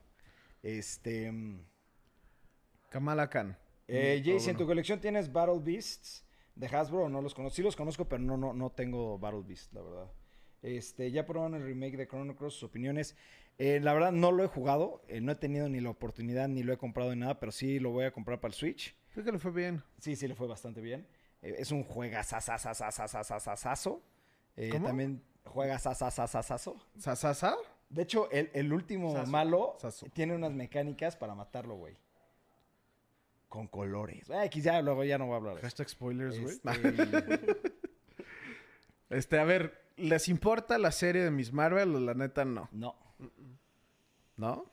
Este... 0.62 1.30
mm, 1.30 1.60
Kamala 2.88 3.28
Khan. 3.28 3.56
Eh, 3.88 4.20
Mm, 4.20 4.24
Jay, 4.24 4.40
si 4.40 4.50
en 4.50 4.56
tu 4.56 4.66
colección 4.66 5.00
tienes 5.00 5.30
Battle 5.30 5.58
Beasts 5.60 6.24
de 6.58 6.66
Hasbro 6.66 7.08
no 7.08 7.22
los 7.22 7.32
conozco. 7.34 7.56
Sí 7.56 7.62
los 7.62 7.76
conozco, 7.76 8.06
pero 8.08 8.20
no, 8.22 8.36
no, 8.36 8.52
no 8.52 8.70
tengo 8.70 9.18
Battle 9.18 9.42
Beast, 9.46 9.72
la 9.72 9.80
verdad. 9.82 10.10
Este, 10.60 11.12
ya 11.12 11.24
probaron 11.24 11.54
el 11.54 11.64
remake 11.64 11.96
de 11.96 12.08
Chrono 12.08 12.34
Cross, 12.34 12.54
sus 12.54 12.64
opiniones. 12.64 13.14
Eh, 13.58 13.78
la 13.80 13.92
verdad 13.92 14.10
no 14.12 14.32
lo 14.32 14.42
he 14.44 14.48
jugado, 14.48 15.02
eh, 15.08 15.20
no 15.20 15.30
he 15.32 15.36
tenido 15.36 15.68
ni 15.68 15.80
la 15.80 15.90
oportunidad 15.90 16.48
ni 16.48 16.64
lo 16.64 16.72
he 16.72 16.76
comprado 16.76 17.14
ni 17.14 17.20
nada, 17.20 17.38
pero 17.38 17.52
sí 17.52 17.78
lo 17.78 17.90
voy 17.90 18.06
a 18.06 18.12
comprar 18.12 18.40
para 18.40 18.50
el 18.50 18.54
Switch. 18.54 18.96
Creo 19.12 19.24
que 19.24 19.30
le 19.32 19.38
fue 19.38 19.52
bien. 19.52 19.82
Sí, 19.98 20.16
sí 20.16 20.26
le 20.26 20.34
fue 20.34 20.48
bastante 20.48 20.80
bien. 20.80 21.06
Eh, 21.42 21.56
es 21.58 21.70
un 21.70 21.84
juegazazazazazazazazo. 21.84 24.02
Eh, 24.56 24.70
¿Cómo? 24.70 24.88
También 24.88 25.22
juega 25.44 25.78
sasasasasazo. 25.78 26.76
¿Sasasa? 26.98 27.56
De 27.88 28.02
hecho, 28.02 28.28
el, 28.32 28.50
el 28.52 28.72
último 28.72 29.14
malo 29.26 29.78
tiene 30.12 30.34
unas 30.34 30.52
mecánicas 30.52 31.16
para 31.16 31.34
matarlo, 31.34 31.76
güey. 31.76 31.96
Con 33.48 33.66
colores. 33.66 34.28
X 34.30 34.62
ya, 34.64 34.82
luego 34.82 35.04
ya 35.04 35.16
no 35.18 35.26
voy 35.26 35.34
a 35.34 35.36
hablar 35.38 35.54
de 35.54 35.60
eso. 35.60 35.66
Hashtag 35.66 35.88
spoilers, 35.88 36.38
güey. 36.40 36.54
Este, 36.56 37.72
Este, 39.10 39.38
a 39.38 39.44
ver, 39.44 39.80
¿les 39.96 40.28
importa 40.28 40.76
la 40.78 40.92
serie 40.92 41.22
de 41.24 41.30
Miss 41.30 41.52
Marvel 41.52 41.94
o 41.94 42.00
la 42.00 42.14
neta 42.14 42.44
no? 42.44 42.68
no. 42.72 42.94
¿No? 44.36 44.66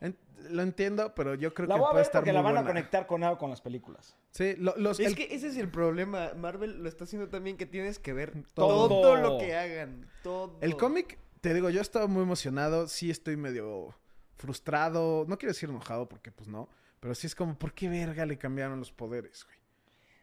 En- 0.00 0.16
lo 0.50 0.62
entiendo, 0.62 1.14
pero 1.16 1.34
yo 1.34 1.52
creo 1.52 1.66
La 1.68 1.74
que 1.74 1.80
voy 1.80 1.88
a 1.88 1.90
puede 1.90 2.00
ver 2.02 2.06
estar 2.06 2.20
porque 2.20 2.32
muy 2.32 2.42
la 2.42 2.42
van 2.42 2.58
a 2.58 2.66
conectar 2.66 3.06
con 3.08 3.24
algo 3.24 3.38
con 3.38 3.50
las 3.50 3.60
películas. 3.60 4.16
Sí, 4.30 4.54
lo- 4.56 4.76
los, 4.76 5.00
Es 5.00 5.08
el- 5.08 5.16
que 5.16 5.34
ese 5.34 5.48
es 5.48 5.56
el 5.56 5.68
problema. 5.68 6.32
Marvel 6.36 6.82
lo 6.82 6.88
está 6.88 7.04
haciendo 7.04 7.28
también 7.28 7.56
que 7.56 7.66
tienes 7.66 7.98
que 7.98 8.12
ver 8.12 8.32
Todo. 8.54 8.88
todo, 8.88 9.16
lo 9.16 9.38
que 9.38 9.56
hagan. 9.56 10.08
Todo. 10.22 10.56
el 10.60 10.76
cómic, 10.76 11.18
te 11.40 11.52
digo, 11.54 11.70
yo 11.70 11.80
estaba 11.80 12.06
muy 12.06 12.22
emocionado. 12.22 12.86
Sí 12.86 13.10
estoy 13.10 13.36
medio 13.36 13.94
frustrado. 14.36 15.24
No 15.28 15.36
quiero 15.38 15.52
decir 15.52 15.68
enojado 15.68 16.08
porque 16.08 16.30
pues 16.30 16.48
no. 16.48 16.68
Pero 17.04 17.14
sí 17.14 17.26
es 17.26 17.34
como, 17.34 17.54
¿por 17.58 17.74
qué 17.74 17.86
verga 17.86 18.24
le 18.24 18.38
cambiaron 18.38 18.78
los 18.78 18.90
poderes, 18.90 19.44
güey? 19.44 19.58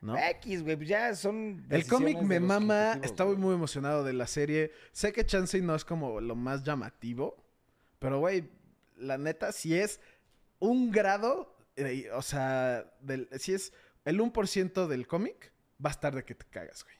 ¿No? 0.01 0.17
X, 0.17 0.63
güey, 0.63 0.75
pues 0.75 0.89
ya 0.89 1.13
son. 1.13 1.63
El 1.69 1.85
cómic 1.85 2.19
me 2.23 2.39
mama, 2.39 2.99
estaba 3.03 3.35
muy 3.35 3.53
emocionado 3.53 4.03
de 4.03 4.13
la 4.13 4.25
serie. 4.25 4.71
Sé 4.91 5.13
que 5.13 5.23
Chansey 5.23 5.61
no 5.61 5.75
es 5.75 5.85
como 5.85 6.19
lo 6.19 6.35
más 6.35 6.63
llamativo, 6.63 7.37
pero 7.99 8.17
güey, 8.17 8.49
la 8.97 9.19
neta, 9.19 9.51
si 9.51 9.77
es 9.77 10.01
un 10.57 10.89
grado, 10.89 11.55
eh, 11.75 12.09
o 12.15 12.23
sea, 12.23 12.91
del, 12.99 13.29
si 13.37 13.53
es 13.53 13.73
el 14.03 14.19
1% 14.19 14.87
del 14.87 15.05
cómic, 15.05 15.53
va 15.85 15.91
a 15.91 15.93
estar 15.93 16.15
de 16.15 16.25
que 16.25 16.33
te 16.33 16.47
cagas, 16.47 16.83
güey. 16.83 16.95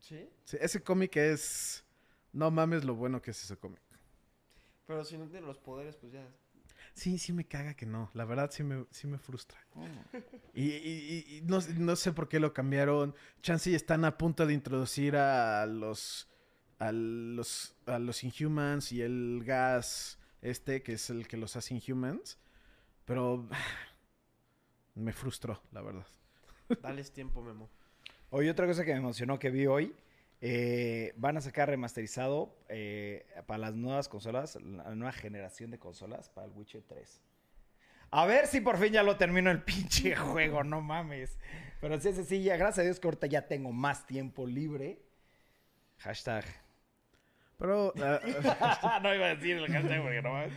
¿Sí? 0.00 0.28
Sí, 0.42 0.56
ese 0.60 0.82
cómic 0.82 1.16
es... 1.18 1.84
No 2.32 2.50
mames 2.50 2.82
lo 2.82 2.96
bueno 2.96 3.22
que 3.22 3.30
es 3.30 3.44
ese 3.44 3.56
cómic. 3.56 3.80
Pero 4.88 5.04
si 5.04 5.16
no 5.16 5.28
tiene 5.28 5.46
los 5.46 5.58
poderes, 5.58 5.94
pues 5.94 6.10
ya. 6.14 6.26
Sí, 6.96 7.18
sí 7.18 7.32
me 7.34 7.44
caga 7.46 7.74
que 7.74 7.84
no. 7.84 8.10
La 8.14 8.24
verdad 8.24 8.50
sí 8.50 8.62
me, 8.64 8.86
sí 8.90 9.06
me 9.06 9.18
frustra. 9.18 9.58
Mm. 9.74 10.16
Y, 10.54 10.62
y- 10.64 11.24
y- 11.28 11.36
y 11.36 11.40
no, 11.42 11.58
no 11.78 11.94
sé 11.94 12.12
por 12.12 12.26
qué 12.28 12.40
lo 12.40 12.54
cambiaron. 12.54 13.14
Chance 13.42 13.70
y 13.70 13.74
están 13.74 14.04
a 14.06 14.16
punto 14.16 14.46
de 14.46 14.54
introducir 14.54 15.14
a 15.16 15.66
los 15.66 16.28
a 16.78 16.92
los 16.92 17.76
a 17.86 17.98
los 17.98 18.24
Inhumans 18.24 18.92
y 18.92 19.02
el 19.02 19.42
gas 19.44 20.18
este 20.42 20.82
que 20.82 20.94
es 20.94 21.08
el 21.10 21.28
que 21.28 21.36
los 21.36 21.54
hace 21.56 21.74
Inhumans, 21.74 22.38
pero 23.04 23.46
me 24.94 25.12
frustró, 25.12 25.62
la 25.72 25.82
verdad. 25.82 26.06
Dales 26.82 27.12
tiempo, 27.12 27.42
Memo. 27.42 27.68
Oye, 28.30 28.50
otra 28.50 28.66
cosa 28.66 28.84
que 28.84 28.92
me 28.92 28.98
emocionó 28.98 29.38
que 29.38 29.50
vi 29.50 29.66
hoy, 29.66 29.94
eh, 30.40 31.12
van 31.16 31.36
a 31.36 31.40
sacar 31.40 31.68
remasterizado 31.68 32.56
eh, 32.68 33.26
para 33.46 33.58
las 33.58 33.74
nuevas 33.74 34.08
consolas, 34.08 34.56
la 34.56 34.94
nueva 34.94 35.12
generación 35.12 35.70
de 35.70 35.78
consolas 35.78 36.28
para 36.28 36.46
el 36.46 36.52
Witcher 36.52 36.82
3. 36.86 37.22
A 38.10 38.24
ver 38.26 38.46
si 38.46 38.60
por 38.60 38.78
fin 38.78 38.92
ya 38.92 39.02
lo 39.02 39.16
termino 39.16 39.50
el 39.50 39.62
pinche 39.64 40.14
juego, 40.14 40.62
no 40.64 40.80
mames. 40.80 41.38
Pero 41.80 42.00
sí, 42.00 42.12
sí, 42.12 42.24
sí, 42.24 42.42
ya, 42.42 42.56
gracias 42.56 42.78
a 42.80 42.82
Dios 42.84 43.00
que 43.00 43.06
ahorita 43.08 43.26
ya 43.26 43.46
tengo 43.48 43.72
más 43.72 44.06
tiempo 44.06 44.46
libre. 44.46 45.00
Hashtag. 45.98 46.44
Pero 47.58 47.92
ah, 48.02 49.00
no 49.02 49.14
iba 49.14 49.26
a 49.26 49.34
decir 49.34 49.56
el 49.56 49.66
hashtag 49.72 50.02
porque 50.02 50.22
no 50.22 50.32
mames. 50.32 50.52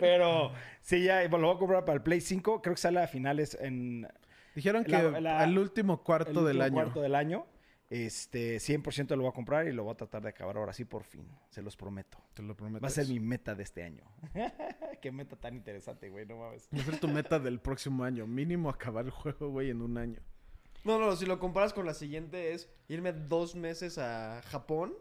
Pero 0.00 0.52
sí, 0.80 1.04
ya 1.04 1.22
lo 1.28 1.38
voy 1.38 1.54
a 1.56 1.58
comprar 1.58 1.84
para 1.84 1.96
el 1.96 2.02
Play 2.02 2.20
5. 2.22 2.62
Creo 2.62 2.74
que 2.74 2.80
sale 2.80 3.00
a 3.00 3.06
finales 3.06 3.56
en 3.60 4.08
dijeron 4.54 4.84
que 4.84 4.90
La- 4.92 5.20
la- 5.20 5.44
el 5.44 5.58
último 5.58 6.02
cuarto 6.02 6.30
el 6.30 6.36
del 6.36 6.56
último 6.56 6.62
año. 6.64 6.72
cuarto 6.74 7.02
del 7.02 7.14
año. 7.14 7.46
Este, 7.90 8.58
100% 8.58 9.10
lo 9.16 9.22
voy 9.22 9.30
a 9.30 9.32
comprar 9.34 9.66
y 9.66 9.72
lo 9.72 9.82
voy 9.82 9.92
a 9.92 9.96
tratar 9.96 10.22
de 10.22 10.28
acabar 10.28 10.56
ahora 10.56 10.72
sí 10.72 10.84
por 10.84 11.02
fin. 11.02 11.26
Se 11.50 11.60
los 11.60 11.76
prometo. 11.76 12.18
Te 12.34 12.42
lo 12.42 12.56
prometo. 12.56 12.80
Va 12.82 12.86
a 12.88 12.90
ser 12.92 13.08
mi 13.08 13.18
meta 13.18 13.54
de 13.56 13.64
este 13.64 13.82
año. 13.82 14.04
Qué 15.02 15.10
meta 15.10 15.34
tan 15.36 15.56
interesante, 15.56 16.08
güey, 16.08 16.24
no 16.24 16.36
mames. 16.36 16.68
Va 16.72 16.80
a 16.80 16.84
ser 16.84 17.00
tu 17.00 17.08
meta 17.08 17.40
del 17.40 17.58
próximo 17.60 18.04
año. 18.04 18.26
Mínimo 18.28 18.70
acabar 18.70 19.04
el 19.06 19.10
juego, 19.10 19.48
güey, 19.50 19.70
en 19.70 19.82
un 19.82 19.98
año. 19.98 20.20
No, 20.84 20.98
no, 21.00 21.14
si 21.16 21.26
lo 21.26 21.38
comparas 21.40 21.72
con 21.72 21.84
la 21.84 21.92
siguiente 21.94 22.52
es 22.54 22.70
irme 22.88 23.12
dos 23.12 23.54
meses 23.56 23.98
a 23.98 24.40
Japón 24.46 24.94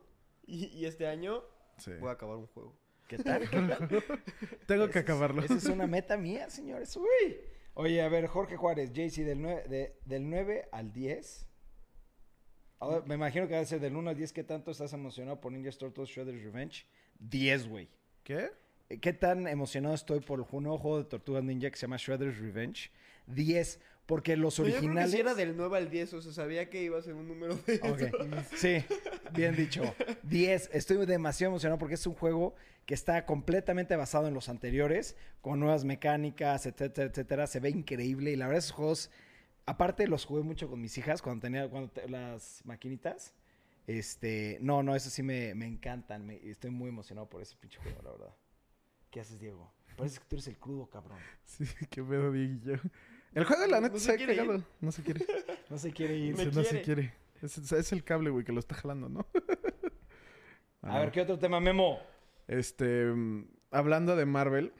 y, 0.47 0.65
y 0.67 0.85
este 0.85 1.07
año 1.07 1.43
Sí. 1.77 1.91
voy 1.99 2.09
a 2.09 2.13
acabar 2.13 2.37
un 2.37 2.47
juego. 2.47 2.75
¿Qué 3.07 3.17
tal? 3.19 3.47
Tengo 4.67 4.89
que 4.89 4.99
es- 4.99 5.03
acabarlo. 5.05 5.43
Esa 5.43 5.55
es 5.55 5.65
una 5.65 5.87
meta 5.87 6.17
mía, 6.17 6.49
señores. 6.49 6.97
Uy. 6.97 7.37
Oye, 7.75 8.01
a 8.01 8.09
ver, 8.09 8.27
Jorge 8.27 8.57
Juárez, 8.57 8.91
JC, 8.91 9.23
del 9.23 9.41
9, 9.41 9.63
de- 9.69 9.95
del 10.05 10.29
9 10.29 10.67
al 10.71 10.91
10. 10.91 11.45
Ahora, 12.79 13.03
me 13.05 13.15
imagino 13.15 13.47
que 13.47 13.55
va 13.55 13.59
a 13.59 13.65
ser 13.65 13.79
del 13.79 13.95
1 13.95 14.09
al 14.09 14.15
10. 14.15 14.31
¿Qué 14.33 14.43
tanto 14.43 14.71
estás 14.71 14.93
emocionado 14.93 15.39
por 15.39 15.51
Ninja 15.51 15.71
Turtles 15.71 16.09
Shredder's 16.09 16.43
Revenge? 16.43 16.85
10, 17.19 17.67
güey. 17.67 17.89
¿Qué? 18.23 18.49
¿Qué 19.01 19.13
tan 19.13 19.47
emocionado 19.47 19.93
estoy 19.93 20.19
por 20.21 20.47
un 20.51 20.63
nuevo 20.63 20.77
juego 20.77 20.97
de 20.99 21.03
Tortugas 21.03 21.43
Ninja 21.43 21.69
que 21.69 21.75
se 21.75 21.81
llama 21.81 21.97
Shredder's 21.97 22.39
Revenge? 22.39 22.89
10, 23.27 23.79
porque 24.05 24.35
los 24.35 24.57
No, 24.57 24.65
yo 24.65 24.71
creo 24.71 24.79
que 24.79 24.85
originales... 24.87 25.11
sí 25.11 25.19
era 25.19 25.35
del 25.35 25.55
9 25.55 25.77
al 25.77 25.89
10, 25.91 26.13
o 26.13 26.21
sea, 26.21 26.31
sabía 26.31 26.69
que 26.69 26.81
iba 26.81 26.97
a 26.97 27.01
ser 27.01 27.13
un 27.13 27.27
número 27.27 27.55
de. 27.55 28.43
Sí, 28.55 28.83
bien 29.33 29.55
dicho. 29.55 29.83
10. 30.23 30.71
Estoy 30.73 31.05
demasiado 31.05 31.51
emocionado 31.51 31.77
porque 31.77 31.93
es 31.95 32.07
un 32.07 32.15
juego 32.15 32.55
que 32.87 32.95
está 32.95 33.25
completamente 33.27 33.95
basado 33.95 34.27
en 34.27 34.33
los 34.33 34.49
anteriores, 34.49 35.15
con 35.41 35.59
nuevas 35.59 35.85
mecánicas, 35.85 36.65
etcétera, 36.65 37.09
etcétera. 37.09 37.45
Se 37.45 37.59
ve 37.59 37.69
increíble 37.69 38.31
y 38.31 38.35
la 38.35 38.47
verdad 38.47 38.59
esos 38.59 38.71
juegos, 38.71 39.11
aparte 39.69 40.07
los 40.07 40.25
jugué 40.25 40.41
mucho 40.43 40.69
con 40.69 40.81
mis 40.81 40.97
hijas 40.97 41.21
cuando 41.21 41.41
tenía 41.41 41.69
cuando 41.69 41.89
te- 41.89 42.07
las 42.09 42.61
maquinitas. 42.65 43.33
Este, 43.87 44.57
no, 44.61 44.83
no, 44.83 44.95
eso 44.95 45.09
sí 45.09 45.23
me, 45.23 45.55
me 45.55 45.65
encantan. 45.65 46.25
me- 46.25 46.37
estoy 46.49 46.69
muy 46.71 46.89
emocionado 46.89 47.27
por 47.29 47.41
ese 47.41 47.55
pinche 47.55 47.79
juego, 47.79 48.01
la 48.03 48.11
verdad. 48.11 48.35
¿Qué 49.09 49.19
haces, 49.21 49.39
Diego? 49.39 49.71
Parece 49.97 50.19
que 50.19 50.25
tú 50.25 50.35
eres 50.35 50.47
el 50.47 50.57
crudo, 50.57 50.87
cabrón. 50.89 51.17
Sí, 51.45 51.65
qué 51.89 52.03
pedo, 52.03 52.31
Dieguillo. 52.31 52.79
El 53.33 53.45
juego, 53.45 53.65
la 53.67 53.79
No 53.79 53.87
neta, 53.87 53.99
se 53.99 54.05
se 54.05 54.11
ha 54.13 54.15
quiere 54.17 54.33
ir. 54.33 54.39
cagado. 54.39 54.63
No 54.81 54.91
se 54.91 55.03
quiere. 55.03 55.25
No 55.69 55.77
se 55.77 55.91
quiere 55.93 56.17
ir. 56.17 56.53
No 56.55 56.63
se 56.63 56.81
quiere. 56.81 57.13
Es, 57.43 57.57
es 57.71 57.91
el 57.91 58.03
cable, 58.03 58.31
güey, 58.31 58.43
que 58.43 58.51
lo 58.51 58.59
está 58.59 58.73
jalando, 58.75 59.07
¿no? 59.07 59.25
A 60.81 60.99
ver, 60.99 61.11
¿qué 61.11 61.21
otro 61.21 61.37
tema, 61.37 61.59
Memo? 61.59 61.99
Este, 62.47 63.05
mm, 63.05 63.45
hablando 63.71 64.15
de 64.15 64.25
Marvel, 64.25 64.73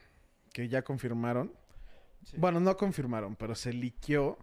que 0.52 0.68
ya 0.68 0.82
confirmaron. 0.82 1.52
Sí. 2.24 2.36
Bueno, 2.38 2.58
no 2.60 2.76
confirmaron, 2.76 3.36
pero 3.36 3.54
se 3.54 3.72
liqueó 3.72 4.36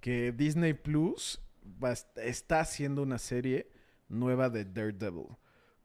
que 0.00 0.32
Disney 0.32 0.74
Plus 0.74 1.40
va 1.82 1.92
está 2.16 2.60
haciendo 2.60 3.02
una 3.02 3.18
serie 3.18 3.70
nueva 4.08 4.48
de 4.50 4.64
Daredevil 4.64 5.26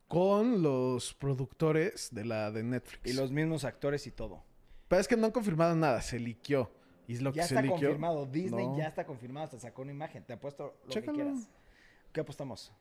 con 0.07 0.61
los 0.61 1.13
productores 1.13 2.09
de 2.13 2.25
la 2.25 2.51
de 2.51 2.63
Netflix. 2.63 3.09
Y 3.09 3.13
los 3.13 3.31
mismos 3.31 3.63
actores 3.63 4.05
y 4.07 4.11
todo. 4.11 4.43
Pero 4.87 4.99
es 4.99 5.07
que 5.07 5.15
no 5.15 5.25
han 5.27 5.31
confirmado 5.31 5.75
nada, 5.75 6.01
se 6.01 6.19
liqueó. 6.19 6.69
Y 7.07 7.13
es 7.13 7.21
lo 7.21 7.31
Ya 7.31 7.43
que 7.43 7.47
se 7.47 7.53
está 7.55 7.61
liqueó. 7.61 7.77
confirmado. 7.79 8.25
Disney 8.25 8.67
No. 8.67 8.77
ya 8.77 8.87
está 8.87 9.05
confirmado. 9.05 9.45
Hasta 9.45 9.59
sacó 9.59 9.81
una 9.83 9.91
imagen. 9.91 10.23
Te 10.23 10.33
apuesto 10.33 10.77
lo 10.83 10.89
Chécalo. 10.89 11.17
que 11.17 11.23
quieras. 11.23 11.49
¿Qué 12.11 12.19
apostamos? 12.19 12.71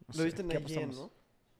No 0.00 0.06
Lo 0.08 0.14
sé. 0.14 0.24
viste 0.24 0.42
en 0.42 0.48
¿qué 0.48 0.56
IGN? 0.58 0.90
¿no? 0.94 1.10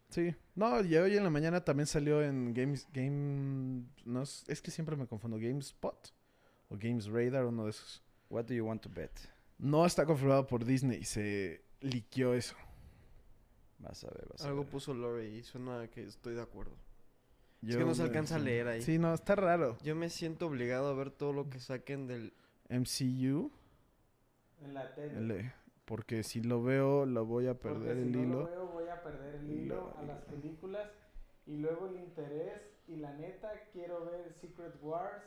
Sí. 0.09 0.35
No, 0.55 0.83
y 0.83 0.97
hoy 0.97 1.17
en 1.17 1.25
la 1.25 1.31
mañana 1.31 1.63
también 1.65 1.87
salió 1.87 2.23
en 2.23 2.55
Games 2.55 2.89
Game 2.93 3.85
no 4.05 4.23
es, 4.23 4.45
es 4.49 4.63
que 4.63 4.71
siempre 4.71 4.97
me 4.97 5.07
confundo, 5.07 5.37
GameSpot 5.37 6.13
o 6.69 6.77
Games 6.79 7.07
Radar, 7.07 7.45
uno 7.45 7.65
de 7.65 7.71
esos. 7.71 8.03
What 8.31 8.45
do 8.47 8.55
you 8.55 8.65
want 8.67 8.83
to 8.83 8.89
bet? 8.89 9.11
No 9.59 9.87
está 9.87 10.05
confirmado 10.05 10.47
por 10.47 10.65
Disney, 10.65 11.05
se 11.05 11.63
liqueó 11.81 12.35
eso. 12.35 12.57
Vas 13.79 14.03
a 14.05 14.09
ver, 14.09 14.27
vas 14.31 14.45
a 14.45 14.49
Algo 14.49 14.63
ver. 14.63 14.71
puso 14.71 14.95
Lore 14.95 15.29
y 15.29 15.43
suena 15.43 15.89
que 15.89 16.03
estoy 16.03 16.35
de 16.35 16.43
acuerdo. 16.43 16.73
Yo 17.63 17.79
que 17.79 17.85
no 17.85 17.95
se 17.95 18.03
me- 18.03 18.09
alcanza 18.09 18.37
a 18.37 18.39
leer 18.39 18.69
ahí. 18.69 18.83
Sí, 18.83 18.99
no, 18.99 19.13
está 19.15 19.35
raro. 19.35 19.79
Yo 19.83 19.95
me 19.97 20.11
siento 20.11 20.47
obligado 20.47 20.89
a 20.89 20.95
ver 20.95 21.11
todo 21.11 21.33
lo 21.33 21.49
que 21.49 21.59
saquen 21.61 22.07
del... 22.07 22.33
MCU, 22.69 23.51
En 24.61 24.75
la 24.75 24.93
tele. 24.95 25.19
L, 25.19 25.53
porque 25.85 26.23
si 26.25 26.43
lo 26.43 26.63
veo 26.63 27.07
lo 27.07 27.25
voy 27.25 27.47
a 27.47 27.55
perder 27.61 27.97
el 27.99 28.15
hilo. 28.17 28.49
voy 28.73 28.89
a 28.89 29.03
perder 29.03 29.37
el 29.37 29.51
hilo 29.51 29.95
a 29.97 30.03
las 30.03 30.21
películas 30.25 30.91
y 31.47 31.59
luego 31.59 31.87
el 31.87 31.97
interés 32.01 32.61
y 32.89 32.97
la 32.97 33.13
neta 33.15 33.53
quiero 33.73 34.05
ver 34.05 34.33
Secret 34.35 34.75
Wars. 34.83 35.23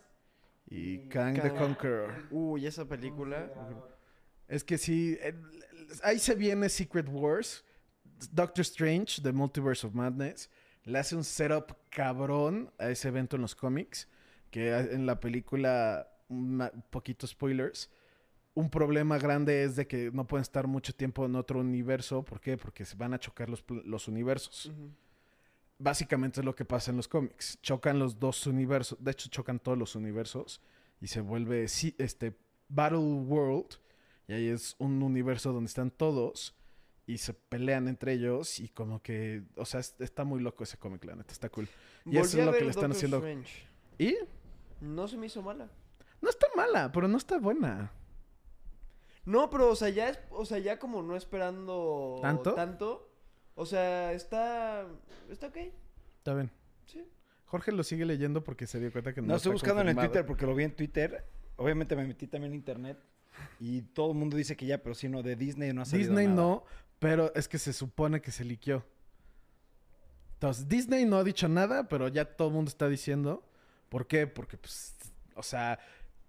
Y 0.70 0.94
Y 0.94 1.10
Kang 1.10 1.42
the. 1.42 1.54
Conqueror. 1.54 2.28
Uy, 2.32 2.66
esa 2.66 2.86
película... 2.86 3.52
Es 4.48 4.64
que 4.64 4.78
sí, 4.78 5.18
ahí 6.04 6.18
se 6.18 6.34
viene 6.34 6.70
Secret 6.70 7.08
Wars. 7.10 7.64
Doctor 8.32 8.62
Strange, 8.62 9.22
The 9.22 9.32
Multiverse 9.32 9.86
of 9.86 9.94
Madness, 9.94 10.50
le 10.84 10.98
hace 10.98 11.16
un 11.16 11.24
setup 11.24 11.76
cabrón 11.90 12.72
a 12.80 12.90
ese 12.90 13.08
evento 13.08 13.36
en 13.36 13.44
los 13.44 13.56
cómics. 13.56 14.08
Que 14.50 14.76
en 14.76 15.06
la 15.06 15.20
película, 15.20 16.12
un 16.28 16.68
poquito 16.90 17.28
spoilers. 17.28 17.92
Un 18.56 18.70
problema 18.70 19.20
grande 19.20 19.64
es 19.64 19.76
de 19.76 19.86
que 19.86 20.10
no 20.12 20.26
pueden 20.26 20.42
estar 20.42 20.66
mucho 20.66 20.94
tiempo 20.94 21.26
en 21.26 21.36
otro 21.36 21.60
universo. 21.60 22.26
¿Por 22.26 22.42
qué? 22.42 22.58
Porque 22.58 22.84
se 22.84 22.98
van 22.98 23.14
a 23.14 23.20
chocar 23.20 23.50
los, 23.50 23.64
los 23.86 24.08
universos. 24.08 24.66
Ujú. 24.66 24.92
Básicamente 25.82 26.42
es 26.42 26.46
lo 26.46 26.56
que 26.56 26.66
pasa 26.66 26.92
en 26.92 26.98
los 26.98 27.08
cómics. 27.08 27.58
Chocan 27.62 27.98
los 28.00 28.20
dos 28.20 28.46
universos. 28.48 28.98
De 29.02 29.12
hecho, 29.12 29.30
chocan 29.30 29.60
todos 29.60 29.78
los 29.78 29.96
universos. 29.96 30.62
Y 31.02 31.08
se 31.08 31.22
vuelve 31.22 31.64
este 31.64 32.38
Battle 32.68 32.98
World. 33.00 33.78
Y 34.28 34.34
ahí 34.34 34.48
es 34.50 34.76
un 34.78 35.02
universo 35.02 35.54
donde 35.54 35.70
están 35.70 35.90
todos. 35.90 36.54
Y 37.08 37.18
se 37.20 37.34
pelean 37.34 37.88
entre 37.88 38.14
ellos. 38.14 38.60
Y 38.60 38.68
como 38.70 39.02
que. 39.02 39.44
O 39.56 39.64
sea, 39.66 39.80
es- 39.80 39.96
está 40.00 40.26
muy 40.26 40.42
loco 40.42 40.64
ese 40.66 40.78
cómic, 40.78 41.04
la 41.06 41.16
neta. 41.16 41.32
Está 41.32 41.48
cool. 41.50 41.68
Y 42.06 42.18
eso 42.18 42.38
es 42.40 42.46
lo 42.46 42.52
que 42.52 42.62
le 42.66 42.70
están 42.72 42.90
Doctor 42.92 42.98
haciendo. 42.98 43.18
Strange. 43.18 43.68
Y 43.98 44.16
No 44.82 45.08
se 45.08 45.18
me 45.18 45.26
hizo 45.28 45.42
mala. 45.42 45.70
no 46.22 46.30
está 46.30 46.48
mala, 46.56 46.92
pero 46.92 47.08
no 47.08 47.18
está 47.18 47.38
buena. 47.40 47.94
No, 49.26 49.50
pero, 49.50 49.70
o 49.70 49.76
sea, 49.76 49.90
ya 49.90 50.10
es... 50.10 50.20
O 50.32 50.46
sea, 50.46 50.58
ya 50.60 50.80
como 50.80 51.02
no 51.04 51.16
esperando... 51.16 52.20
¿Tanto? 52.22 52.54
Tanto. 52.56 53.09
O 53.60 53.66
sea, 53.66 54.14
está... 54.14 54.88
Está 55.30 55.48
ok. 55.48 55.58
Está 56.20 56.34
bien. 56.34 56.50
Sí. 56.86 57.06
Jorge 57.44 57.74
lo 57.74 57.84
sigue 57.84 58.06
leyendo 58.06 58.42
porque 58.42 58.66
se 58.66 58.80
dio 58.80 58.90
cuenta 58.90 59.14
que 59.14 59.22
no, 59.22 59.28
No, 59.28 59.36
estoy 59.36 59.54
está 59.54 59.66
buscando 59.66 59.82
en 59.82 59.90
el. 59.90 59.96
Twitter 59.98 60.26
porque 60.26 60.46
lo 60.46 60.56
vi 60.56 60.64
en 60.64 60.74
Twitter. 60.74 61.26
Obviamente 61.58 61.94
me 61.98 62.08
metí 62.08 62.26
también 62.26 62.54
en 62.54 62.58
internet. 62.60 62.98
Y 63.60 63.82
todo 63.82 64.14
el 64.14 64.18
mundo 64.18 64.38
dice 64.38 64.56
que 64.56 64.66
ya, 64.66 64.82
pero 64.82 64.96
si 64.96 65.10
no, 65.10 65.24
de 65.24 65.36
Disney 65.36 65.74
no 65.74 65.82
ha 65.82 65.86
salido 65.86 66.08
Disney 66.08 66.28
nada. 66.28 66.38
no, 66.38 66.64
pero 67.00 67.34
es 67.36 67.50
que 67.50 67.58
se 67.58 67.74
supone 67.74 68.22
que 68.22 68.32
se 68.32 68.46
liqueó. 68.46 68.86
Entonces, 70.36 70.70
Disney 70.70 71.04
no 71.04 71.18
ha 71.18 71.26
dicho 71.26 71.50
nada, 71.50 71.90
pero 71.90 72.08
ya 72.08 72.24
todo 72.24 72.48
el 72.48 72.54
mundo 72.54 72.70
está 72.70 72.88
diciendo. 72.88 73.44
¿Por 73.90 74.08
qué? 74.08 74.26
Porque, 74.26 74.56
pues, 74.56 74.96
o 75.36 75.44
sea, 75.44 75.80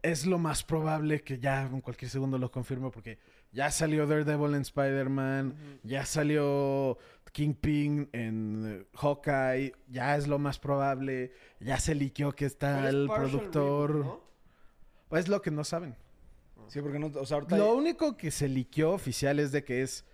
es 0.03 0.27
lo 0.27 0.39
más 0.39 0.65
probable 0.65 1.23
que 1.23 1.39
ya 1.39 1.63
en 1.63 1.81
cualquier 1.81 2.11
segundo 2.11 2.39
lo 2.39 2.51
confirme, 2.51 2.91
porque 2.91 3.19
ya 3.53 3.71
salió 3.71 4.07
Daredevil 4.07 4.55
en 4.55 4.63
Spider-Man, 4.63 5.81
ya 5.83 6.07
salió 6.07 6.99
Kingpin 7.33 8.09
en 8.13 8.65
eh, 8.67 8.87
Hawkeye, 8.95 9.73
ya 9.89 10.17
es 10.17 10.27
lo 10.27 10.39
más 10.39 10.59
probable, 10.59 11.33
ya 11.61 11.79
se 11.79 11.95
liqueó 11.95 12.33
que 12.33 12.47
está 12.47 12.77
Pero 12.77 12.89
es 12.89 12.95
el 12.95 13.09
productor. 13.09 13.91
reboot, 13.93 14.23
¿no? 15.11 15.17
Es 15.17 15.29
lo 15.29 15.43
que 15.43 15.51
no 15.51 15.65
saben. 15.65 15.97
Sí, 16.69 16.81
porque 16.81 16.99
no, 16.99 17.07
o 17.07 17.27
sea, 17.27 17.37
ahorita... 17.37 17.59
Lo 17.59 17.75
único 17.75 18.17
que 18.17 18.31
se 18.31 18.49
liqueó 18.49 18.93
oficial 18.93 19.39
es 19.41 19.51
de 19.51 19.65
que 19.65 19.83
es 19.83 20.05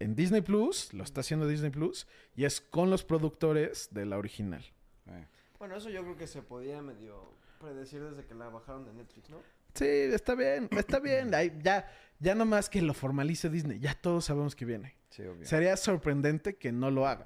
en 0.00 0.16
Disney 0.16 0.40
Plus, 0.40 0.92
lo 0.92 1.04
está 1.04 1.20
haciendo 1.20 1.46
Disney 1.46 1.70
Plus, 1.70 2.08
y 2.34 2.44
es 2.44 2.60
con 2.60 2.90
los 2.90 3.04
productores 3.04 3.88
de 3.92 4.04
la 4.04 4.18
original. 4.18 4.64
Eh. 5.06 5.26
Bueno, 5.58 5.76
eso 5.76 5.90
yo 5.90 6.02
creo 6.02 6.16
que 6.16 6.26
se 6.26 6.42
podía 6.42 6.82
medio 6.82 7.34
predecir 7.60 8.02
desde 8.02 8.24
que 8.26 8.34
la 8.34 8.48
bajaron 8.48 8.84
de 8.84 8.92
Netflix, 8.92 9.30
¿no? 9.30 9.38
Sí, 9.74 9.86
está 9.86 10.34
bien, 10.34 10.68
está 10.76 10.98
bien. 11.00 11.34
Ahí 11.34 11.52
ya, 11.62 11.90
ya 12.18 12.34
nomás 12.34 12.68
que 12.68 12.82
lo 12.82 12.94
formalice 12.94 13.48
Disney. 13.48 13.78
Ya 13.78 13.94
todos 13.94 14.24
sabemos 14.26 14.54
que 14.54 14.64
viene. 14.64 14.94
Sí, 15.10 15.22
obvio. 15.22 15.46
Sería 15.46 15.76
sorprendente 15.76 16.56
que 16.56 16.72
no 16.72 16.90
lo 16.90 17.06
haga. 17.06 17.24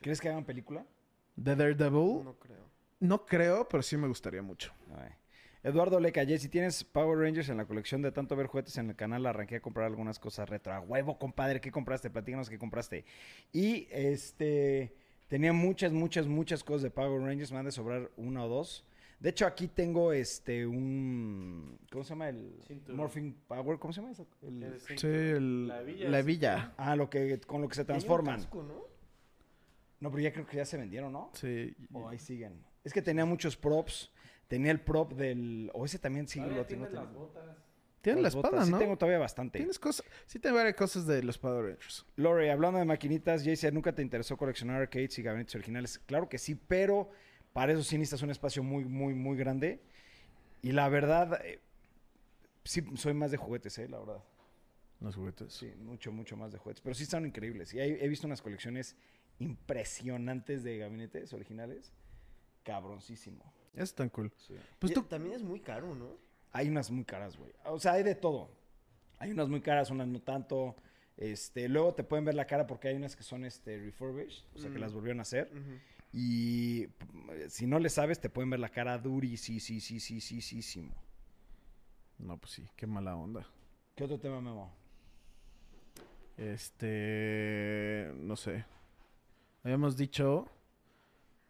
¿Crees 0.00 0.20
que 0.20 0.28
hagan 0.28 0.44
película? 0.44 0.84
The 1.42 1.54
Daredevil, 1.56 2.24
No 2.24 2.36
creo. 2.38 2.64
no 3.00 3.26
creo, 3.26 3.68
pero 3.68 3.82
sí 3.82 3.96
me 3.96 4.08
gustaría 4.08 4.42
mucho. 4.42 4.72
Ay. 4.96 5.10
Eduardo 5.64 5.98
Leca, 5.98 6.24
si 6.38 6.48
tienes 6.48 6.84
Power 6.84 7.18
Rangers 7.18 7.48
en 7.48 7.56
la 7.56 7.64
colección 7.64 8.00
de 8.00 8.12
tanto 8.12 8.36
ver 8.36 8.46
juguetes 8.46 8.78
en 8.78 8.90
el 8.90 8.96
canal, 8.96 9.26
arranqué 9.26 9.56
a 9.56 9.60
comprar 9.60 9.86
algunas 9.86 10.18
cosas 10.20 10.48
retro. 10.48 10.72
A 10.72 10.80
huevo, 10.80 11.18
compadre, 11.18 11.60
¿qué 11.60 11.72
compraste? 11.72 12.10
Platícanos 12.10 12.48
qué 12.48 12.58
compraste. 12.58 13.04
Y 13.52 13.88
este 13.90 14.94
tenía 15.26 15.52
muchas, 15.52 15.92
muchas, 15.92 16.26
muchas 16.26 16.62
cosas 16.62 16.82
de 16.82 16.90
Power 16.90 17.20
Rangers. 17.20 17.50
Me 17.50 17.58
han 17.58 17.64
de 17.64 17.72
sobrar 17.72 18.10
una 18.16 18.44
o 18.44 18.48
dos. 18.48 18.84
De 19.20 19.30
hecho, 19.30 19.46
aquí 19.46 19.66
tengo 19.68 20.12
este 20.12 20.64
un. 20.66 21.78
¿Cómo 21.90 22.04
se 22.04 22.10
llama? 22.10 22.28
El 22.28 22.60
Cinturón. 22.66 22.96
Morphing 22.98 23.34
Power. 23.48 23.78
¿Cómo 23.78 23.92
se 23.92 24.00
llama 24.00 24.12
eso? 24.12 24.26
El- 24.42 24.62
El 24.62 24.80
Sí, 24.80 25.06
el- 25.08 25.66
La 25.68 25.82
villa. 25.82 26.08
la 26.08 26.22
villa. 26.22 26.72
Ah, 26.76 26.94
lo 26.94 27.10
que, 27.10 27.40
con 27.40 27.60
lo 27.62 27.68
que 27.68 27.74
se 27.74 27.80
un 27.80 27.86
transforman. 27.88 28.36
casco, 28.36 28.62
¿no? 28.62 28.84
No, 30.00 30.10
pero 30.10 30.22
ya 30.22 30.32
creo 30.32 30.46
que 30.46 30.56
ya 30.56 30.64
se 30.64 30.76
vendieron, 30.76 31.12
¿no? 31.12 31.30
Sí. 31.34 31.74
O 31.92 32.08
ahí 32.08 32.18
siguen. 32.20 32.62
Es 32.84 32.92
que 32.92 33.02
tenía 33.02 33.24
muchos 33.24 33.56
props. 33.56 34.12
Tenía 34.46 34.70
el 34.70 34.80
prop 34.80 35.12
del. 35.14 35.70
O 35.74 35.84
ese 35.84 35.98
también 35.98 36.28
sí 36.28 36.38
lo 36.40 36.46
tengo. 36.64 36.86
tiene 36.86 36.90
las 36.90 37.12
botas. 37.12 37.56
Tiene 38.00 38.20
la 38.20 38.28
Las 38.28 38.34
espada, 38.36 38.52
botas, 38.52 38.70
¿no? 38.70 38.78
Sí, 38.78 38.84
tengo 38.84 38.96
todavía 38.96 39.18
bastante. 39.18 39.58
Tienes 39.58 39.78
cosas, 39.80 40.06
sí 40.24 40.38
tengo 40.38 40.54
varias 40.56 40.76
cosas 40.76 41.04
de 41.08 41.24
los 41.24 41.36
Power 41.36 41.64
Rangers. 41.64 42.06
Lore, 42.14 42.50
hablando 42.52 42.78
de 42.78 42.84
maquinitas, 42.84 43.42
Jason, 43.44 43.74
¿nunca 43.74 43.92
te 43.92 44.00
interesó 44.00 44.36
coleccionar 44.36 44.80
arcades 44.80 45.18
y 45.18 45.22
gabinetes 45.22 45.56
originales? 45.56 45.98
Claro 46.06 46.28
que 46.28 46.38
sí, 46.38 46.54
pero 46.54 47.10
para 47.52 47.72
eso 47.72 47.82
sí 47.82 47.98
necesitas 47.98 48.22
un 48.22 48.30
espacio 48.30 48.62
muy, 48.62 48.84
muy, 48.84 49.14
muy 49.14 49.36
grande. 49.36 49.80
Y 50.62 50.72
la 50.72 50.88
verdad, 50.88 51.40
eh, 51.44 51.60
sí, 52.64 52.82
soy 52.96 53.14
más 53.14 53.30
de 53.30 53.36
juguetes, 53.36 53.78
¿eh? 53.78 53.88
La 53.88 53.98
verdad. 53.98 54.22
Los 55.00 55.14
juguetes. 55.14 55.52
Sí, 55.52 55.72
mucho, 55.78 56.10
mucho 56.12 56.36
más 56.36 56.52
de 56.52 56.58
juguetes. 56.58 56.80
Pero 56.82 56.94
sí 56.94 57.04
están 57.04 57.24
increíbles. 57.24 57.72
Y 57.74 57.80
hay- 57.80 57.98
he 58.00 58.08
visto 58.08 58.26
unas 58.26 58.42
colecciones 58.42 58.96
impresionantes 59.38 60.62
de 60.64 60.78
gabinetes 60.78 61.32
originales. 61.32 61.92
Cabroncísimo. 62.64 63.52
Es 63.74 63.94
tan 63.94 64.08
cool. 64.08 64.32
Sí. 64.36 64.54
Pues 64.78 64.90
Y 64.90 64.94
tú, 64.94 65.02
También 65.04 65.34
es 65.36 65.42
muy 65.42 65.60
caro, 65.60 65.94
¿no? 65.94 66.16
Hay 66.52 66.68
unas 66.68 66.90
muy 66.90 67.04
caras, 67.04 67.36
güey. 67.36 67.52
O 67.66 67.78
sea, 67.78 67.92
hay 67.92 68.02
de 68.02 68.14
todo. 68.14 68.50
Hay 69.18 69.30
unas 69.30 69.48
muy 69.48 69.60
caras, 69.60 69.90
unas 69.90 70.08
no 70.08 70.20
tanto. 70.20 70.76
Este, 71.16 71.68
luego 71.68 71.94
te 71.94 72.04
pueden 72.04 72.24
ver 72.24 72.34
la 72.34 72.46
cara 72.46 72.66
porque 72.66 72.88
hay 72.88 72.96
unas 72.96 73.16
que 73.16 73.22
son 73.22 73.44
este 73.44 73.76
refurbished, 73.78 74.44
o 74.54 74.58
sea, 74.58 74.70
que 74.70 74.78
Mm. 74.78 74.80
las 74.80 74.92
volvieron 74.92 75.18
a 75.18 75.22
hacer. 75.22 75.50
Ujú. 75.52 75.78
Y 76.12 76.86
p- 76.86 77.50
si 77.50 77.66
no 77.66 77.78
le 77.78 77.90
sabes, 77.90 78.20
te 78.20 78.30
pueden 78.30 78.50
ver 78.50 78.60
la 78.60 78.70
cara 78.70 78.96
duri, 78.98 79.36
sí, 79.36 79.60
sí, 79.60 79.80
sí, 79.80 80.00
sí, 80.00 80.20
sí, 80.20 80.40
sí, 80.40 80.62
sí. 80.62 80.90
no, 82.18 82.38
pues 82.38 82.52
sí, 82.52 82.66
qué 82.76 82.86
mala 82.86 83.14
onda. 83.16 83.46
¿Qué 83.94 84.04
otro 84.04 84.18
tema, 84.18 84.40
Memo? 84.40 84.72
Este, 86.78 88.12
no 88.16 88.36
sé. 88.36 88.64
Habíamos 89.64 89.96
dicho, 89.96 90.46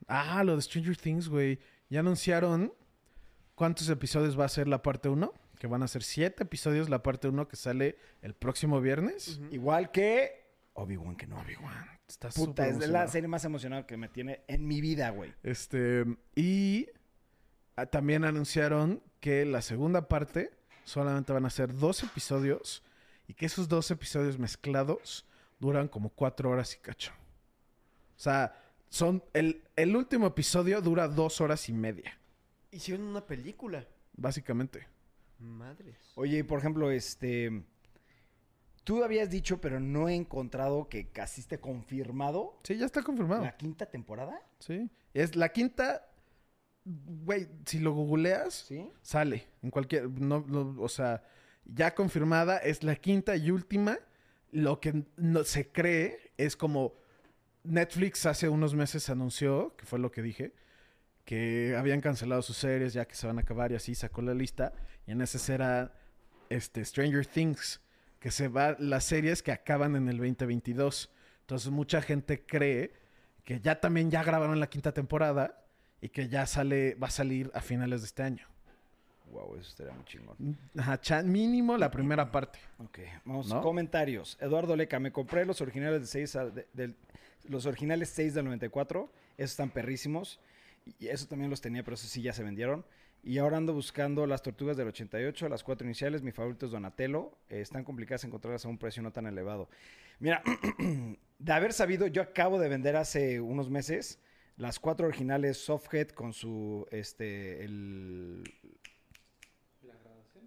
ah, 0.06 0.42
lo 0.44 0.56
de 0.56 0.62
Stranger 0.62 0.96
Things, 0.96 1.28
güey. 1.28 1.59
Ya 1.90 2.00
anunciaron 2.00 2.72
cuántos 3.54 3.88
episodios 3.90 4.38
va 4.38 4.44
a 4.46 4.48
ser 4.48 4.66
la 4.66 4.82
parte 4.82 5.09
1, 5.09 5.32
que 5.59 5.66
van 5.66 5.82
a 5.82 5.88
ser 5.88 6.02
siete 6.02 6.42
episodios 6.44 6.88
la 6.88 7.02
parte 7.02 7.28
1 7.28 7.48
que 7.48 7.56
sale 7.56 7.96
el 8.22 8.34
próximo 8.34 8.80
viernes. 8.80 9.40
Igual 9.50 9.90
que 9.90 10.46
Obi-Wan 10.74 11.16
que 11.16 11.26
no. 11.26 11.38
Obi-Wan, 11.40 11.97
está 12.09 12.30
Puta, 12.30 12.66
es 12.66 12.78
la 12.88 13.06
serie 13.06 13.28
más 13.28 13.44
emocionada 13.44 13.86
que 13.86 13.96
me 13.96 14.09
tiene 14.09 14.42
en 14.48 14.66
mi 14.66 14.80
vida, 14.80 15.11
güey. 15.11 15.32
Este, 15.42 16.04
y 16.34 16.88
ah, 17.76 17.86
también 17.86 18.24
anunciaron 18.24 19.02
que 19.20 19.44
la 19.44 19.62
segunda 19.62 20.09
parte 20.09 20.50
solamente 20.84 21.32
van 21.32 21.44
a 21.44 21.50
ser 21.50 21.74
dos 21.74 22.02
episodios 22.02 22.82
y 23.26 23.34
que 23.34 23.46
esos 23.46 23.68
dos 23.68 23.90
episodios 23.90 24.38
mezclados 24.38 25.26
duran 25.61 25.88
como 25.88 26.09
cuatro 26.09 26.50
horas 26.50 26.74
y 26.74 26.78
cacho. 26.78 27.12
O 28.16 28.20
sea, 28.20 28.59
son 28.88 29.22
el, 29.34 29.62
el 29.76 29.94
último 29.94 30.26
episodio 30.28 30.80
dura 30.80 31.09
dos 31.09 31.40
horas 31.40 31.68
y 31.68 31.72
media, 31.72 32.18
Hicieron 32.70 33.06
una 33.06 33.24
película. 33.24 33.86
básicamente. 34.14 34.86
Madres. 35.38 35.96
Oye, 36.16 36.38
y 36.38 36.42
por 36.42 36.59
ejemplo, 36.59 36.90
este. 36.90 37.62
Tú 38.89 39.05
habías 39.05 39.28
dicho, 39.28 39.61
pero 39.61 39.80
no 39.80 40.09
he 40.09 40.14
encontrado 40.14 40.89
que 40.89 41.11
casi 41.11 41.43
esté 41.43 41.61
confirmado 41.61 42.59
Sí, 42.62 42.78
ya 42.78 42.86
está 42.86 43.03
confirmado. 43.03 43.43
la 43.43 43.55
quinta 43.55 43.84
temporada. 43.84 44.41
Sí. 44.61 44.89
Es 45.12 45.36
la 45.36 45.51
quinta. 45.51 46.09
Güey, 46.86 47.51
si 47.66 47.80
lo 47.80 47.93
googleas, 47.93 48.55
¿Sí? 48.55 48.91
Sale 49.03 49.45
en 49.62 49.70
cualquier, 49.70 50.09
no, 50.09 50.43
no, 50.49 50.74
o 50.80 50.89
sea, 50.89 51.22
ya 51.66 51.95
confirmada, 51.95 52.57
es 52.57 52.82
la 52.82 52.97
quinta 52.97 53.36
y 53.36 53.51
última. 53.51 53.99
Lo 54.53 54.80
que 54.80 55.05
no, 55.18 55.45
se 55.45 55.70
cree 55.70 56.32
es 56.39 56.57
como 56.57 56.95
Netflix 57.64 58.24
hace 58.24 58.49
unos 58.49 58.74
meses 58.74 59.11
anunció, 59.11 59.76
que 59.76 59.84
fue 59.84 59.99
lo 59.99 60.11
que 60.11 60.22
dije, 60.22 60.55
que 61.26 61.76
habían 61.76 62.01
cancelado 62.01 62.41
sus 62.41 62.57
series 62.57 62.95
ya 62.95 63.05
que 63.07 63.16
se 63.16 63.26
van 63.26 63.36
a 63.36 63.43
acabar 63.43 63.70
y 63.70 63.74
así 63.74 63.95
sacó 63.95 64.22
la 64.22 64.32
lista. 64.32 64.72
Y 65.07 65.11
en 65.12 65.20
ese 65.20 65.39
será 65.39 65.93
este, 66.49 66.82
Stranger 66.82 67.26
Things, 67.26 67.82
que 68.20 68.30
se 68.30 68.48
va 68.48 68.76
las 68.78 69.04
series 69.04 69.42
que 69.42 69.52
acaban 69.52 69.96
en 69.96 70.08
el 70.08 70.16
2022. 70.18 71.10
Entonces 71.42 71.70
mucha 71.70 72.02
gente 72.02 72.44
cree 72.44 72.92
que 73.44 73.60
ya 73.60 73.80
también 73.80 74.10
ya 74.10 74.22
grabaron 74.22 74.58
la 74.60 74.68
quinta 74.68 74.92
temporada 74.92 75.64
y 76.00 76.08
que 76.10 76.28
ya 76.28 76.46
sale, 76.46 76.94
va 76.96 77.08
a 77.08 77.10
salir 77.10 77.50
a 77.54 77.60
finales 77.60 78.00
de 78.02 78.06
este 78.06 78.22
año. 78.22 78.46
Wow, 79.32 79.56
eso 79.56 79.68
estaría 79.68 79.92
muy 79.92 80.04
chingón. 80.04 80.58
Ajá, 80.76 81.22
mínimo 81.22 81.76
la 81.76 81.90
primera 81.90 82.30
parte. 82.30 82.58
Ok, 82.78 82.98
vamos. 83.24 83.48
¿No? 83.48 83.60
Comentarios. 83.62 84.38
Eduardo 84.40 84.74
Leca, 84.74 84.98
me 84.98 85.12
compré 85.12 85.44
los 85.44 85.60
originales 85.60 86.00
de 86.00 86.06
6 86.06 86.36
al- 86.36 86.54
de- 86.54 86.66
del- 86.72 86.96
los 87.48 87.66
originales 87.66 88.08
6 88.10 88.34
del 88.34 88.46
94. 88.46 89.10
Esos 89.36 89.50
están 89.52 89.70
perrísimos. 89.70 90.40
Y 90.98 91.08
eso 91.08 91.26
también 91.26 91.50
los 91.50 91.60
tenía, 91.60 91.82
pero 91.84 91.94
esos 91.94 92.08
sí 92.08 92.22
ya 92.22 92.32
se 92.32 92.42
vendieron. 92.42 92.84
Y 93.28 93.36
ahora 93.36 93.58
ando 93.58 93.74
buscando 93.74 94.26
las 94.26 94.40
tortugas 94.40 94.78
del 94.78 94.88
88, 94.88 95.50
las 95.50 95.62
cuatro 95.62 95.86
iniciales. 95.86 96.22
Mi 96.22 96.32
favorito 96.32 96.64
es 96.64 96.72
Donatello. 96.72 97.36
Eh, 97.50 97.60
están 97.60 97.84
complicadas 97.84 98.24
encontrarlas 98.24 98.64
a 98.64 98.68
un 98.68 98.78
precio 98.78 99.02
no 99.02 99.12
tan 99.12 99.26
elevado. 99.26 99.68
Mira, 100.18 100.42
de 101.38 101.52
haber 101.52 101.74
sabido, 101.74 102.06
yo 102.06 102.22
acabo 102.22 102.58
de 102.58 102.70
vender 102.70 102.96
hace 102.96 103.38
unos 103.38 103.68
meses 103.68 104.18
las 104.56 104.78
cuatro 104.78 105.06
originales 105.06 105.58
Softhead 105.58 106.08
con 106.08 106.32
su, 106.32 106.86
este, 106.90 107.66
el, 107.66 108.44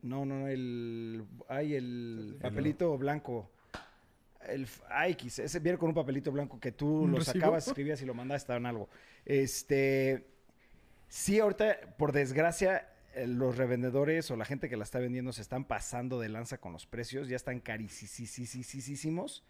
no, 0.02 0.26
no, 0.26 0.40
no, 0.40 0.48
el. 0.48 1.24
Ay, 1.50 1.76
el 1.76 2.40
papelito 2.42 2.98
blanco. 2.98 3.52
El. 4.48 4.68
X, 5.10 5.38
ese 5.38 5.60
viene 5.60 5.78
con 5.78 5.90
un 5.90 5.94
papelito 5.94 6.32
blanco 6.32 6.60
que 6.60 6.72
tú 6.72 7.04
¿Un 7.04 7.12
lo 7.12 7.18
recibo? 7.20 7.34
sacabas, 7.34 7.68
escribías 7.68 8.02
y 8.02 8.08
lo 8.08 8.16
mandabas, 8.16 8.42
estaba 8.42 8.58
en 8.58 8.66
algo. 8.66 8.90
Este. 9.24 10.31
Sí, 11.14 11.42
ahorita, 11.42 11.78
por 11.98 12.14
desgracia, 12.14 12.88
eh, 13.16 13.28
los 13.28 13.58
revendedores 13.58 14.32
o 14.32 14.38
la 14.38 14.46
gente 14.46 14.70
que 14.70 14.78
la 14.78 14.86
está 14.86 14.98
vendiendo 15.00 15.34
se 15.34 15.42
están 15.42 15.66
pasando 15.66 16.22
de 16.22 16.30
lanza 16.30 16.58
con 16.58 16.72
los 16.72 16.86
precios, 16.86 17.28
ya 17.28 17.36
están 17.36 17.60
carísimos. 17.60 19.44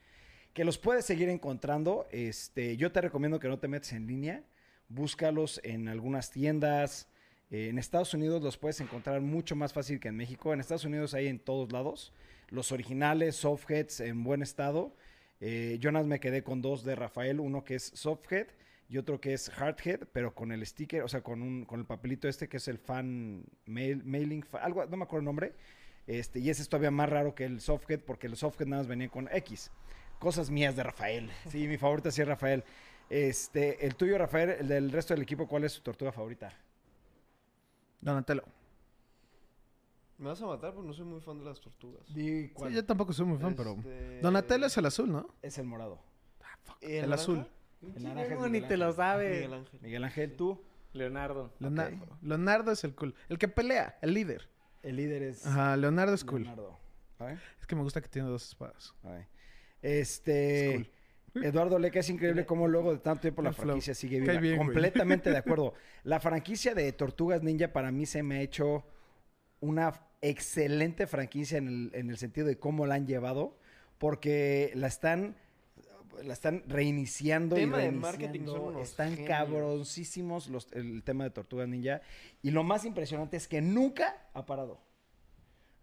Que 0.55 0.65
los 0.65 0.79
puedes 0.79 1.05
seguir 1.05 1.29
encontrando. 1.29 2.07
Este, 2.09 2.77
yo 2.77 2.91
te 2.91 2.99
recomiendo 3.01 3.39
que 3.39 3.47
no 3.47 3.59
te 3.59 3.67
metas 3.67 3.93
en 3.93 4.07
línea. 4.07 4.41
Búscalos 4.89 5.61
en 5.63 5.87
algunas 5.87 6.31
tiendas. 6.31 7.07
Eh, 7.51 7.67
en 7.69 7.77
Estados 7.77 8.15
Unidos 8.15 8.41
los 8.41 8.57
puedes 8.57 8.81
encontrar 8.81 9.21
mucho 9.21 9.55
más 9.55 9.71
fácil 9.71 9.99
que 9.99 10.07
en 10.07 10.17
México. 10.17 10.53
En 10.53 10.61
Estados 10.61 10.85
Unidos 10.85 11.13
hay 11.13 11.27
en 11.27 11.37
todos 11.37 11.71
lados. 11.71 12.11
Los 12.49 12.71
originales, 12.71 13.35
softheads 13.35 13.99
en 13.99 14.23
buen 14.23 14.41
estado. 14.41 14.95
Eh, 15.39 15.77
nada 15.83 15.99
más 15.99 16.07
me 16.07 16.19
quedé 16.19 16.43
con 16.43 16.63
dos 16.63 16.83
de 16.83 16.95
Rafael. 16.95 17.39
Uno 17.39 17.63
que 17.63 17.75
es 17.75 17.91
softhead 17.93 18.47
y 18.91 18.97
otro 18.97 19.21
que 19.21 19.33
es 19.33 19.49
hardhead, 19.49 20.01
pero 20.11 20.35
con 20.35 20.51
el 20.51 20.65
sticker, 20.65 21.01
o 21.03 21.07
sea, 21.07 21.21
con, 21.23 21.41
un, 21.41 21.63
con 21.63 21.79
el 21.79 21.85
papelito 21.85 22.27
este 22.27 22.49
que 22.49 22.57
es 22.57 22.67
el 22.67 22.77
fan 22.77 23.45
mail- 23.65 24.03
mailing, 24.03 24.43
fa- 24.43 24.59
algo, 24.59 24.85
no 24.85 24.97
me 24.97 25.03
acuerdo 25.03 25.21
el 25.21 25.25
nombre. 25.25 25.55
Este, 26.07 26.39
y 26.39 26.49
ese 26.49 26.61
es 26.61 26.67
todavía 26.67 26.91
más 26.91 27.09
raro 27.09 27.33
que 27.33 27.45
el 27.45 27.61
softhead 27.61 28.01
porque 28.01 28.27
el 28.27 28.35
softhead 28.35 28.67
nada 28.67 28.81
más 28.81 28.87
venía 28.87 29.07
con 29.07 29.29
X. 29.31 29.71
Cosas 30.19 30.49
mías 30.49 30.75
de 30.75 30.83
Rafael. 30.83 31.31
Sí, 31.49 31.67
mi 31.69 31.77
favorita 31.77 32.11
sí 32.11 32.21
es 32.21 32.27
Rafael. 32.27 32.65
Este, 33.09 33.85
el 33.85 33.95
tuyo, 33.95 34.17
Rafael, 34.17 34.49
el 34.49 34.67
del 34.67 34.91
resto 34.91 35.13
del 35.13 35.23
equipo, 35.23 35.47
¿cuál 35.47 35.63
es 35.63 35.71
su 35.71 35.81
tortuga 35.81 36.11
favorita? 36.11 36.51
Donatello. 38.01 38.43
Me 40.17 40.27
vas 40.27 40.41
a 40.41 40.45
matar 40.47 40.73
porque 40.73 40.87
no 40.87 40.93
soy 40.93 41.05
muy 41.05 41.21
fan 41.21 41.39
de 41.39 41.45
las 41.45 41.59
tortugas. 41.61 42.13
Di 42.13 42.47
Sí, 42.49 42.73
yo 42.73 42.85
tampoco 42.85 43.13
soy 43.13 43.25
muy 43.25 43.37
fan, 43.37 43.55
pero... 43.55 43.75
Este, 43.77 44.19
Donatello 44.21 44.65
es 44.65 44.77
el 44.77 44.85
azul, 44.85 45.11
¿no? 45.11 45.27
Es 45.41 45.57
el 45.57 45.65
morado. 45.65 45.99
¿Y 46.81 46.93
el 46.97 47.11
azul. 47.13 47.47
El 47.81 48.03
naranja 48.03 48.33
es 48.35 48.39
ni 48.41 48.49
Miguel 48.49 48.67
te 48.67 48.77
lo 48.77 48.85
Ángel. 48.85 48.95
sabe. 48.97 49.29
Miguel 49.35 49.53
Ángel. 49.53 49.79
Miguel 49.81 50.03
Ángel, 50.03 50.35
tú. 50.35 50.63
Leonardo. 50.93 51.53
Leona-. 51.59 51.91
Leonardo 52.21 52.71
es 52.71 52.83
el 52.83 52.93
cool. 52.95 53.15
El 53.29 53.37
que 53.37 53.47
pelea, 53.47 53.97
el 54.01 54.13
líder. 54.13 54.49
El 54.83 54.95
líder 54.97 55.23
es 55.23 55.45
Ajá, 55.45 55.77
Leonardo 55.77 56.13
es 56.13 56.23
cool. 56.23 56.43
Leonardo. 56.43 56.77
Es 57.59 57.67
que 57.67 57.75
me 57.75 57.83
gusta 57.83 58.01
que 58.01 58.07
tiene 58.09 58.27
dos 58.27 58.47
espadas. 58.49 58.93
Este. 59.81 60.75
Es 60.75 60.87
cool. 61.33 61.43
Eduardo 61.45 61.79
Leca 61.79 62.01
es 62.01 62.09
increíble 62.09 62.45
cómo 62.45 62.67
luego 62.67 62.91
de 62.91 62.99
tanto 62.99 63.21
tiempo 63.21 63.41
la 63.41 63.53
franquicia 63.53 63.95
sigue 63.95 64.19
viva. 64.19 64.33
bien, 64.33 64.57
güey. 64.57 64.67
Completamente 64.67 65.29
de 65.31 65.37
acuerdo. 65.37 65.73
La 66.03 66.19
franquicia 66.19 66.75
de 66.75 66.91
Tortugas 66.91 67.41
Ninja 67.41 67.71
para 67.71 67.89
mí 67.89 68.05
se 68.05 68.21
me 68.21 68.35
ha 68.37 68.41
hecho 68.41 68.83
una 69.61 69.93
excelente 70.19 71.07
franquicia 71.07 71.57
en 71.57 71.67
el, 71.69 71.91
en 71.93 72.09
el 72.09 72.17
sentido 72.17 72.47
de 72.47 72.59
cómo 72.59 72.85
la 72.85 72.95
han 72.95 73.07
llevado, 73.07 73.57
porque 73.97 74.71
la 74.75 74.87
están 74.87 75.37
la 76.23 76.33
están 76.33 76.63
reiniciando 76.67 77.55
Tema 77.55 77.77
y 77.77 77.81
de 77.81 77.87
reiniciando. 77.89 78.07
marketing 78.27 78.45
son 78.45 78.59
unos 78.75 78.89
están 78.89 79.09
genios. 79.11 79.27
cabroncísimos 79.27 80.47
los- 80.49 80.71
el 80.73 81.03
tema 81.03 81.23
de 81.23 81.29
Tortugas 81.31 81.67
Ninja. 81.67 82.01
Y 82.41 82.51
lo 82.51 82.63
más 82.63 82.85
impresionante 82.85 83.37
es 83.37 83.47
que 83.47 83.61
nunca 83.61 84.29
ha 84.33 84.45
parado. 84.45 84.79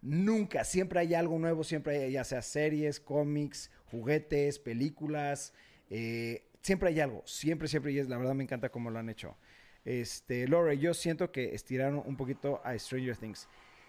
Nunca, 0.00 0.64
siempre 0.64 1.00
hay 1.00 1.14
algo 1.14 1.38
nuevo, 1.38 1.64
siempre 1.64 2.04
hay 2.04 2.12
ya 2.12 2.22
sea 2.24 2.40
series, 2.40 3.00
cómics, 3.00 3.70
juguetes, 3.86 4.60
películas, 4.60 5.52
eh, 5.90 6.44
siempre 6.62 6.90
hay 6.90 7.00
algo, 7.00 7.22
siempre, 7.26 7.66
siempre, 7.66 7.90
y 7.92 7.98
es, 7.98 8.08
la 8.08 8.16
verdad 8.16 8.34
me 8.34 8.44
encanta 8.44 8.68
cómo 8.68 8.90
lo 8.90 8.98
han 9.00 9.08
hecho. 9.08 9.36
Este, 9.84 10.46
Lore, 10.46 10.78
yo 10.78 10.94
siento 10.94 11.32
que 11.32 11.54
estiraron 11.54 12.02
un 12.06 12.16
poquito 12.16 12.60
a 12.64 12.78
Stranger 12.78 13.16
Things. 13.16 13.48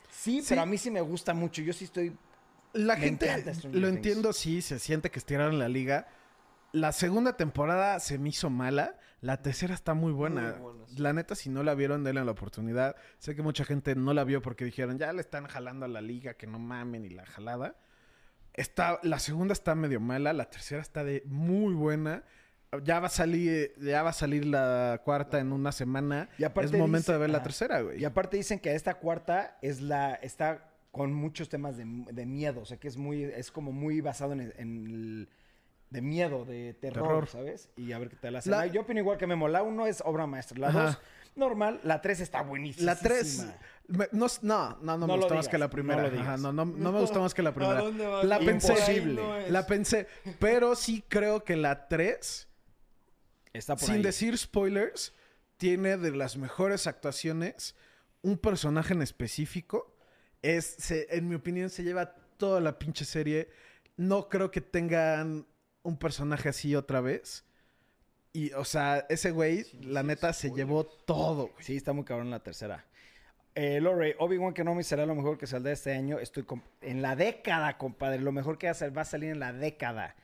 Sí, 0.09 0.41
Sí. 0.41 0.45
pero 0.49 0.61
a 0.61 0.65
mí 0.65 0.77
sí 0.79 0.89
me 0.89 1.01
gusta 1.01 1.33
mucho, 1.35 1.61
yo 1.61 1.73
sí 1.73 1.85
estoy... 1.85 2.15
La 2.73 2.95
Me 2.95 3.01
gente, 3.01 3.25
lo 3.37 3.51
Things. 3.51 3.83
entiendo, 3.83 4.31
sí, 4.33 4.61
se 4.61 4.77
siente 4.79 5.09
que 5.09 5.17
estiraron 5.19 5.57
la 5.59 5.67
liga. 5.67 6.07
La 6.71 6.91
segunda 6.91 7.35
temporada 7.37 7.99
se 7.99 8.17
me 8.17 8.29
hizo 8.29 8.49
mala. 8.49 8.97
La 9.21 9.41
tercera 9.41 9.73
está 9.73 9.93
muy 9.93 10.11
buena. 10.11 10.53
Muy 10.53 10.61
buena, 10.73 10.87
sí. 10.87 10.97
La 11.01 11.13
neta, 11.13 11.35
si 11.35 11.49
no 11.49 11.63
la 11.63 11.75
vieron, 11.75 12.03
denle 12.03 12.23
la 12.23 12.31
oportunidad. 12.31 12.95
Sé 13.17 13.35
que 13.35 13.41
mucha 13.41 13.65
gente 13.65 13.95
no 13.95 14.13
la 14.13 14.23
vio 14.23 14.41
porque 14.41 14.65
dijeron, 14.65 14.97
ya 14.97 15.11
le 15.13 15.21
están 15.21 15.45
jalando 15.47 15.85
a 15.85 15.89
la 15.89 16.01
liga, 16.01 16.35
que 16.35 16.47
no 16.47 16.59
mamen 16.59 17.05
y 17.05 17.09
la 17.09 17.25
jalada. 17.25 17.75
Está, 18.53 18.99
la 19.03 19.19
segunda 19.19 19.53
está 19.53 19.75
medio 19.75 19.99
mala, 19.99 20.33
la 20.33 20.49
tercera 20.49 20.81
está 20.81 21.03
de 21.03 21.23
muy 21.25 21.73
buena. 21.73 22.23
Ya 22.83 22.99
va 22.99 23.07
a 23.07 23.09
salir, 23.09 23.73
ya 23.81 24.03
va 24.03 24.11
a 24.11 24.13
salir 24.13 24.45
la 24.45 25.01
cuarta 25.03 25.39
en 25.39 25.51
una 25.51 25.71
semana. 25.71 26.29
Y 26.37 26.43
aparte 26.43 26.75
es 26.75 26.79
momento 26.79 26.97
dice- 27.05 27.13
de 27.13 27.17
ver 27.17 27.29
la 27.31 27.41
tercera, 27.41 27.81
güey. 27.81 27.99
Y 27.99 28.05
aparte 28.05 28.37
dicen 28.37 28.59
que 28.59 28.75
esta 28.75 28.93
cuarta 28.95 29.57
es 29.61 29.81
la... 29.81 30.13
está 30.15 30.71
con 30.91 31.13
muchos 31.13 31.49
temas 31.49 31.77
de, 31.77 31.85
de 31.85 32.25
miedo, 32.25 32.61
o 32.61 32.65
sea 32.65 32.77
que 32.77 32.87
es 32.87 32.97
muy, 32.97 33.23
es 33.23 33.51
como 33.51 33.71
muy 33.71 34.01
basado 34.01 34.33
en, 34.33 34.53
en 34.57 34.85
el... 34.87 35.29
De 35.89 36.01
miedo, 36.01 36.45
de 36.45 36.75
terror, 36.75 37.03
Terror. 37.07 37.27
¿sabes? 37.27 37.69
Y 37.75 37.91
a 37.93 37.99
ver 37.99 38.09
qué 38.09 38.15
tal 38.17 38.35
hace. 38.35 38.49
La- 38.49 38.67
Yo 38.67 38.81
opino 38.81 38.99
igual 38.99 39.17
que 39.17 39.25
Memo. 39.25 39.47
La 39.47 39.63
1 39.63 39.87
es 39.87 40.01
obra 40.05 40.27
maestra. 40.27 40.59
La 40.59 40.67
Ajá. 40.67 40.83
2, 40.85 40.99
normal. 41.35 41.79
La 41.83 41.99
3 42.01 42.19
está 42.19 42.41
buenísima. 42.43 42.85
La 42.93 42.99
3. 42.99 43.47
No, 43.87 44.05
no, 44.11 44.27
no, 44.43 44.77
no, 44.81 44.97
No 44.97 45.07
me 45.07 45.15
gustó 45.17 45.33
más 45.33 45.47
que 45.47 45.57
la 45.57 45.69
primera. 45.69 46.05
Ajá, 46.05 46.37
no, 46.37 46.53
no, 46.53 46.65
no 46.65 46.91
me 46.91 46.99
gustó 46.99 47.21
más 47.21 47.33
que 47.33 47.41
la 47.41 47.53
primera. 47.55 47.79
¿A 47.79 47.83
dónde 47.83 48.05
vas? 48.05 48.23
La 48.23 48.37
pensé. 48.37 48.73
Imposible. 48.73 49.13
No 49.15 49.35
es. 49.37 49.49
La 49.51 49.65
pensé. 49.65 50.07
Pero 50.37 50.75
sí 50.75 51.03
creo 51.07 51.43
que 51.43 51.55
la 51.55 51.87
3, 51.87 52.47
Está 53.53 53.75
por 53.75 53.85
sin 53.85 53.95
ahí. 53.95 54.01
decir 54.03 54.37
spoilers, 54.37 55.13
tiene 55.57 55.97
de 55.97 56.11
las 56.11 56.37
mejores 56.37 56.85
actuaciones 56.85 57.75
un 58.21 58.37
personaje 58.37 58.93
en 58.93 59.01
específico. 59.01 59.95
Es, 60.43 60.65
se- 60.77 61.07
en 61.17 61.27
mi 61.27 61.33
opinión, 61.35 61.71
se 61.71 61.83
lleva 61.83 62.13
toda 62.37 62.59
la 62.61 62.77
pinche 62.77 63.05
serie. 63.05 63.49
No 63.97 64.29
creo 64.29 64.51
que 64.51 64.61
tengan 64.61 65.47
un 65.89 65.97
personaje 65.97 66.47
así 66.49 66.75
otra 66.75 67.01
vez. 67.01 67.45
Y, 68.31 68.51
o 68.53 68.63
sea, 68.63 69.05
ese 69.09 69.31
güey, 69.31 69.65
la 69.81 70.03
decir 70.03 70.07
neta, 70.07 70.33
se 70.33 70.47
spoilers. 70.49 70.67
llevó 70.69 70.85
todo, 70.85 71.47
güey. 71.47 71.63
Sí, 71.63 71.75
está 71.75 71.93
muy 71.93 72.05
cabrón 72.05 72.29
la 72.29 72.39
tercera. 72.43 72.85
Eh, 73.55 73.81
Lore, 73.81 74.15
Obi-Wan 74.19 74.53
Kenobi 74.53 74.83
será 74.83 75.05
lo 75.07 75.15
mejor 75.15 75.37
que 75.37 75.47
saldrá 75.47 75.73
este 75.73 75.91
año. 75.93 76.19
Estoy 76.19 76.45
en 76.81 77.01
la 77.01 77.15
década, 77.15 77.77
compadre. 77.77 78.19
Lo 78.21 78.31
mejor 78.31 78.57
que 78.59 78.67
va 78.67 78.71
a 78.71 78.73
sal- 78.75 78.95
va 78.95 79.01
a 79.01 79.05
salir 79.05 79.31
en 79.31 79.39
la 79.39 79.51
década. 79.51 80.15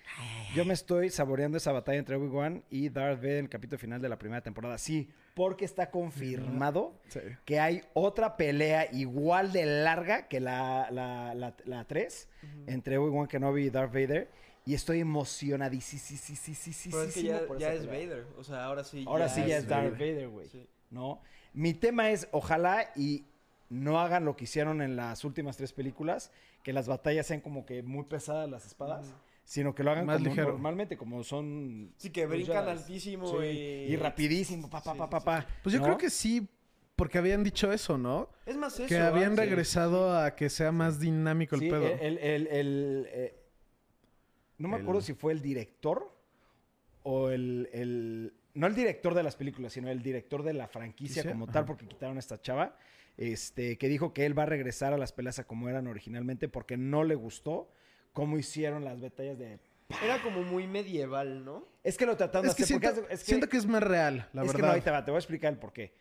Yo 0.56 0.64
me 0.64 0.74
estoy 0.76 1.10
saboreando 1.10 1.58
esa 1.58 1.72
batalla 1.72 1.98
entre 1.98 2.16
Obi-Wan 2.16 2.64
y 2.70 2.90
Darth 2.90 3.18
Vader 3.18 3.38
en 3.40 3.46
el 3.46 3.50
capítulo 3.50 3.80
final 3.80 4.00
de 4.02 4.08
la 4.08 4.18
primera 4.20 4.42
temporada. 4.42 4.78
Sí, 4.78 5.10
porque 5.34 5.66
está 5.66 5.90
confirmado 5.90 6.94
Sí. 7.10 7.20
que 7.44 7.60
hay 7.60 7.82
otra 7.94 8.38
pelea 8.38 8.88
igual 8.94 9.52
de 9.52 9.66
larga 9.66 10.28
que 10.28 10.40
la, 10.40 10.90
la, 10.92 11.34
la, 11.34 11.56
la 11.66 11.84
3 11.86 12.30
entre 12.68 12.98
Obi-Wan 13.00 13.28
Kenobi 13.28 13.66
y 13.66 13.70
Darth 13.72 13.92
Vader. 13.92 14.30
Y 14.66 14.74
estoy 14.74 15.00
emocionadísimo 15.00 16.02
Pero 16.92 17.04
es 17.04 17.14
que 17.14 17.24
ya, 17.24 17.46
por 17.48 17.58
ya 17.60 17.74
es 17.74 17.86
pelea. 17.86 18.08
Vader. 18.08 18.28
O 18.38 18.44
sea, 18.44 18.66
ahora 18.66 18.84
sí. 18.84 19.06
Ahora 19.08 19.30
sí 19.30 19.44
ya 19.46 19.58
es 19.58 19.68
Darth 19.68 19.94
Vader. 19.94 20.30
Güey. 20.30 20.48
Sí. 20.50 20.68
¿No? 20.90 21.22
Mi 21.54 21.74
tema 21.74 22.10
es, 22.12 22.28
ojalá 22.32 22.92
y 22.96 23.26
no 23.70 24.00
hagan 24.00 24.26
lo 24.26 24.36
que 24.36 24.46
hicieron 24.46 24.82
en 24.82 24.96
las 24.96 25.24
últimas 25.24 25.58
tres 25.58 25.74
películas, 25.74 26.32
que 26.64 26.74
las 26.74 26.88
batallas 26.88 27.28
sean 27.28 27.42
como 27.42 27.66
que 27.66 27.84
muy 27.84 28.04
pesadas 28.06 28.50
las 28.50 28.66
espadas, 28.66 29.14
sino 29.44 29.74
que 29.76 29.84
lo 29.84 29.92
hagan 29.92 30.06
Más 30.06 30.18
como 30.18 30.30
ligero. 30.30 30.48
normalmente, 30.52 30.98
como 30.98 31.24
son... 31.24 31.94
Sí, 31.98 32.10
que 32.10 32.26
brincan 32.26 32.68
altísimo 32.68 33.28
Sí, 33.40 33.46
y... 33.48 33.94
y 33.94 33.96
rapidísimo, 33.96 34.70
pa, 34.70 34.82
pa, 34.82 34.94
Sí, 34.94 34.98
pa, 35.00 35.06
sí, 35.06 35.12
pa, 35.12 35.20
sí. 35.20 35.26
pa, 35.26 35.48
Pues 35.64 35.74
yo 35.74 35.80
¿no? 35.80 35.86
creo 35.86 35.98
que 35.98 36.10
sí, 36.10 36.48
porque 36.96 37.18
habían 37.18 37.44
dicho 37.44 37.72
eso, 37.72 37.98
¿no? 37.98 38.30
Es 38.46 38.56
más 38.58 38.80
eso. 38.80 38.88
que 38.88 38.98
habían 38.98 39.32
¿ah? 39.34 39.36
Sí. 39.36 39.42
regresado 39.42 40.18
a 40.18 40.36
que 40.36 40.50
sea 40.50 40.72
más 40.72 41.00
dinámico 41.00 41.56
el 41.56 41.62
Sí, 41.62 41.70
pedo. 41.70 41.86
el, 41.88 42.18
el- 42.20 42.48
el- 42.48 43.08
eh, 43.10 43.36
no 44.58 44.68
me 44.68 44.76
El- 44.78 44.82
acuerdo 44.84 45.02
si 45.02 45.14
fue 45.14 45.34
el 45.34 45.42
director 45.42 46.12
o 47.04 47.30
el, 47.30 47.70
el- 47.74 48.34
No 48.54 48.68
el 48.68 48.76
director 48.76 49.14
de 49.14 49.24
las 49.24 49.36
películas, 49.36 49.74
sino 49.74 49.90
el 49.90 50.02
director 50.02 50.44
de 50.44 50.54
la 50.54 50.68
franquicia 50.68 51.24
¿Sí? 51.24 51.30
como 51.30 51.44
Ajá. 51.46 51.54
tal, 51.54 51.66
porque 51.66 51.88
quitaron 51.88 52.18
a 52.18 52.20
esta 52.20 52.42
chava. 52.42 52.78
Este, 53.18 53.78
que 53.78 53.88
dijo 53.88 54.14
que 54.14 54.26
él 54.26 54.38
va 54.38 54.44
a 54.44 54.48
regresar 54.48 54.94
a 54.94 54.98
las 54.98 55.14
peleas 55.14 55.40
a 55.40 55.46
como 55.46 55.70
eran 55.70 55.88
originalmente 55.88 56.50
porque 56.50 56.76
no 56.78 57.04
le 57.06 57.16
gustó 57.16 57.70
cómo 58.12 58.38
hicieron 58.38 58.84
las 58.84 59.00
batallas 59.02 59.38
de... 59.40 59.60
Era 60.04 60.22
como 60.22 60.42
muy 60.44 60.68
medieval, 60.68 61.46
¿no? 61.46 61.66
Es 61.84 61.98
que 61.98 62.06
lo 62.06 62.18
trataron 62.18 62.48
es 62.50 62.54
de 62.54 62.58
que 62.58 62.64
hacer 62.64 62.80
siento, 62.80 62.96
porque 63.02 63.14
es 63.14 63.20
que- 63.22 63.26
siento 63.26 63.48
que 63.48 63.58
es 63.58 63.66
más 63.68 63.84
real, 63.84 64.28
la 64.34 64.42
es 64.44 64.48
que 64.52 64.58
verdad. 64.58 64.68
no, 64.70 64.74
ahí 64.74 64.82
te 64.82 64.92
va, 64.92 65.06
te 65.06 65.12
voy 65.12 65.18
a 65.18 65.20
explicar 65.20 65.54
el 65.54 65.60
por 65.60 65.72
qué. 65.72 65.94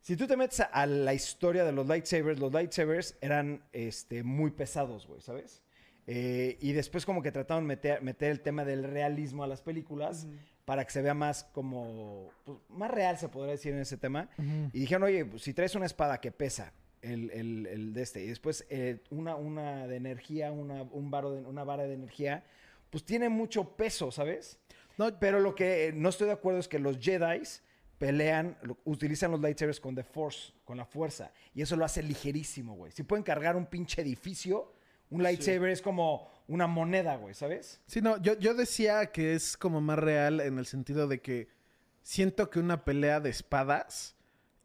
Si 0.00 0.16
tú 0.16 0.26
te 0.26 0.36
metes 0.36 0.60
a, 0.60 0.64
a 0.64 0.84
la 0.84 1.14
historia 1.14 1.64
de 1.64 1.72
los 1.72 1.86
lightsabers, 1.86 2.38
los 2.38 2.52
lightsabers 2.52 3.16
eran 3.22 3.64
este, 3.72 4.22
muy 4.22 4.50
pesados, 4.50 5.06
güey, 5.06 5.22
¿sabes? 5.22 5.62
Eh, 6.06 6.58
y 6.60 6.72
después 6.72 7.06
como 7.06 7.22
que 7.22 7.32
trataron 7.32 7.64
de 7.64 7.68
meter, 7.68 8.02
meter 8.02 8.30
el 8.30 8.40
tema 8.40 8.64
del 8.64 8.84
realismo 8.84 9.42
a 9.42 9.46
las 9.46 9.62
películas 9.62 10.26
para 10.64 10.84
que 10.84 10.90
se 10.92 11.02
vea 11.02 11.14
más 11.14 11.44
como... 11.44 12.30
pues, 12.44 12.58
más 12.68 12.90
real, 12.90 13.16
se 13.18 13.28
podría 13.28 13.52
decir 13.52 13.72
en 13.72 13.80
ese 13.80 13.96
tema. 13.96 14.28
Ujú. 14.38 14.70
Y 14.72 14.80
dijeron, 14.80 15.02
oye, 15.04 15.24
pues, 15.24 15.42
si 15.42 15.54
traes 15.54 15.74
una 15.74 15.86
espada 15.86 16.20
que 16.20 16.30
pesa, 16.32 16.72
el, 17.02 17.30
el- 17.32 17.66
el 17.66 17.92
de 17.92 18.02
este, 18.02 18.22
y 18.24 18.28
después 18.28 18.66
eh, 18.70 19.00
una, 19.10 19.34
una 19.36 19.86
de 19.86 19.96
energía, 19.96 20.52
una, 20.52 20.82
un 20.82 21.10
varo 21.10 21.32
de, 21.32 21.42
una 21.42 21.64
vara 21.64 21.84
de 21.84 21.94
energía, 21.94 22.44
pues 22.90 23.04
tiene 23.04 23.28
mucho 23.28 23.76
peso, 23.76 24.10
¿sabes? 24.10 24.58
No, 24.96 25.18
Pero 25.18 25.40
lo 25.40 25.54
que 25.54 25.92
no 25.94 26.08
estoy 26.08 26.28
de 26.28 26.32
acuerdo 26.34 26.60
es 26.60 26.68
que 26.68 26.78
los 26.78 26.98
Jedi 26.98 27.42
pelean, 27.98 28.56
lo- 28.62 28.78
utilizan 28.84 29.30
los 29.30 29.40
lightsabers 29.40 29.80
con 29.80 29.94
The 29.94 30.02
Force, 30.04 30.52
con 30.64 30.76
la 30.76 30.84
fuerza. 30.84 31.32
Y 31.54 31.62
eso 31.62 31.76
lo 31.76 31.84
hace 31.84 32.02
ligerísimo, 32.02 32.74
güey. 32.74 32.92
Si 32.92 33.02
pueden 33.02 33.22
cargar 33.22 33.56
un 33.56 33.66
pinche 33.66 34.02
edificio, 34.02 34.72
un 35.14 35.22
lightsaber 35.22 35.70
es 35.70 35.80
como 35.82 36.28
una 36.46 36.66
moneda, 36.66 37.16
güey, 37.16 37.34
¿sabes? 37.34 37.80
Sí, 37.86 38.00
no, 38.02 38.20
yo, 38.20 38.38
yo 38.38 38.54
decía 38.54 39.06
que 39.12 39.34
es 39.34 39.56
como 39.56 39.80
más 39.80 39.98
real 39.98 40.40
en 40.40 40.58
el 40.58 40.66
sentido 40.66 41.08
de 41.08 41.20
que 41.20 41.48
siento 42.02 42.50
que 42.50 42.58
una 42.58 42.84
pelea 42.84 43.20
de 43.20 43.30
espadas 43.30 44.16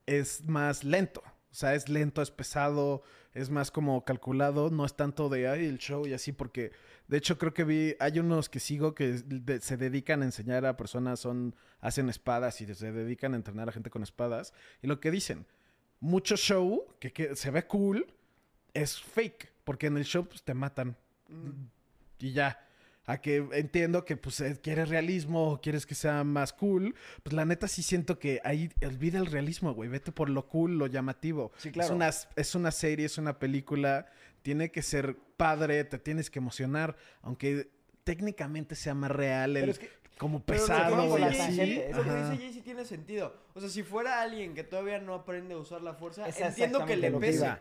es 0.05 0.45
más 0.47 0.83
lento. 0.83 1.21
O 1.51 1.55
sea, 1.55 1.73
es 1.73 1.89
lento, 1.89 2.21
es 2.21 2.29
pesado, 2.31 3.01
es 3.33 3.49
más 3.49 3.71
como 3.71 4.03
calculado, 4.05 4.69
no 4.69 4.85
es 4.85 4.95
tanto 4.95 5.29
de 5.29 5.47
ay, 5.47 5.65
el 5.65 5.77
show 5.79 6.05
y 6.05 6.13
así, 6.13 6.31
porque 6.31 6.71
de 7.07 7.17
hecho 7.17 7.37
creo 7.39 7.53
que 7.53 7.63
vi, 7.63 7.95
hay 7.99 8.19
unos 8.19 8.49
que 8.49 8.59
sigo 8.59 8.93
que 8.93 9.13
de- 9.13 9.59
se 9.61 9.75
dedican 9.77 10.21
a 10.21 10.25
enseñar 10.25 10.65
a 10.65 10.77
personas, 10.77 11.19
son, 11.19 11.55
hacen 11.79 12.07
espadas 12.09 12.61
y 12.61 12.71
se 12.75 12.91
dedican 12.91 13.33
a 13.33 13.37
entrenar 13.37 13.67
a 13.69 13.71
gente 13.71 13.89
con 13.89 14.03
espadas. 14.03 14.53
Y 14.83 14.87
lo 14.87 14.99
que 14.99 15.09
dicen, 15.11 15.47
mucho 15.99 16.35
show 16.37 16.85
que, 16.99 17.11
que 17.13 17.35
se 17.35 17.49
ve 17.51 17.65
cool 17.65 18.13
es 18.73 19.01
fake, 19.01 19.51
porque 19.69 19.85
en 19.85 19.97
el 19.97 20.03
show 20.03 20.25
pues, 20.27 20.41
te 20.41 20.55
matan 20.55 20.97
y 22.17 22.31
ya. 22.31 22.59
A 23.05 23.21
que 23.21 23.47
entiendo 23.53 24.03
que 24.03 24.17
pues 24.17 24.39
eh, 24.41 24.59
quieres 24.63 24.89
realismo 24.89 25.51
o 25.51 25.61
quieres 25.61 25.85
que 25.85 25.93
sea 25.93 26.23
más 26.23 26.53
cool. 26.53 26.95
Pues 27.21 27.33
la 27.33 27.45
neta 27.45 27.67
sí 27.67 27.83
siento 27.83 28.17
que 28.17 28.41
ahí 28.43 28.71
olvida 28.83 29.19
el 29.19 29.27
realismo, 29.27 29.75
güey. 29.75 29.87
Vete 29.87 30.11
por 30.11 30.31
lo 30.31 30.47
cool, 30.47 30.79
lo 30.79 30.87
llamativo. 30.87 31.51
Sí, 31.57 31.69
claro. 31.71 31.89
Es 31.89 31.95
una, 31.95 32.09
es 32.35 32.55
una 32.55 32.71
serie, 32.71 33.05
es 33.05 33.19
una 33.19 33.37
película. 33.37 34.07
Tiene 34.41 34.71
que 34.71 34.81
ser 34.81 35.15
padre, 35.37 35.83
te 35.83 35.99
tienes 35.99 36.31
que 36.31 36.39
emocionar. 36.39 36.95
Aunque 37.21 37.69
técnicamente 38.03 38.73
sea 38.73 38.95
más 38.95 39.11
real, 39.11 39.55
el, 39.55 39.69
es 39.69 39.77
que- 39.77 39.91
como 40.19 40.43
pesado 40.43 41.17
y 41.17 41.21
la 41.21 41.27
así. 41.27 41.81
Lo 41.93 42.03
que 42.03 42.09
dice 42.13 42.37
Jay 42.37 42.53
sí 42.53 42.61
tiene 42.61 42.83
sentido. 42.83 43.33
O 43.53 43.61
sea, 43.61 43.69
si 43.69 43.83
fuera 43.83 44.21
alguien 44.21 44.53
que 44.53 44.65
todavía 44.65 44.99
no 44.99 45.13
aprende 45.13 45.53
a 45.53 45.57
usar 45.57 45.81
la 45.81 45.93
fuerza, 45.93 46.27
Es 46.27 46.39
entiendo 46.41 46.85
que 46.85 46.97
le. 46.97 47.07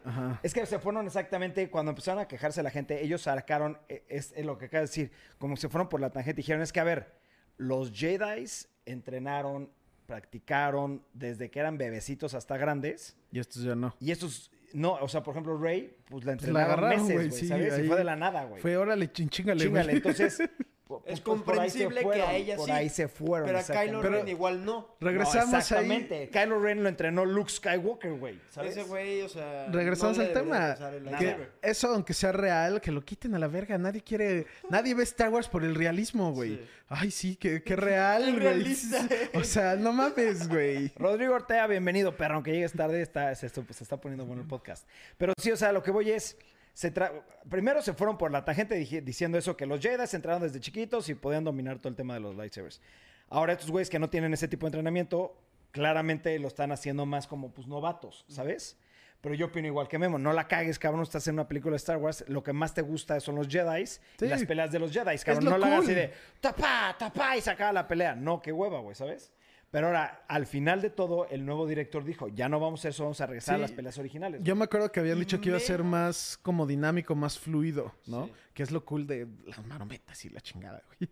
Ajá. 0.04 0.40
Es 0.42 0.52
que 0.52 0.66
se 0.66 0.80
fueron 0.80 1.06
exactamente 1.06 1.70
cuando 1.70 1.90
empezaron 1.90 2.20
a 2.20 2.26
quejarse 2.26 2.60
la 2.64 2.70
gente, 2.70 3.00
ellos 3.04 3.22
sacaron, 3.22 3.78
eh, 3.88 4.04
es, 4.08 4.32
es 4.36 4.44
lo 4.44 4.58
que 4.58 4.64
acaba 4.64 4.80
de 4.80 4.86
decir, 4.88 5.12
como 5.38 5.56
se 5.56 5.68
fueron 5.68 5.88
por 5.88 6.00
la 6.00 6.10
tangente, 6.10 6.34
dijeron, 6.38 6.60
es 6.60 6.72
que 6.72 6.80
a 6.80 6.84
ver, 6.84 7.14
los 7.58 7.92
Jedi 7.92 8.44
entrenaron, 8.86 9.70
practicaron 10.06 11.04
desde 11.12 11.50
que 11.52 11.60
eran 11.60 11.78
bebecitos 11.78 12.34
hasta 12.34 12.56
grandes, 12.56 13.16
Y 13.30 13.38
estos 13.38 13.62
ya 13.62 13.76
no. 13.76 13.94
y 14.00 14.10
estos, 14.10 14.50
no, 14.72 14.94
o 14.94 15.08
sea, 15.08 15.22
por 15.22 15.34
ejemplo, 15.34 15.56
Rey, 15.58 15.96
pues 16.08 16.24
la 16.24 16.36
Pues 16.36 16.50
la 16.50 16.62
entrenaron 16.62 16.72
agarraron, 16.72 17.06
meses, 17.06 17.14
güey, 17.14 17.30
sí. 17.30 17.82
Y 17.84 17.86
fue 17.86 17.96
de 17.96 18.04
la 18.04 18.16
nada, 18.16 18.44
güey. 18.46 18.60
Fue 18.60 18.76
órale, 18.76 19.12
chin- 19.12 19.28
chingale, 19.28 19.68
güey. 19.68 19.82
Chíngale, 19.84 19.92
entonces, 19.98 20.38
Por- 20.88 21.02
Es 21.04 21.20
pues, 21.20 21.42
por 21.42 21.54
ahí 21.60 21.68
comprensible 21.68 22.00
que 22.00 22.22
a 22.22 22.34
ella 22.34 22.56
por 22.56 22.64
sí, 22.64 22.72
ahí 22.72 22.88
se 22.88 23.08
fueron. 23.08 23.46
Pero 23.46 23.58
a 23.58 23.62
Kylo. 23.62 24.00
Ren 24.02 24.26
igual 24.26 24.64
no. 24.64 24.96
Regresamos 25.00 25.48
No, 25.50 25.52
ahí. 25.56 25.60
exactamente. 25.60 26.30
Kylo 26.30 26.60
Ren 26.60 26.82
lo 26.82 26.88
entrenó 26.88 27.26
Luke 27.26 27.50
Skywalker, 27.52 28.12
güey. 28.14 28.40
¿sabes? 28.50 28.72
Ese 28.72 28.84
güey, 28.88 29.20
o 29.20 29.28
sea. 29.28 29.66
Regresamos 29.70 30.16
no 30.16 30.24
al 30.24 30.32
tema. 30.32 30.76
Que 31.18 31.48
eso, 31.60 31.88
aunque 31.92 32.14
sea 32.14 32.32
real, 32.32 32.80
que 32.80 32.90
lo 32.90 33.04
quiten 33.04 33.34
a 33.34 33.38
la 33.38 33.48
verga. 33.48 33.76
Nadie 33.76 34.00
quiere. 34.02 34.46
Nadie 34.70 34.94
ve 34.94 35.02
Star 35.02 35.28
Wars 35.28 35.46
por 35.46 35.62
el 35.62 35.74
realismo, 35.74 36.32
güey. 36.32 36.56
Sí. 36.56 36.60
Ay, 36.88 37.10
sí, 37.10 37.36
qué, 37.36 37.62
qué 37.62 37.76
real, 37.76 38.22
Qué 38.24 38.30
güey. 38.32 38.42
realista, 38.42 39.06
eh. 39.10 39.30
O 39.34 39.44
sea, 39.44 39.76
no 39.76 39.92
mames, 39.92 40.48
güey. 40.48 40.90
Rodrigo 40.96 41.34
Ortega, 41.34 41.66
bienvenido, 41.66 42.16
perro. 42.16 42.36
Aunque 42.36 42.52
llegues 42.52 42.72
tarde, 42.72 43.02
está, 43.02 43.34
se, 43.34 43.46
se 43.50 43.60
está 43.82 44.00
poniendo 44.00 44.24
bueno 44.24 44.40
el 44.40 44.48
podcast. 44.48 44.88
Pero 45.18 45.34
sí, 45.38 45.50
o 45.52 45.56
sea, 45.58 45.70
lo 45.72 45.82
que 45.82 45.90
voy 45.90 46.10
es. 46.12 46.38
Se 46.78 46.92
Primero 47.50 47.82
se 47.82 47.92
fueron 47.92 48.16
por 48.16 48.30
la 48.30 48.44
tangente 48.44 48.76
diciendo 48.76 49.36
eso, 49.36 49.56
que 49.56 49.66
los 49.66 49.80
Jedi 49.80 50.04
entraron 50.12 50.42
desde 50.42 50.60
chiquitos 50.60 51.08
y 51.08 51.16
podían 51.16 51.42
dominar 51.42 51.78
todo 51.80 51.88
el 51.88 51.96
tema 51.96 52.14
de 52.14 52.20
los 52.20 52.36
lightsabers. 52.36 52.80
Ahora 53.30 53.54
estos 53.54 53.68
güeyes 53.72 53.90
que 53.90 53.98
no 53.98 54.08
tienen 54.08 54.32
ese 54.32 54.46
tipo 54.46 54.64
de 54.64 54.68
entrenamiento, 54.68 55.36
claramente 55.72 56.38
lo 56.38 56.46
están 56.46 56.70
haciendo 56.70 57.04
más 57.04 57.26
como 57.26 57.52
pues 57.52 57.66
novatos, 57.66 58.24
¿sabes? 58.28 58.78
Pero 59.20 59.34
yo 59.34 59.46
opino 59.46 59.66
igual 59.66 59.88
que 59.88 59.98
Memo, 59.98 60.20
no 60.20 60.32
la 60.32 60.46
cagues, 60.46 60.78
cabrón, 60.78 61.02
estás 61.02 61.26
en 61.26 61.34
una 61.34 61.48
película 61.48 61.72
de 61.72 61.78
Star 61.78 61.96
Wars, 61.96 62.24
lo 62.28 62.44
que 62.44 62.52
más 62.52 62.74
te 62.74 62.82
gusta 62.82 63.18
son 63.18 63.34
los 63.34 63.48
Jedi 63.48 63.84
Sí. 63.84 63.98
y 64.20 64.26
las 64.28 64.44
peleas 64.44 64.70
de 64.70 64.78
los 64.78 64.92
Jedi, 64.92 65.18
cabrón. 65.18 65.46
no 65.46 65.58
la 65.58 65.66
hagas 65.66 65.80
así 65.80 65.94
de 65.94 66.12
tapá, 66.40 66.94
tapá 66.96 67.36
y 67.36 67.40
sacaba 67.40 67.72
la 67.72 67.88
pelea. 67.88 68.14
No, 68.14 68.40
qué 68.40 68.52
hueva, 68.52 68.78
güey, 68.78 68.94
¿sabes? 68.94 69.32
Pero 69.70 69.88
ahora, 69.88 70.24
al 70.28 70.46
final 70.46 70.80
de 70.80 70.88
todo, 70.90 71.28
el 71.28 71.44
nuevo 71.44 71.66
director 71.66 72.02
dijo, 72.04 72.28
ya 72.28 72.48
no 72.48 72.58
vamos 72.58 72.80
a 72.80 72.82
hacer 72.82 72.90
eso, 72.92 73.02
vamos 73.04 73.20
a 73.20 73.26
regresar 73.26 73.56
Sí. 73.56 73.58
a 73.58 73.62
las 73.62 73.72
peleas 73.72 73.98
originales. 73.98 74.40
Yo 74.42 74.56
me 74.56 74.64
acuerdo 74.64 74.90
que 74.90 75.00
habían 75.00 75.18
dicho 75.18 75.40
que 75.40 75.48
iba 75.50 75.58
a 75.58 75.60
ser 75.60 75.84
más 75.84 76.38
como 76.40 76.66
dinámico, 76.66 77.14
más 77.14 77.38
fluido, 77.38 77.92
¿no? 78.06 78.26
Sí. 78.26 78.32
Que 78.54 78.62
es 78.62 78.70
lo 78.70 78.84
cool 78.86 79.06
de 79.06 79.26
las 79.46 79.64
marometas 79.66 80.24
y 80.24 80.30
la 80.30 80.40
chingada, 80.40 80.82
güey. 80.86 81.10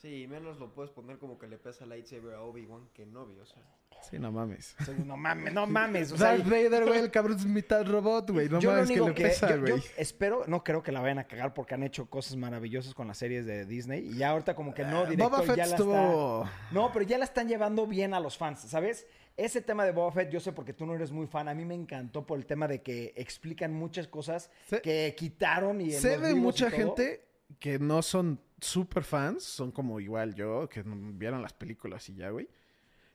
Sí, 0.00 0.26
menos 0.28 0.58
lo 0.58 0.72
puedes 0.74 0.92
poner 0.92 1.18
como 1.18 1.38
que 1.38 1.48
le 1.48 1.58
pesa 1.58 1.84
lightsaber 1.84 2.34
a 2.34 2.42
Obi-Wan 2.42 2.88
que 2.94 3.04
Novi, 3.04 3.38
o 3.40 3.46
sea. 3.46 3.62
Sí, 4.08 4.16
no 4.16 4.30
mames. 4.30 4.76
O 4.80 4.84
sea, 4.84 4.94
no 4.94 5.16
mames, 5.16 5.52
no 5.52 5.66
mames. 5.66 6.12
O 6.12 6.16
sea, 6.16 6.28
Darth 6.36 6.44
Vader, 6.44 6.86
güey, 6.86 7.00
el 7.00 7.10
cabrón 7.10 7.36
es 7.36 7.44
mitad 7.46 7.84
robot, 7.84 8.30
güey. 8.30 8.48
No 8.48 8.60
yo 8.60 8.70
lo 8.70 8.76
mames, 8.76 8.88
que 8.92 9.00
único 9.00 9.08
le 9.08 9.14
que, 9.16 9.22
pesa, 9.24 9.50
yo- 9.50 9.56
yo 9.66 9.74
güey. 9.76 9.82
espero, 9.96 10.44
no 10.46 10.62
creo 10.62 10.84
que 10.84 10.92
la 10.92 11.00
vayan 11.00 11.18
a 11.18 11.24
cagar 11.24 11.52
porque 11.52 11.74
han 11.74 11.82
hecho 11.82 12.08
cosas 12.08 12.36
maravillosas 12.36 12.94
con 12.94 13.08
las 13.08 13.18
series 13.18 13.44
de 13.44 13.66
Disney 13.66 14.06
y 14.06 14.18
ya 14.18 14.30
ahorita 14.30 14.54
como 14.54 14.72
que 14.72 14.84
no, 14.84 15.02
Eh, 15.02 15.10
director 15.10 15.30
Boba 15.32 15.42
Fett 15.42 15.56
ya 15.56 15.66
la 15.66 15.70
estuvo... 15.74 16.44
está... 16.44 16.68
No, 16.70 16.92
pero 16.92 17.04
ya 17.04 17.18
la 17.18 17.24
están 17.24 17.48
llevando 17.48 17.88
bien 17.88 18.14
a 18.14 18.20
los 18.20 18.38
fans, 18.38 18.60
¿sabes? 18.60 19.04
Ese 19.36 19.62
tema 19.62 19.84
de 19.84 19.90
Boba 19.90 20.12
Fett, 20.12 20.30
yo 20.30 20.38
sé 20.38 20.52
porque 20.52 20.72
tú 20.74 20.86
no 20.86 20.94
eres 20.94 21.10
muy 21.10 21.26
fan, 21.26 21.48
a 21.48 21.54
mí 21.54 21.64
me 21.64 21.74
encantó 21.74 22.24
por 22.24 22.38
el 22.38 22.46
tema 22.46 22.68
de 22.68 22.82
que 22.82 23.12
explican 23.16 23.72
muchas 23.72 24.06
cosas 24.06 24.48
que 24.80 25.12
quitaron 25.18 25.80
y 25.80 25.90
Sé 25.90 26.18
los 26.18 26.28
de 26.28 26.34
mucha 26.36 26.70
todo. 26.70 26.76
gente 26.76 27.24
que 27.58 27.78
no 27.78 28.02
son 28.02 28.40
super 28.60 29.04
fans, 29.04 29.44
son 29.44 29.70
como 29.72 30.00
igual 30.00 30.34
yo, 30.34 30.68
que 30.68 30.82
no 30.84 30.96
vieron 31.14 31.42
las 31.42 31.52
películas 31.52 32.08
y 32.08 32.14
ya, 32.14 32.30
güey. 32.30 32.48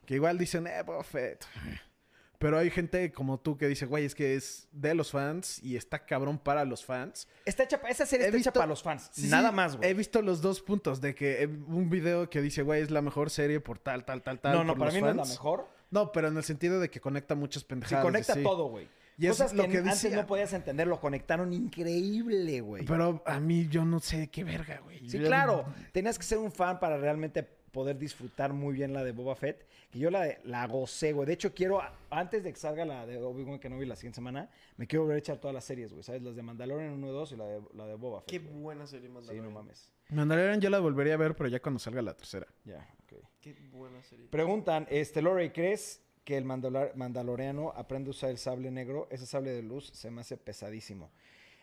Que 0.06 0.16
igual 0.16 0.38
dicen, 0.38 0.68
eh, 0.68 0.82
Boba 0.86 1.04
Fett. 1.04 1.46
Pero 2.40 2.58
hay 2.58 2.70
gente 2.70 3.10
como 3.14 3.40
tú 3.40 3.56
que 3.58 3.70
dice, 3.70 3.86
güey, 3.86 4.04
es 4.04 4.16
que 4.16 4.36
es 4.36 4.68
de 4.74 4.94
los 4.96 5.12
fans 5.12 5.64
y 5.64 5.78
está 5.78 6.06
cabrón 6.06 6.38
para 6.38 6.66
los 6.66 6.84
fans. 6.84 7.26
Está 7.46 7.64
hecha, 7.64 7.80
esa 7.88 8.06
serie 8.06 8.26
He 8.26 8.28
está 8.28 8.38
hecha 8.38 8.52
para 8.52 8.66
los 8.66 8.84
fans, 8.84 9.10
Sí, 9.14 9.28
nada 9.30 9.54
más, 9.54 9.78
güey. 9.78 9.90
He 9.90 9.94
visto 9.94 10.22
los 10.22 10.42
dos 10.42 10.62
puntos 10.62 11.00
de 11.00 11.16
que 11.16 11.44
eh, 11.44 11.48
un 11.48 11.90
video 11.90 12.30
que 12.30 12.42
dice, 12.42 12.62
güey, 12.62 12.82
es 12.82 12.92
la 12.92 13.02
mejor 13.02 13.30
serie 13.30 13.62
por 13.62 13.80
tal, 13.80 14.04
tal, 14.04 14.22
tal, 14.22 14.42
tal. 14.42 14.56
No, 14.56 14.64
no, 14.66 14.74
por 14.74 14.80
para 14.80 14.92
los 14.92 14.96
mí 14.96 15.02
no 15.02 15.10
es 15.12 15.16
la 15.16 15.26
mejor. 15.26 15.70
No, 15.90 16.12
pero 16.12 16.28
en 16.28 16.36
el 16.36 16.44
sentido 16.44 16.82
de 16.82 16.90
que 16.90 17.00
conecta 17.00 17.34
muchas 17.34 17.62
Sí, 17.62 17.68
pendejadas. 17.70 18.04
conecta 18.04 18.34
sí. 18.34 18.44
todo, 18.44 18.66
güey. 18.66 18.90
Y 19.18 19.26
es 19.28 19.32
Cosas 19.34 19.54
lo 19.54 19.64
que, 19.64 19.70
que 19.70 19.78
antes 19.80 20.02
decía. 20.02 20.18
no 20.22 20.26
podías 20.28 20.54
entender, 20.54 20.88
lo 20.88 21.00
conectaron 21.00 21.54
increíble, 21.54 22.62
güey. 22.62 22.86
Pero 22.86 23.22
a 23.26 23.40
mí 23.40 23.68
yo 23.70 23.86
no 23.86 24.00
sé 24.00 24.28
qué 24.30 24.44
verga, 24.44 24.80
güey. 24.84 25.08
Sí, 25.10 25.20
Yo- 25.20 25.28
claro. 25.28 25.66
Tenías 25.92 26.18
que 26.18 26.24
ser 26.24 26.38
un 26.40 26.52
fan 26.52 26.80
para 26.80 26.98
realmente 26.98 27.44
poder 27.44 27.98
disfrutar 27.98 28.54
muy 28.54 28.74
bien 28.74 28.94
la 28.94 29.04
de 29.04 29.12
Boba 29.12 29.36
Fett. 29.36 29.68
Que 29.92 30.00
yo 30.00 30.10
la, 30.10 30.28
la 30.44 30.66
gocé, 30.68 31.14
güey. 31.14 31.28
De 31.28 31.34
hecho, 31.34 31.54
quiero, 31.54 31.80
antes 32.10 32.44
de 32.44 32.52
que 32.54 32.60
salga 32.60 32.86
la 32.86 33.06
de 33.06 33.18
Obi-Wan 33.18 33.60
Kenobi 33.60 33.86
la 33.86 33.96
siguiente 33.96 34.16
semana, 34.16 34.50
me 34.78 34.88
quiero 34.88 35.04
volver 35.04 35.16
a 35.16 35.20
echar 35.20 35.38
todas 35.38 35.54
las 35.54 35.64
series, 35.64 35.92
güey. 35.92 36.04
¿Sabes? 36.04 36.22
Las 36.24 36.36
de 36.36 36.42
Mandalorian 36.42 36.94
1 36.94 37.08
y 37.08 37.12
2 37.12 37.32
y 37.32 37.36
la 37.36 37.46
de, 37.46 37.62
la 37.76 37.86
de 37.86 37.96
Boba 37.96 38.22
Fett. 38.22 38.30
Qué 38.30 38.40
güey. 38.40 38.54
buena 38.62 38.88
serie 38.88 39.08
Sí, 39.08 39.14
Mandalorian. 39.14 39.46
no 39.46 39.52
mames. 39.52 39.92
Mandalorian 40.10 40.62
yo 40.62 40.70
la 40.72 40.80
volvería 40.80 41.14
a 41.14 41.18
ver, 41.18 41.36
pero 41.36 41.50
ya 41.50 41.60
cuando 41.62 41.78
salga 41.80 42.02
la 42.02 42.16
tercera. 42.16 42.48
Ya, 42.66 42.88
ok. 43.04 43.20
Qué 43.42 43.54
buena 43.72 44.02
serie. 44.04 44.28
Preguntan, 44.30 44.88
este, 44.90 45.22
Lori, 45.22 45.50
¿crees 45.52 46.02
que 46.24 46.38
el 46.38 46.46
mandala- 46.46 46.94
mandaloriano 46.96 47.72
aprende 47.76 48.10
a 48.10 48.12
usar 48.12 48.30
el 48.30 48.38
sable 48.38 48.72
negro? 48.72 49.08
Ese 49.12 49.26
sable 49.26 49.52
de 49.52 49.62
luz 49.62 49.90
se 49.94 50.10
me 50.12 50.22
hace 50.22 50.38
pesadísimo. 50.38 51.12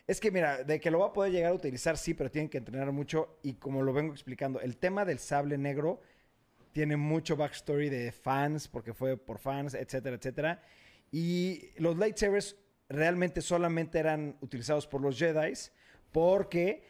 Es 0.06 0.20
que 0.20 0.30
mira, 0.30 0.64
de 0.64 0.80
que 0.80 0.90
lo 0.90 0.98
va 0.98 1.06
a 1.06 1.12
poder 1.12 1.32
llegar 1.32 1.52
a 1.52 1.54
utilizar, 1.54 1.96
sí, 1.96 2.14
pero 2.14 2.30
tienen 2.30 2.48
que 2.48 2.58
entrenar 2.58 2.90
mucho. 2.92 3.38
Y 3.42 3.54
como 3.54 3.82
lo 3.82 3.92
vengo 3.92 4.12
explicando, 4.12 4.60
el 4.60 4.76
tema 4.76 5.04
del 5.04 5.18
sable 5.18 5.56
negro 5.56 6.00
tiene 6.72 6.96
mucho 6.96 7.36
backstory 7.36 7.88
de 7.88 8.12
fans, 8.12 8.68
porque 8.68 8.92
fue 8.92 9.16
por 9.16 9.38
fans, 9.38 9.74
etcétera, 9.74 10.16
etcétera. 10.16 10.62
Y 11.12 11.70
los 11.76 11.96
lightsabers 11.96 12.56
realmente 12.88 13.40
solamente 13.40 13.98
eran 13.98 14.36
utilizados 14.40 14.86
por 14.86 15.00
los 15.00 15.18
Jedi, 15.18 15.52
porque 16.12 16.82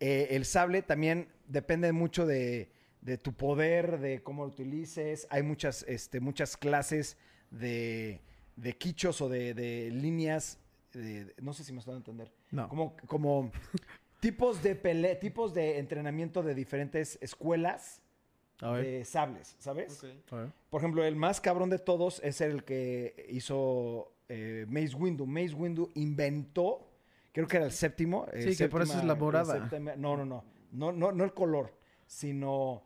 eh, 0.00 0.28
el 0.30 0.44
sable 0.44 0.82
también 0.82 1.28
depende 1.46 1.92
mucho 1.92 2.26
de, 2.26 2.70
de 3.04 3.16
tu 3.18 3.32
poder, 3.34 4.00
de 4.00 4.22
cómo 4.22 4.42
lo 4.42 4.48
utilices. 4.48 5.26
Hay 5.30 5.42
muchas, 5.44 5.84
este, 5.86 6.18
muchas 6.20 6.56
clases 6.56 7.16
de, 7.50 8.20
de 8.56 8.76
quichos 8.76 9.20
o 9.20 9.28
de, 9.28 9.54
de 9.54 9.90
líneas. 9.92 10.58
de- 10.92 11.26
de- 11.26 11.34
no 11.40 11.52
sé 11.52 11.62
si 11.64 11.72
me 11.72 11.78
están 11.80 11.94
a 11.94 11.98
entender. 11.98 12.32
No. 12.50 12.68
Como, 12.68 12.96
como 13.06 13.52
tipos 14.20 14.62
de 14.62 14.74
pele, 14.74 15.14
tipos 15.16 15.52
de 15.54 15.78
entrenamiento 15.78 16.42
de 16.42 16.54
diferentes 16.54 17.18
escuelas 17.20 18.00
A 18.60 18.70
ver. 18.72 18.84
de 18.86 19.04
sables, 19.04 19.54
¿sabes? 19.58 20.02
Ok. 20.02 20.32
a 20.32 20.36
ver. 20.36 20.52
Por 20.70 20.80
ejemplo, 20.80 21.04
el 21.04 21.14
más 21.16 21.40
cabrón 21.40 21.68
de 21.70 21.78
todos 21.78 22.20
es 22.24 22.40
el 22.40 22.64
que 22.64 23.26
hizo 23.28 24.12
eh, 24.30 24.64
Mace 24.68 24.94
Windu. 24.96 25.26
Mace 25.26 25.52
Windu 25.54 25.90
inventó, 25.94 26.88
creo 27.32 27.46
que 27.46 27.58
era 27.58 27.66
el 27.66 27.72
séptimo. 27.72 28.26
eh, 28.32 28.50
Sí, 28.52 28.56
que 28.56 28.68
por 28.70 28.80
eso 28.80 28.96
es 28.98 29.04
la 29.04 29.14
morada. 29.14 29.68
séptima- 29.68 29.94
no, 29.96 30.16
no, 30.16 30.24
no, 30.24 30.42
no, 30.72 30.90
no, 30.92 31.12
no 31.12 31.24
el 31.24 31.34
color, 31.34 31.74
sino 32.06 32.82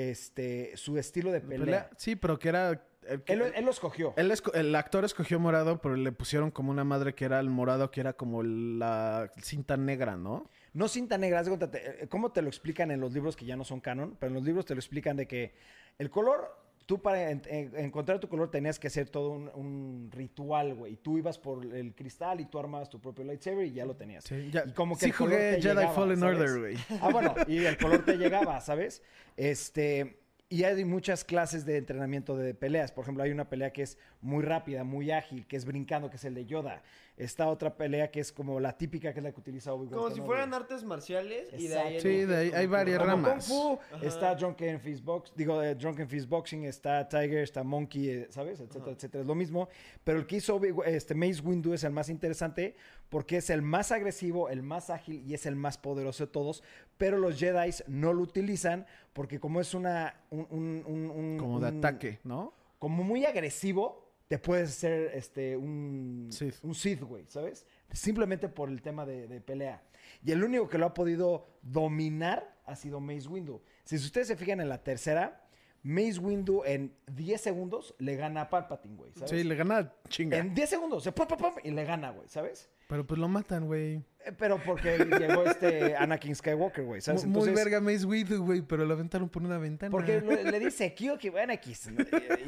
este 0.00 0.76
su 0.76 0.98
estilo 0.98 1.30
de 1.32 1.40
pelea. 1.40 1.88
Pelea- 1.88 1.90
Sí, 1.96 2.16
pero 2.16 2.38
que 2.38 2.48
era... 2.48 2.70
el 3.06 3.22
que- 3.22 3.32
Él, 3.32 3.42
él 3.54 3.64
lo 3.64 3.70
escogió. 3.70 4.14
él 4.16 4.30
esco- 4.30 4.54
el 4.54 4.74
actor 4.74 5.04
escogió 5.04 5.38
morado, 5.40 5.80
pero 5.80 5.96
le 5.96 6.12
pusieron 6.12 6.50
como 6.50 6.70
una 6.70 6.84
madre 6.84 7.14
que 7.14 7.24
era 7.24 7.40
el 7.40 7.50
morado, 7.50 7.90
que 7.90 8.00
era 8.00 8.12
como 8.14 8.42
la 8.42 9.30
cinta 9.40 9.76
negra, 9.76 10.16
¿no? 10.16 10.48
No 10.72 10.88
cinta 10.88 11.18
negra, 11.18 11.42
eh, 11.42 12.06
¿cómo 12.08 12.32
te 12.32 12.40
lo 12.42 12.48
explican 12.48 12.90
en 12.90 13.00
los 13.00 13.12
libros 13.12 13.36
que 13.36 13.44
ya 13.44 13.56
no 13.56 13.64
son 13.64 13.80
canon? 13.80 14.16
Pero 14.18 14.28
en 14.28 14.34
los 14.34 14.44
libros 14.44 14.64
te 14.64 14.74
lo 14.74 14.78
explican 14.78 15.16
de 15.16 15.26
que 15.28 15.52
el 15.98 16.08
color, 16.10 16.56
tú 16.92 17.00
para 17.00 17.30
en- 17.30 17.40
en- 17.46 17.74
encontrar 17.78 18.20
tu 18.20 18.28
color 18.28 18.50
tenías 18.50 18.78
que 18.78 18.88
hacer 18.88 19.08
todo 19.08 19.30
un, 19.30 19.50
un 19.54 20.10
ritual, 20.12 20.74
güey. 20.74 20.92
Y 20.92 20.96
tú 20.96 21.16
ibas 21.16 21.38
por 21.38 21.64
el 21.64 21.94
cristal 21.94 22.38
y 22.42 22.44
tú 22.44 22.58
armabas 22.58 22.90
tu 22.90 23.00
propio 23.00 23.24
lightsaber 23.24 23.64
y 23.64 23.72
ya 23.72 23.86
lo 23.86 23.96
tenías. 23.96 24.24
Sí, 24.24 24.50
ya- 24.52 24.64
Y 24.66 24.72
como 24.72 24.94
que 24.94 25.06
sí 25.06 25.06
el 25.06 25.16
color 25.16 25.32
jugué 25.32 25.52
te 25.54 25.62
Jedi 25.62 25.74
llegaba, 25.76 25.94
Fallen 25.94 26.20
¿sabes? 26.20 26.38
Order, 26.40 26.58
güey. 26.60 26.76
Ah, 27.00 27.08
bueno, 27.10 27.34
y 27.48 27.64
el 27.64 27.78
color 27.78 28.04
te 28.04 28.18
llegaba, 28.18 28.60
¿sabes? 28.60 29.02
Este, 29.38 30.18
y 30.50 30.64
hay 30.64 30.84
muchas 30.84 31.24
clases 31.24 31.64
de 31.64 31.78
entrenamiento 31.78 32.36
de 32.36 32.52
peleas. 32.52 32.92
Por 32.92 33.04
ejemplo, 33.04 33.22
hay 33.24 33.30
una 33.30 33.48
pelea 33.48 33.72
que 33.72 33.80
es 33.80 33.96
muy 34.20 34.44
rápida, 34.44 34.84
muy 34.84 35.10
ágil, 35.12 35.46
que 35.46 35.56
es 35.56 35.64
brincando, 35.64 36.10
que 36.10 36.16
es 36.16 36.24
el 36.26 36.34
de 36.34 36.44
Yoda. 36.44 36.82
Está 37.22 37.48
otra 37.48 37.76
pelea 37.76 38.10
que 38.10 38.20
es 38.20 38.32
como 38.32 38.58
la 38.60 38.76
típica, 38.76 39.12
que 39.12 39.20
es 39.20 39.24
la 39.24 39.32
que 39.32 39.40
utiliza 39.40 39.72
Obi-Wan 39.72 39.94
Como 39.94 40.10
si 40.14 40.20
fueran 40.20 40.52
artes 40.54 40.82
marciales 40.84 41.48
y 41.56 41.68
de 41.68 41.78
ahí... 41.78 42.00
Sí, 42.00 42.24
de 42.24 42.36
ahí 42.36 42.50
hay 42.54 42.66
varias 42.66 42.98
Como 42.98 43.10
ramas. 43.10 43.48
Kung 43.48 43.78
Fu, 43.78 43.78
está 44.04 44.34
Drunken 44.34 44.80
Fist 44.80 45.04
Box, 45.04 45.32
digo, 45.36 45.62
eh, 45.62 45.74
Drunken 45.74 46.08
Fist 46.08 46.28
Boxing, 46.28 46.64
está 46.64 47.08
Tiger, 47.08 47.38
está 47.38 47.62
Monkey, 47.62 48.08
eh, 48.08 48.26
¿sabes? 48.30 48.60
Etcétera, 48.60 48.84
Ajá. 48.84 48.90
etcétera. 48.92 49.22
Es 49.22 49.26
lo 49.28 49.34
mismo. 49.34 49.68
Pero 50.04 50.18
el 50.18 50.26
que 50.26 50.36
hizo 50.36 50.56
Obi- 50.58 50.74
este, 50.86 51.14
Mace 51.14 51.40
Windu 51.42 51.72
es 51.72 51.84
el 51.84 51.92
más 51.92 52.08
interesante 52.08 52.74
porque 53.08 53.36
es 53.36 53.50
el 53.50 53.62
más 53.62 53.92
agresivo, 53.92 54.48
el 54.48 54.62
más 54.62 54.90
ágil 54.90 55.22
y 55.26 55.34
es 55.34 55.46
el 55.46 55.54
más 55.56 55.78
poderoso 55.78 56.26
de 56.26 56.32
todos. 56.32 56.62
Pero 56.98 57.18
los 57.18 57.38
Jedi 57.38 57.70
no 57.88 58.12
lo 58.12 58.22
utilizan 58.22 58.86
porque 59.12 59.38
como 59.38 59.60
es 59.60 59.74
una... 59.74 60.14
un- 60.30 60.46
un- 60.50 60.84
un- 60.86 61.10
un- 61.10 61.38
Como 61.38 61.60
de 61.60 61.68
ataque, 61.68 62.20
¿no? 62.24 62.54
Como 62.78 63.04
muy 63.04 63.24
agresivo, 63.26 64.01
te 64.32 64.38
puedes 64.38 64.70
hacer 64.70 65.10
este, 65.12 65.58
un 65.58 66.28
Sith. 66.30 66.54
un 66.62 66.74
Sith, 66.74 67.02
güey, 67.02 67.26
¿sabes? 67.28 67.66
Simplemente 67.92 68.48
por 68.48 68.70
el 68.70 68.80
tema 68.80 69.04
de, 69.04 69.28
de 69.28 69.42
pelea. 69.42 69.82
Y 70.24 70.32
el 70.32 70.42
único 70.42 70.70
que 70.70 70.78
lo 70.78 70.86
ha 70.86 70.94
podido 70.94 71.46
dominar 71.60 72.56
ha 72.64 72.74
sido 72.74 72.98
Mace 72.98 73.28
Windu. 73.28 73.60
Si 73.84 73.96
ustedes 73.96 74.28
se 74.28 74.36
fijan 74.36 74.62
en 74.62 74.70
la 74.70 74.82
tercera, 74.82 75.41
Mace 75.84 76.18
Windu 76.20 76.62
en 76.64 76.94
10 77.12 77.40
segundos 77.40 77.94
le 77.98 78.14
gana 78.16 78.42
a 78.42 78.50
Palpatine, 78.50 78.94
güey, 78.96 79.12
¿sabes? 79.14 79.30
Sí, 79.30 79.42
le 79.42 79.54
gana 79.56 79.92
chinga. 80.08 80.38
En 80.38 80.54
10 80.54 80.70
segundos, 80.70 81.02
se 81.02 81.10
pum, 81.12 81.26
pum, 81.26 81.36
pum, 81.38 81.52
y 81.64 81.70
le 81.72 81.84
gana, 81.84 82.10
güey, 82.10 82.28
¿sabes? 82.28 82.70
Pero 82.86 83.04
pues 83.06 83.18
lo 83.18 83.26
matan, 83.26 83.66
güey. 83.66 83.94
Eh, 84.24 84.32
Pero 84.38 84.62
porque 84.64 84.98
llegó 84.98 85.44
este 85.44 85.96
Anakin 85.96 86.36
Skywalker, 86.36 86.84
güey, 86.84 87.00
¿sabes? 87.00 87.24
Mu- 87.24 87.32
Muy 87.32 87.48
Entonces, 87.48 87.64
verga 87.64 87.80
Mace 87.80 88.04
Windu, 88.04 88.44
güey, 88.44 88.62
pero 88.62 88.84
lo 88.84 88.92
aventaron 88.94 89.28
por 89.28 89.42
una 89.42 89.58
ventana. 89.58 89.90
Porque 89.90 90.20
le, 90.20 90.44
le 90.50 90.58
dice 90.64 90.94
Kyo 90.94 91.18
que 91.18 91.30
bueno, 91.30 91.52
X. 91.54 91.90
¿no? 91.90 92.04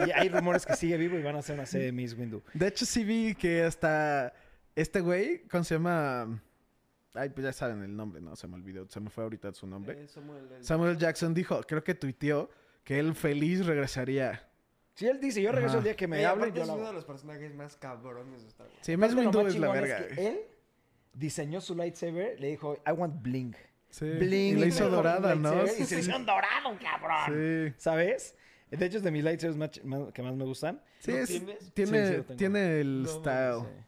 Y 0.06 0.10
hay 0.12 0.28
rumores 0.28 0.64
que 0.64 0.76
sigue 0.76 0.96
vivo 0.96 1.18
y 1.18 1.22
van 1.22 1.34
a 1.34 1.38
hacer 1.40 1.56
una 1.56 1.66
serie 1.66 1.86
de 1.86 1.92
Mace 1.92 2.14
Windu. 2.14 2.42
De 2.52 2.68
hecho, 2.68 2.86
sí 2.86 3.02
vi 3.04 3.34
que 3.34 3.62
hasta 3.64 4.32
este 4.76 5.00
güey, 5.00 5.42
¿cómo 5.48 5.64
se 5.64 5.74
llama? 5.74 6.40
Ay, 7.14 7.30
pues 7.30 7.44
ya 7.44 7.52
saben 7.52 7.82
el 7.82 7.96
nombre, 7.96 8.20
¿no? 8.20 8.36
Se 8.36 8.46
me 8.46 8.54
olvidó, 8.56 8.86
se 8.88 9.00
me 9.00 9.08
fue 9.10 9.24
ahorita 9.24 9.52
su 9.54 9.66
nombre. 9.66 10.04
Eh, 10.04 10.08
Samuel, 10.08 10.44
el- 10.56 10.64
Samuel 10.64 10.96
Jackson 10.98 11.32
dijo, 11.34 11.60
creo 11.62 11.82
que 11.82 11.94
tuiteó 11.94 12.50
que 12.84 12.98
él 12.98 13.14
feliz 13.14 13.64
regresaría. 13.66 14.48
Si 14.94 15.06
él 15.06 15.18
dice, 15.20 15.42
yo 15.42 15.50
regreso 15.50 15.72
Ajá. 15.72 15.78
el 15.78 15.84
día 15.84 15.96
que 15.96 16.06
me 16.06 16.20
Eh, 16.20 16.26
hablen, 16.26 16.54
yo 16.54 16.62
es 16.62 16.68
lo 16.68 16.74
uno 16.74 16.86
de 16.86 16.92
los 16.92 17.04
personajes 17.04 17.52
más 17.54 17.76
cabrones 17.76 18.42
de 18.42 18.48
Star 18.48 18.66
Wars. 18.68 18.78
Sí, 18.82 18.96
Mace 18.96 19.12
Aparte, 19.12 19.14
lo 19.14 19.20
Windu 19.30 19.38
más 19.42 19.54
es 19.54 19.60
la 19.60 19.66
chingón 19.66 19.82
verga. 19.82 20.06
que 20.08 20.14
güey. 20.14 20.26
él 20.28 20.40
diseñó 21.12 21.60
su 21.60 21.74
lightsaber, 21.74 22.38
le 22.38 22.48
dijo, 22.48 22.76
I 22.86 22.90
want 22.92 23.20
bling. 23.22 23.56
Sí. 23.90 24.04
Bling. 24.10 24.56
Y 24.58 24.60
la 24.60 24.66
hizo 24.66 24.88
dorada, 24.88 25.34
¿no? 25.34 25.64
Y 25.64 25.68
se 25.68 25.94
le 25.96 26.00
hicieron 26.00 26.24
dorado, 26.26 26.76
cabrón. 26.80 27.68
Sí. 27.68 27.74
¿Sabes? 27.76 28.36
De 28.70 28.86
hecho, 28.86 28.96
es 28.98 29.04
de 29.04 29.10
mis 29.12 29.22
lightsabers 29.22 29.56
más- 29.56 29.84
más- 29.84 30.12
que 30.12 30.22
más 30.22 30.34
me 30.34 30.44
gustan. 30.44 30.82
Sí, 30.98 31.12
¿Lo 31.12 31.18
es- 31.18 31.28
tienes? 31.28 31.58
Sí, 31.60 31.70
tiene, 31.74 32.06
sí 32.08 32.16
lo 32.16 32.24
tengo. 32.24 32.36
tiene 32.38 32.80
el 32.80 33.02
No, 33.02 33.08
style. 33.08 33.60
Sí. 33.60 33.84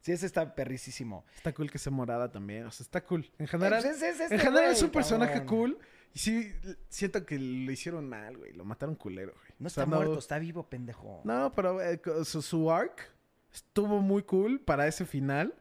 Sí, 0.00 0.12
ese 0.12 0.26
está 0.26 0.54
perricísimo. 0.54 1.24
Está 1.36 1.52
cool 1.54 1.70
que 1.70 1.78
sea 1.78 1.92
morada 1.92 2.30
también. 2.30 2.66
O 2.66 2.70
sea, 2.72 2.84
está 2.84 3.02
cool. 3.04 3.30
En 3.38 3.46
general, 3.46 3.82
Pues 3.82 3.96
es- 3.96 4.02
es 4.02 4.20
este 4.20 4.34
en 4.34 4.40
general 4.40 4.64
güey, 4.64 4.72
es 4.72 4.82
un 4.82 4.90
personaje 4.90 5.32
cabrón. 5.34 5.48
cool. 5.48 5.78
Y 6.14 6.18
sí, 6.18 6.52
siento 6.88 7.24
que 7.24 7.38
lo 7.38 7.72
hicieron 7.72 8.08
mal, 8.08 8.36
güey. 8.36 8.52
Lo 8.52 8.64
mataron 8.64 8.94
culero, 8.94 9.32
güey. 9.32 9.52
No 9.58 9.66
O 9.68 9.70
sea, 9.70 9.84
está 9.84 9.96
muerto, 9.96 10.18
está 10.18 10.38
vivo, 10.38 10.68
pendejo. 10.68 11.22
No, 11.24 11.52
pero 11.52 11.80
eh, 11.80 12.00
su, 12.24 12.42
su 12.42 12.70
arc 12.70 13.10
estuvo 13.52 14.00
muy 14.00 14.22
cool 14.22 14.60
para 14.60 14.86
ese 14.86 15.06
final. 15.06 15.54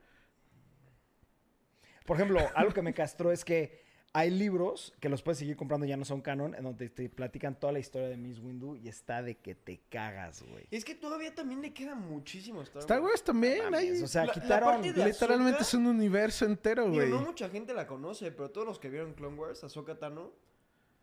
Por 2.06 2.18
ejemplo, 2.18 2.40
algo 2.56 2.74
que 2.74 2.82
me 2.82 2.94
castró 2.94 3.32
es 3.32 3.46
que 3.46 3.82
hay 4.14 4.30
libros 4.30 4.94
que 5.00 5.08
los 5.08 5.22
puedes 5.22 5.38
seguir 5.38 5.56
comprando, 5.56 5.86
ya 5.86 5.96
no 5.96 6.04
son 6.04 6.22
canon, 6.22 6.54
en 6.56 6.64
donde 6.64 6.90
te 6.90 7.08
platican 7.10 7.58
toda 7.58 7.72
la 7.72 7.80
historia 7.80 8.10
de 8.10 8.18
Miss 8.18 8.40
Windu 8.40 8.76
y 8.76 8.90
está 8.90 9.22
de 9.22 9.36
que 9.38 9.56
te 9.56 9.80
cagas, 9.90 10.44
güey. 10.44 10.66
Es 10.70 10.84
que 10.84 10.96
todavía 10.96 11.34
también 11.34 11.62
le 11.62 11.74
queda 11.74 11.96
muchísimo 11.96 12.62
Star 12.62 12.76
Wars. 12.78 12.84
Star 12.86 13.02
Wars 13.02 13.24
también, 13.24 13.74
ahí 13.74 14.02
o 14.02 14.08
sea, 14.08 14.26
La- 14.26 14.28
la 14.28 14.34
quitaron... 14.34 14.70
parte 14.70 14.92
de- 14.94 15.06
literalmente 15.06 15.60
Ahsoka- 15.60 15.62
es 15.62 15.74
un 15.76 15.88
universo 15.88 16.46
entero, 16.46 16.90
güey. 16.92 17.10
no 17.10 17.22
mucha 17.22 17.48
gente 17.50 17.74
la 17.74 17.88
conoce, 17.88 18.32
pero 18.32 18.52
todos 18.52 18.68
los 18.68 18.80
que 18.80 18.90
vieron 18.90 19.14
Clone 19.14 19.38
Wars, 19.38 19.64
Ahsoka 19.64 19.98
Tano, 19.98 20.32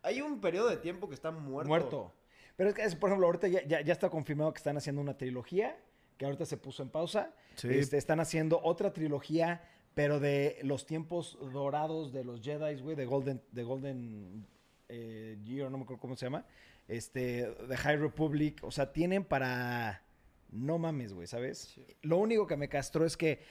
hay 0.02 0.20
un 0.20 0.40
periodo 0.40 0.68
de 0.68 0.76
tiempo 0.76 1.08
que 1.08 1.14
está 1.14 1.30
muerto. 1.30 1.68
Muerto. 1.68 2.14
Pero 2.56 2.68
es 2.70 2.74
que, 2.74 2.82
es, 2.82 2.94
por 2.94 3.08
ejemplo, 3.08 3.26
ahorita 3.26 3.48
ya, 3.48 3.64
ya, 3.66 3.80
ya 3.80 3.92
está 3.92 4.10
confirmado 4.10 4.52
que 4.52 4.58
están 4.58 4.76
haciendo 4.76 5.00
una 5.00 5.16
trilogía, 5.16 5.78
que 6.18 6.24
ahorita 6.26 6.44
se 6.44 6.56
puso 6.56 6.82
en 6.82 6.90
pausa. 6.90 7.32
Sí. 7.54 7.68
Este, 7.70 7.96
están 7.96 8.20
haciendo 8.20 8.60
otra 8.62 8.92
trilogía, 8.92 9.62
pero 9.98 10.20
de 10.20 10.60
los 10.62 10.86
tiempos 10.86 11.36
dorados 11.52 12.12
de 12.12 12.22
los 12.22 12.40
Jedi, 12.40 12.80
güey, 12.80 12.94
de 12.94 13.04
Golden, 13.04 13.42
de 13.50 13.64
Golden 13.64 14.46
eh, 14.88 15.36
Year, 15.42 15.68
no 15.72 15.76
me 15.76 15.82
acuerdo 15.82 16.00
cómo 16.00 16.14
se 16.14 16.24
llama. 16.26 16.46
Este, 16.86 17.50
de 17.50 17.76
High 17.76 17.96
Republic. 17.96 18.62
O 18.62 18.70
sea, 18.70 18.92
tienen 18.92 19.24
para... 19.24 20.04
No 20.52 20.78
mames, 20.78 21.14
güey, 21.14 21.26
¿sabes? 21.26 21.72
Sí. 21.74 21.84
Lo 22.02 22.18
único 22.18 22.46
que 22.46 22.56
me 22.56 22.68
castró 22.68 23.04
es 23.04 23.16
que 23.16 23.42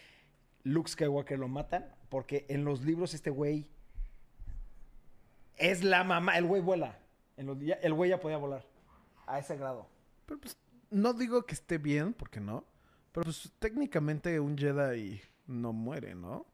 Luke 0.63 0.89
Skywalker 0.89 1.37
lo 1.37 1.49
matan, 1.49 1.93
porque 2.07 2.45
en 2.47 2.63
los 2.63 2.81
libros 2.85 3.13
este 3.13 3.29
güey 3.29 3.67
es 5.57 5.83
la 5.83 6.05
mamá. 6.05 6.37
El 6.37 6.45
güey 6.45 6.61
vuela. 6.61 6.97
En 7.35 7.47
los, 7.47 7.59
ya- 7.59 7.75
el 7.81 7.93
güey 7.93 8.09
ya 8.09 8.21
podía 8.21 8.37
volar. 8.37 8.65
A 9.25 9.37
ese 9.37 9.57
grado. 9.57 9.89
Pero 10.25 10.39
pues, 10.39 10.55
no 10.91 11.11
digo 11.11 11.45
que 11.45 11.55
esté 11.55 11.77
bien, 11.77 12.13
porque 12.13 12.39
no. 12.39 12.63
Pero 13.11 13.25
pues 13.25 13.51
técnicamente 13.59 14.39
un 14.39 14.57
Jedi 14.57 15.19
no 15.47 15.73
muere, 15.73 16.15
¿no? 16.15 16.31
O 16.37 16.45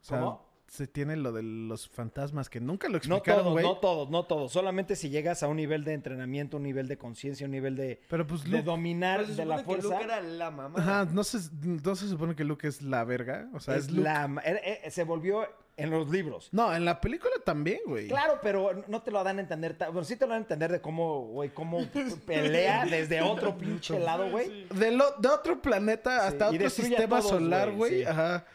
sea, 0.00 0.20
¿Cómo? 0.20 0.50
se 0.68 0.86
tiene 0.86 1.16
lo 1.16 1.32
de 1.32 1.42
los 1.42 1.88
fantasmas 1.88 2.48
que 2.48 2.60
nunca 2.60 2.86
lo 2.86 2.92
No 2.92 2.96
explicaron, 2.98 3.42
todos, 3.42 3.52
güey. 3.54 3.64
no 3.64 3.76
todos, 3.78 4.08
no 4.10 4.22
todos. 4.24 4.52
Solamente 4.52 4.94
si 4.94 5.10
llegas 5.10 5.42
a 5.42 5.48
un 5.48 5.56
nivel 5.56 5.82
de 5.84 5.94
entrenamiento, 5.94 6.58
un 6.58 6.62
nivel 6.62 6.86
de 6.86 6.96
conciencia, 6.96 7.44
un 7.44 7.50
nivel 7.50 7.74
de, 7.74 8.00
Pero 8.08 8.24
pues 8.26 8.44
de 8.44 8.50
Luke... 8.50 8.62
dominar 8.62 9.26
de 9.26 9.44
la 9.44 9.58
que 9.58 9.64
fuerza. 9.64 9.88
Luke 9.88 10.04
era 10.04 10.20
la 10.20 10.50
mamá. 10.52 10.78
Ajá, 10.78 11.04
no 11.06 11.24
se, 11.24 11.38
no 11.60 11.96
se 11.96 12.08
supone 12.08 12.36
que 12.36 12.44
Luke 12.44 12.68
es 12.68 12.82
la 12.82 13.02
verga. 13.04 13.50
O 13.52 13.58
sea, 13.60 13.74
es, 13.76 13.86
es 13.86 13.90
Luke. 13.90 14.02
la 14.04 14.24
era- 14.44 14.58
eh, 14.60 14.90
se 14.90 15.02
volvió 15.02 15.44
en 15.82 15.90
los 15.90 16.08
libros. 16.10 16.48
No, 16.52 16.74
en 16.74 16.84
la 16.84 17.00
película 17.00 17.32
también, 17.44 17.80
güey. 17.86 18.08
Claro, 18.08 18.38
pero 18.42 18.84
no 18.88 19.02
te 19.02 19.10
lo 19.10 19.22
dan 19.24 19.38
a 19.38 19.40
entender. 19.40 19.76
Bueno, 19.78 20.04
sí 20.04 20.16
te 20.16 20.24
lo 20.26 20.30
dan 20.32 20.38
a 20.38 20.44
entender 20.44 20.70
de 20.72 20.80
cómo, 20.80 21.26
güey, 21.26 21.50
cómo 21.50 21.80
pelea 22.26 22.84
desde 22.86 23.20
otro 23.22 23.56
pinche 23.56 23.98
lado, 23.98 24.30
güey. 24.30 24.66
De, 24.74 24.90
lo- 24.90 25.12
de 25.18 25.28
otro 25.28 25.60
planeta 25.60 26.26
hasta 26.26 26.50
Sí, 26.50 26.56
otro 26.56 26.70
sistema 26.70 27.18
todos, 27.20 27.30
solar, 27.30 27.72
güey, 27.72 28.00
sí. 28.00 28.04
Ajá. 28.06 28.46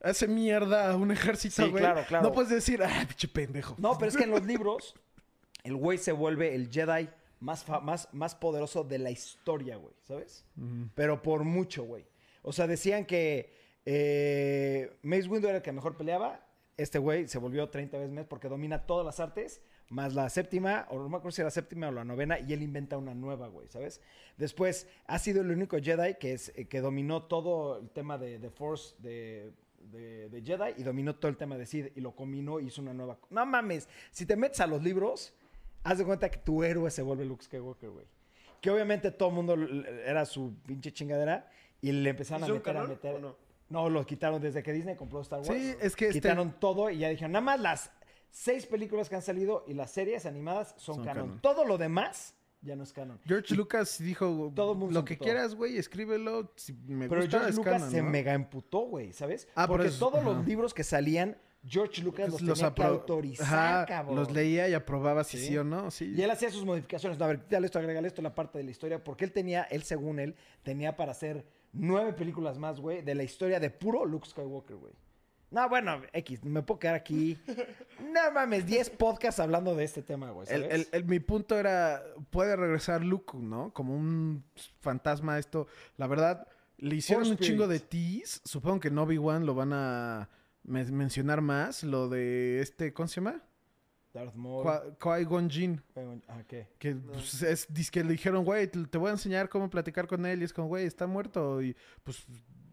Hace 0.00 0.28
mierda 0.28 0.90
a 0.92 0.96
un 0.96 1.10
ejército, 1.10 1.64
Sí, 1.64 1.70
güey. 1.70 1.82
claro, 1.82 2.04
claro. 2.06 2.22
No 2.28 2.32
puedes 2.32 2.50
decir, 2.50 2.82
ah, 2.82 3.04
pinche 3.08 3.26
pendejo. 3.28 3.74
No, 3.78 3.98
pero 3.98 4.08
es 4.10 4.16
que 4.16 4.24
en 4.24 4.30
los 4.30 4.44
libros, 4.46 4.94
el 5.64 5.74
güey 5.74 5.98
se 5.98 6.12
vuelve 6.12 6.54
el 6.54 6.70
Jedi 6.70 7.08
más, 7.40 7.64
más, 7.82 8.08
más 8.12 8.34
poderoso 8.36 8.84
de 8.84 8.98
la 8.98 9.10
historia, 9.10 9.76
güey, 9.76 9.94
¿sabes? 10.02 10.44
Pero 10.94 11.20
por 11.22 11.42
mucho, 11.44 11.82
güey. 11.84 12.06
O 12.42 12.52
sea, 12.52 12.66
decían 12.68 13.04
que 13.06 13.52
eh, 13.86 14.96
Mace 15.02 15.28
Windu 15.28 15.48
era 15.48 15.56
el 15.58 15.62
que 15.62 15.72
mejor 15.72 15.96
peleaba. 15.96 16.40
Este 16.78 16.98
güey 17.00 17.26
se 17.26 17.38
volvió 17.38 17.68
30 17.68 17.98
veces 17.98 18.12
más 18.12 18.24
porque 18.26 18.48
domina 18.48 18.86
todas 18.86 19.04
las 19.04 19.18
artes, 19.18 19.60
más 19.88 20.14
la 20.14 20.30
séptima, 20.30 20.86
o 20.90 20.98
no 20.98 21.08
me 21.08 21.16
acuerdo 21.16 21.32
si 21.32 21.40
era 21.40 21.48
la 21.48 21.50
séptima 21.50 21.88
o 21.88 21.92
la 21.92 22.04
novena, 22.04 22.38
y 22.38 22.52
él 22.52 22.62
inventa 22.62 22.96
una 22.96 23.14
nueva, 23.14 23.48
güey, 23.48 23.66
¿sabes? 23.66 24.00
Después, 24.36 24.86
ha 25.06 25.18
sido 25.18 25.40
el 25.40 25.50
único 25.50 25.76
Jedi 25.78 26.14
que, 26.14 26.34
es, 26.34 26.52
eh, 26.54 26.66
que 26.66 26.80
dominó 26.80 27.24
todo 27.24 27.80
el 27.80 27.90
tema 27.90 28.16
de, 28.16 28.38
de 28.38 28.50
Force, 28.50 28.94
de, 29.00 29.52
de, 29.90 30.28
de 30.28 30.42
Jedi, 30.42 30.74
y 30.76 30.84
dominó 30.84 31.16
todo 31.16 31.28
el 31.28 31.36
tema 31.36 31.58
de 31.58 31.66
Sith, 31.66 31.90
y 31.96 32.00
lo 32.00 32.12
combinó 32.12 32.60
y 32.60 32.66
hizo 32.66 32.80
una 32.80 32.94
nueva... 32.94 33.18
No 33.30 33.44
mames, 33.44 33.88
si 34.12 34.24
te 34.24 34.36
metes 34.36 34.60
a 34.60 34.68
los 34.68 34.80
libros, 34.80 35.34
haz 35.82 35.98
de 35.98 36.04
cuenta 36.04 36.30
que 36.30 36.38
tu 36.38 36.62
héroe 36.62 36.90
se 36.92 37.02
vuelve 37.02 37.24
Luke 37.24 37.44
Skywalker, 37.44 37.90
güey. 37.90 38.06
Que 38.60 38.70
obviamente 38.70 39.10
todo 39.10 39.30
el 39.30 39.34
mundo 39.34 39.56
era 40.04 40.24
su 40.26 40.54
pinche 40.64 40.92
chingadera, 40.92 41.50
y 41.80 41.90
le 41.90 42.10
empezaron 42.10 42.44
a 42.44 42.46
¿Es 42.46 42.52
un 42.52 42.58
meter, 42.58 42.76
a 42.76 42.84
meter... 42.84 43.47
no? 43.68 43.88
Lo 43.88 44.04
quitaron 44.06 44.40
desde 44.40 44.62
que 44.62 44.72
Disney 44.72 44.96
compró 44.96 45.20
Star 45.22 45.40
Wars. 45.40 45.48
Sí, 45.50 45.74
es 45.80 45.94
que 45.96 46.06
este- 46.08 46.20
Quitaron 46.20 46.54
todo 46.58 46.90
y 46.90 46.98
ya 46.98 47.08
dijeron, 47.08 47.32
nada 47.32 47.44
más 47.44 47.60
las 47.60 47.90
seis 48.30 48.66
películas 48.66 49.08
que 49.08 49.16
han 49.16 49.22
salido 49.22 49.64
y 49.66 49.74
las 49.74 49.90
series 49.90 50.26
animadas 50.26 50.74
son, 50.76 50.96
Son 50.96 51.04
canon. 51.04 51.24
canon. 51.26 51.40
Todo 51.40 51.64
lo 51.64 51.78
demás 51.78 52.34
ya 52.60 52.76
no 52.76 52.82
es 52.82 52.92
canon. 52.92 53.18
George 53.24 53.54
Lucas 53.54 53.98
dijo, 53.98 54.52
Todo 54.54 54.74
lo 54.90 55.04
que 55.04 55.16
quieras, 55.16 55.54
güey, 55.54 55.78
escríbelo. 55.78 56.52
Si 56.56 56.72
me 56.72 57.08
Pero 57.08 57.22
gusta, 57.22 57.38
George 57.38 57.50
es 57.50 57.56
Lucas 57.56 57.72
canon, 57.74 57.90
se 57.90 58.02
¿no? 58.02 58.10
mega 58.10 58.34
emputó, 58.34 58.80
güey, 58.80 59.12
¿sabes? 59.12 59.48
Ah, 59.54 59.66
Porque 59.66 59.90
todos 59.90 60.22
los 60.24 60.46
libros 60.46 60.74
que 60.74 60.84
salían, 60.84 61.36
George 61.66 62.02
Lucas 62.02 62.28
los, 62.30 62.40
Los 62.40 62.58
tenía 62.60 62.72
que 62.74 62.82
autorizar, 62.84 63.46
Ajá, 63.46 63.86
cabrón. 63.86 64.16
Los 64.16 64.30
leía 64.30 64.68
y 64.68 64.74
aprobaba 64.74 65.24
si 65.24 65.38
Sí. 65.38 65.46
sí, 65.48 65.58
o 65.58 65.64
no. 65.64 65.90
Sí. 65.90 66.14
Y 66.16 66.22
él 66.22 66.30
hacía 66.30 66.50
sus 66.50 66.64
modificaciones. 66.64 67.18
No, 67.18 67.24
a 67.24 67.28
ver, 67.28 67.48
dale 67.48 67.66
esto, 67.66 67.78
agrégale 67.80 68.06
esto, 68.06 68.22
la 68.22 68.34
parte 68.34 68.58
de 68.58 68.64
la 68.64 68.70
historia. 68.70 69.02
Porque 69.02 69.24
él 69.24 69.32
tenía, 69.32 69.64
él 69.64 69.82
según 69.82 70.20
él, 70.20 70.36
tenía 70.62 70.96
para 70.96 71.12
hacer 71.12 71.44
nueve 71.78 72.12
películas 72.12 72.58
más, 72.58 72.80
güey, 72.80 73.02
de 73.02 73.14
la 73.14 73.22
historia 73.22 73.58
de 73.60 73.70
puro 73.70 74.04
Luke 74.04 74.28
Skywalker, 74.28 74.76
güey. 74.76 74.92
No, 75.50 75.66
bueno, 75.70 76.02
X, 76.12 76.44
me 76.44 76.62
puedo 76.62 76.78
quedar 76.78 76.94
aquí. 76.96 77.38
No 78.12 78.30
mames, 78.32 78.64
10 78.66 78.90
podcasts 78.90 79.40
hablando 79.40 79.74
de 79.74 79.82
este 79.84 80.02
tema, 80.02 80.30
güey. 80.30 80.46
El- 80.50 80.62
¿sabes? 80.62 80.74
el- 80.74 80.88
el- 80.92 81.04
mi 81.06 81.18
punto 81.20 81.58
era, 81.58 82.00
puede 82.30 82.54
regresar 82.54 83.02
Luke, 83.02 83.36
¿no? 83.38 83.72
Como 83.72 83.94
un 83.94 84.44
fantasma 84.80 85.38
esto. 85.38 85.66
La 85.96 86.06
verdad, 86.06 86.46
le 86.76 86.94
hicieron 86.96 87.26
un 87.28 87.36
chingo 87.38 87.66
de 87.66 87.80
tease. 87.80 88.40
Supongo 88.44 88.78
que 88.80 88.88
en 88.88 88.98
Obi-Wan 88.98 89.46
lo 89.46 89.54
van 89.54 89.72
a 89.72 90.28
me- 90.62 90.84
mencionar 90.84 91.40
más. 91.40 91.82
Lo 91.82 92.08
de 92.08 92.60
este, 92.60 92.92
¿cómo 92.92 93.08
se 93.08 93.16
llama? 93.16 93.42
Darth 94.18 94.34
Maul. 94.34 94.96
Qui-Gon 95.00 95.48
Jinn. 95.50 95.82
Ah, 96.28 96.42
¿qué? 96.46 96.68
Que 96.78 96.94
pues, 96.94 97.42
es, 97.42 97.66
dice 97.72 97.90
que 97.90 98.04
le 98.04 98.12
dijeron, 98.12 98.44
güey, 98.44 98.66
te, 98.68 98.84
te 98.86 98.98
voy 98.98 99.08
a 99.08 99.12
enseñar 99.12 99.48
cómo 99.48 99.68
platicar 99.70 100.06
con 100.06 100.24
él. 100.26 100.42
Y 100.42 100.44
es 100.44 100.52
como, 100.52 100.68
güey, 100.68 100.86
está 100.86 101.06
muerto. 101.06 101.62
Y 101.62 101.76
pues. 102.04 102.26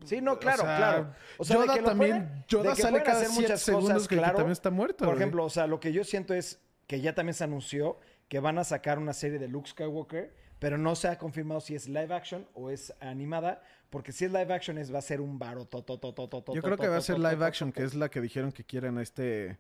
Sí, 0.03 0.21
no, 0.21 0.37
claro, 0.37 0.63
o 0.63 0.65
sea, 0.65 0.77
claro. 0.77 1.13
O 1.37 1.45
sea, 1.45 1.57
de 1.57 1.63
Yoda 1.63 1.73
que 1.75 1.81
lo 1.81 1.87
también. 1.87 2.11
pueden- 2.11 2.45
Yoda 2.47 2.69
de 2.69 2.75
que 2.75 2.81
sale 2.81 3.03
cada 3.03 3.17
hacer 3.19 3.29
7 3.29 3.41
muchas 3.41 3.61
segundos 3.61 3.93
cosas, 3.93 4.07
que, 4.07 4.15
que 4.15 4.21
claro. 4.21 4.35
también 4.37 4.51
está 4.51 4.69
muerto. 4.69 4.97
Por 4.99 5.07
güey. 5.07 5.17
ejemplo, 5.17 5.45
o 5.45 5.49
sea, 5.49 5.67
lo 5.67 5.79
que 5.79 5.91
yo 5.93 6.03
siento 6.03 6.33
es 6.33 6.59
que 6.87 7.01
ya 7.01 7.15
también 7.15 7.33
se 7.33 7.43
anunció 7.43 7.97
que 8.27 8.39
van 8.39 8.57
a 8.57 8.63
sacar 8.63 8.99
una 8.99 9.13
serie 9.13 9.39
de 9.39 9.47
Luke 9.47 9.69
Skywalker, 9.69 10.35
pero 10.59 10.77
no 10.77 10.95
se 10.95 11.07
ha 11.07 11.17
confirmado 11.17 11.59
si 11.61 11.75
es 11.75 11.87
live 11.87 12.13
action 12.13 12.47
o 12.53 12.69
es 12.69 12.93
animada, 12.99 13.61
porque 13.89 14.11
si 14.11 14.25
es 14.25 14.31
live 14.31 14.53
action 14.53 14.77
es 14.77 14.93
va 14.93 14.99
a 14.99 15.01
ser 15.01 15.21
un 15.21 15.39
baro 15.39 15.65
to, 15.65 15.83
to, 15.83 15.99
to, 15.99 16.13
to, 16.13 16.27
to, 16.27 16.41
to, 16.43 16.53
Yo 16.53 16.61
to, 16.61 16.67
creo 16.67 16.77
que 16.77 16.85
to, 16.85 16.91
va 16.91 16.97
a 16.97 17.01
ser 17.01 17.15
to, 17.15 17.21
live 17.21 17.37
to, 17.37 17.45
action, 17.45 17.71
to, 17.71 17.75
que 17.75 17.83
es 17.83 17.93
la 17.95 18.09
que 18.09 18.21
dijeron 18.21 18.51
que 18.51 18.63
quieren 18.63 18.97
a 18.97 19.01
este. 19.01 19.57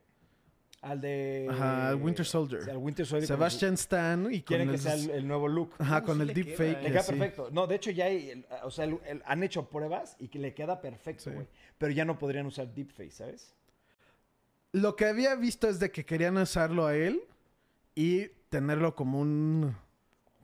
Al 0.85 1.01
de 1.01 1.47
Ajá, 1.49 1.89
al 1.89 1.95
Winter 1.95 2.25
Soldier. 2.25 2.69
Al 2.69 2.77
Winter 2.77 3.05
Soldier. 3.05 3.27
con 3.27 3.35
Sebastian 3.37 3.73
Stan 3.73 4.31
y 4.33 4.41
quieren 4.43 4.67
que 4.69 4.75
el, 4.75 4.79
sea 4.79 4.93
el, 4.93 5.09
el 5.09 5.27
nuevo 5.27 5.47
Luke. 5.47 5.75
ajá, 5.79 6.03
con 6.03 6.21
el 6.21 6.27
le 6.27 6.33
deepfake. 6.33 6.57
queda, 6.77 6.81
Le 6.81 6.91
queda 6.91 7.03
perfecto. 7.03 7.49
No, 7.51 7.67
de 7.67 7.75
hecho 7.75 7.91
ya 7.91 8.05
hay, 8.05 8.45
o 8.63 8.69
sea, 8.71 8.87
han 9.25 9.43
hecho 9.43 9.67
pruebas 9.69 10.15
y 10.19 10.27
que 10.27 10.39
le 10.39 10.53
queda 10.53 10.79
perfecto, 10.81 11.23
Sí. 11.25 11.29
güey. 11.31 11.47
Pero 11.77 11.91
ya 11.91 12.05
no 12.05 12.17
podrían 12.19 12.45
usar 12.45 12.73
deepfake, 12.73 13.11
¿sabes? 13.11 13.53
Lo 14.71 14.95
que 14.95 15.05
había 15.05 15.35
visto 15.35 15.67
es 15.69 15.79
de 15.79 15.89
que 15.91 16.05
querían 16.05 16.37
usarlo 16.37 16.85
a 16.85 16.95
él 16.95 17.21
y 17.95 18.27
tenerlo 18.49 18.93
como 18.95 19.19
un 19.21 19.75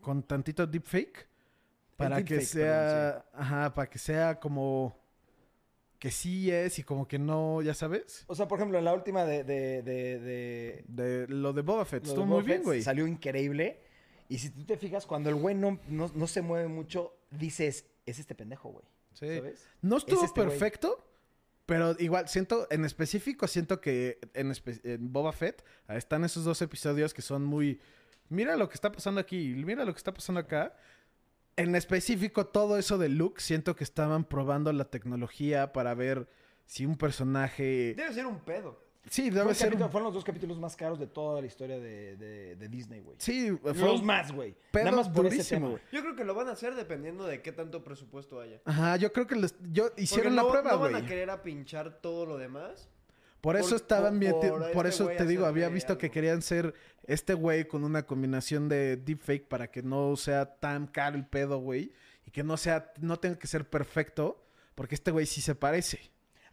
con 0.02 0.24
tantito 0.24 0.66
deepfake 0.66 1.28
para 1.98 2.24
que 2.26 2.42
sea, 2.42 3.24
ajá, 3.34 3.74
para 3.74 3.90
que 3.90 4.00
sea 4.00 4.40
como 4.40 4.98
que 6.02 6.10
sí 6.10 6.50
es 6.50 6.80
y 6.80 6.84
como 6.84 7.08
que 7.08 7.20
no, 7.20 7.62
ya 7.62 7.76
sabes. 7.76 8.24
O 8.26 8.34
sea, 8.34 8.48
por 8.48 8.58
ejemplo, 8.58 8.80
en 8.80 8.86
la 8.86 8.94
última 8.96 9.24
de, 9.24 9.44
de, 9.44 9.84
de, 9.84 10.20
de- 10.20 10.84
De 10.88 11.28
lo 11.28 11.54
de 11.54 11.62
Boba 11.62 11.86
Fett 11.86 12.08
estuvo 12.08 12.26
muy 12.26 12.42
bien, 12.42 12.64
güey. 12.64 12.82
Salió 12.82 13.06
increíble. 13.06 13.80
Y 14.28 14.40
si 14.40 14.50
tú 14.50 14.66
te 14.66 14.78
fijas, 14.78 15.06
cuando 15.06 15.30
el 15.30 15.36
güey 15.36 15.54
no, 15.54 15.80
no, 15.90 16.10
no 16.16 16.26
se 16.26 16.42
mueve 16.42 16.68
mucho, 16.68 17.14
dices, 17.30 17.86
es 18.08 18.18
este 18.18 18.34
pendejo, 18.34 18.70
güey. 18.70 18.86
Sí. 19.14 19.28
¿Sabes? 19.28 19.68
No 19.84 19.98
estuvo 19.98 20.26
este 20.26 20.42
güey. 20.42 20.50
perfecto, 20.58 21.06
Pero 21.68 21.96
igual, 22.00 22.28
siento, 22.28 22.66
en 22.72 22.84
específico, 22.84 23.48
siento 23.48 23.80
que 23.80 24.18
en, 24.34 24.52
en 24.84 25.14
Boba 25.14 25.34
Fett 25.34 25.64
están 25.90 26.24
esos 26.24 26.44
dos 26.46 26.64
episodios 26.64 27.14
que 27.14 27.22
son 27.22 27.46
muy. 27.46 27.80
Mira 28.30 28.56
lo 28.58 28.68
que 28.70 28.74
está 28.76 28.92
pasando 28.92 29.22
aquí, 29.22 29.54
mira 29.56 29.86
lo 29.86 29.94
que 29.94 29.98
está 30.00 30.14
pasando 30.16 30.40
acá. 30.40 30.76
En 31.58 31.76
específico, 31.76 32.48
todo 32.48 32.78
eso 32.78 32.98
de 32.98 33.10
Luke, 33.10 33.42
siento 33.42 33.76
que 33.76 33.84
estaban 33.84 34.24
probando 34.24 34.72
la 34.74 34.86
tecnología 34.86 35.74
para 35.74 35.94
ver 35.94 36.28
si 36.66 36.86
un 36.86 36.96
personaje. 36.98 37.94
Debe 37.96 38.14
ser 38.14 38.26
un 38.26 38.40
pedo. 38.40 38.80
Sí, 39.10 39.32
debe 39.32 39.56
ser. 39.56 39.70
capítulo- 39.70 39.86
un- 39.88 39.92
Fueron 39.92 40.06
los 40.06 40.14
dos 40.14 40.24
capítulos 40.24 40.60
más 40.60 40.76
caros 40.76 41.00
de 41.00 41.08
toda 41.08 41.42
la 41.42 41.48
historia 41.48 41.80
de, 41.80 42.16
de- 42.18 42.56
de 42.56 42.68
Disney, 42.70 43.02
güey. 43.02 43.16
Sí, 43.20 43.50
fue 43.62 43.74
Los 43.74 44.04
más, 44.04 44.32
güey. 44.32 44.56
Nada 44.74 44.92
más 44.92 45.10
por 45.10 45.26
ese 45.26 45.38
durísimo, 45.38 45.60
tema. 45.60 45.70
güey. 45.72 45.82
Yo 45.92 46.02
creo 46.02 46.16
que 46.16 46.24
lo 46.24 46.36
van 46.36 46.50
a 46.50 46.52
hacer 46.52 46.76
dependiendo 46.76 47.26
de 47.26 47.42
qué 47.42 47.52
tanto 47.52 47.84
presupuesto 47.84 48.40
haya. 48.40 48.62
Ajá, 48.64 48.98
yo 48.98 49.12
creo 49.12 49.26
que 49.26 49.36
les, 49.36 49.56
yo 49.72 49.86
Porque 49.88 50.04
hicieron 50.04 50.36
no, 50.36 50.44
la 50.44 50.50
prueba, 50.52 50.72
no 50.74 50.78
güey. 50.78 50.94
van 50.94 51.04
a 51.04 51.08
querer 51.08 51.32
a 51.32 51.42
pinchar 51.42 52.00
todo 52.00 52.28
lo 52.28 52.38
demás. 52.38 52.90
Por 53.42 53.56
eso 53.58 53.70
por- 53.70 53.76
estaban 53.78 54.20
bien. 54.20 54.34
por 54.34 54.72
Por, 54.72 54.86
este 54.88 55.04
eso 55.04 55.10
te 55.18 55.26
digo, 55.26 55.46
había 55.46 55.68
visto 55.70 55.98
que 55.98 56.12
querían 56.12 56.42
ser 56.42 56.74
este 57.08 57.34
güey 57.34 57.68
con 57.68 57.84
una 57.84 58.04
combinación 58.06 58.70
de 58.70 58.98
deepfake 58.98 59.48
para 59.48 59.70
que 59.72 59.82
no 59.82 60.16
sea 60.16 60.46
tan 60.60 60.88
caro 60.88 61.18
el 61.18 61.26
pedo, 61.26 61.58
güey. 61.60 61.92
Y 62.26 62.32
que 62.32 62.44
no 62.44 62.56
sea, 62.58 62.94
no 63.00 63.18
tenga 63.20 63.38
que 63.40 63.48
ser 63.48 63.68
perfecto. 63.70 64.46
Porque 64.76 64.96
este 64.96 65.12
güey 65.12 65.26
sí 65.26 65.42
se 65.42 65.54
parece. 65.56 66.00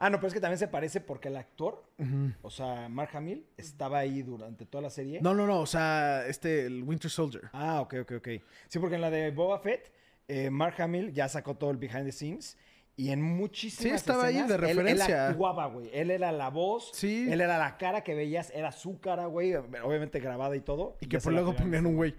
Ah, 0.00 0.10
no, 0.10 0.18
pero 0.18 0.28
es 0.28 0.34
que 0.34 0.40
también 0.40 0.58
se 0.58 0.68
parece 0.68 1.00
porque 1.00 1.28
el 1.28 1.36
actor, 1.36 1.84
o 2.42 2.50
sea, 2.50 2.88
Mark 2.88 3.10
Hamill, 3.14 3.44
estaba 3.56 3.98
ahí 3.98 4.22
durante 4.22 4.64
toda 4.64 4.82
la 4.82 4.90
serie. 4.90 5.20
No, 5.20 5.34
no, 5.34 5.46
no. 5.46 5.60
O 5.60 5.66
sea, 5.66 6.24
este, 6.26 6.66
el 6.66 6.82
Winter 6.84 7.10
Soldier. 7.10 7.48
Ah, 7.52 7.80
ok, 7.80 7.94
ok, 8.02 8.12
ok. 8.18 8.28
Sí, 8.68 8.78
porque 8.78 8.94
en 8.94 9.00
la 9.00 9.10
de 9.10 9.30
Boba 9.32 9.58
Fett, 9.58 9.92
eh, 10.28 10.50
Mark 10.50 10.80
Hamill 10.80 11.12
ya 11.12 11.28
sacó 11.28 11.56
todo 11.56 11.70
el 11.70 11.78
behind 11.78 12.04
the 12.04 12.12
scenes. 12.12 12.56
Y 12.98 13.12
en 13.12 13.22
muchísimas 13.22 13.82
Sí, 13.82 13.88
estaba 13.94 14.24
ahí 14.26 14.34
escenas, 14.38 14.48
de 14.48 14.54
él- 14.56 14.60
referencia. 14.76 15.26
Él, 15.28 15.32
actuaba, 15.32 15.66
güey. 15.66 15.88
Él 15.92 16.10
era 16.10 16.32
la 16.32 16.50
voz. 16.50 16.90
Sí. 16.92 17.28
Él 17.30 17.40
era 17.40 17.56
la 17.56 17.78
cara 17.78 18.02
que 18.02 18.14
veías. 18.14 18.50
Era 18.50 18.72
su 18.72 18.98
cara, 19.00 19.26
güey. 19.26 19.54
Obviamente 19.54 20.18
grabada 20.18 20.56
y 20.56 20.60
todo. 20.60 20.96
Y 21.00 21.06
que 21.06 21.20
por 21.20 21.32
luego 21.32 21.54
ponían 21.54 21.86
un 21.86 21.94
güey. 21.96 22.14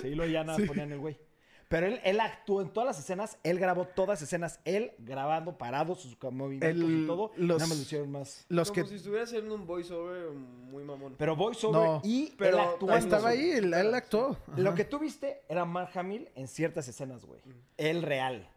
Sí, 0.00 0.14
luego 0.14 0.30
ya 0.32 0.44
nada 0.44 0.56
Sí. 0.60 0.66
ponían 0.66 0.92
el 0.92 1.00
güey. 1.00 1.18
Pero 1.66 1.86
él, 1.86 2.00
él 2.04 2.18
actuó 2.20 2.62
en 2.62 2.68
todas 2.72 2.86
las 2.86 2.98
escenas. 3.00 3.38
Él 3.42 3.58
grabó 3.58 3.84
todas 3.86 4.08
las 4.20 4.22
escenas. 4.22 4.60
Él 4.64 4.92
grabando, 4.98 5.58
parado, 5.58 5.94
sus 5.96 6.16
movimientos 6.22 6.70
El- 6.88 7.04
y 7.04 7.06
todo. 7.08 7.32
los- 7.36 7.58
Nada 7.58 7.68
más 7.68 7.76
lo 7.78 7.82
hicieron 7.82 8.10
más. 8.12 8.44
Los 8.48 8.70
Como 8.70 8.82
que. 8.84 8.88
si 8.88 8.94
estuviera 8.96 9.24
haciendo 9.24 9.54
un 9.56 9.66
voiceover 9.66 10.30
muy 10.30 10.84
mamón. 10.84 11.16
Pero 11.18 11.34
voiceover 11.34 11.80
No. 11.80 12.00
y 12.04 12.34
Pero 12.38 12.56
él 12.56 12.64
actuando. 12.64 12.96
estaba 12.96 13.30
ahí, 13.30 13.50
él, 13.50 13.74
él 13.74 13.94
actuó. 13.94 14.36
Lo 14.56 14.74
que 14.76 14.84
tú 14.84 15.00
viste 15.00 15.42
era 15.48 15.64
Mark 15.64 15.90
Hamill 15.94 16.28
en 16.36 16.46
ciertas 16.46 16.86
escenas, 16.86 17.24
güey. 17.24 17.40
El 17.76 18.02
real. 18.02 18.48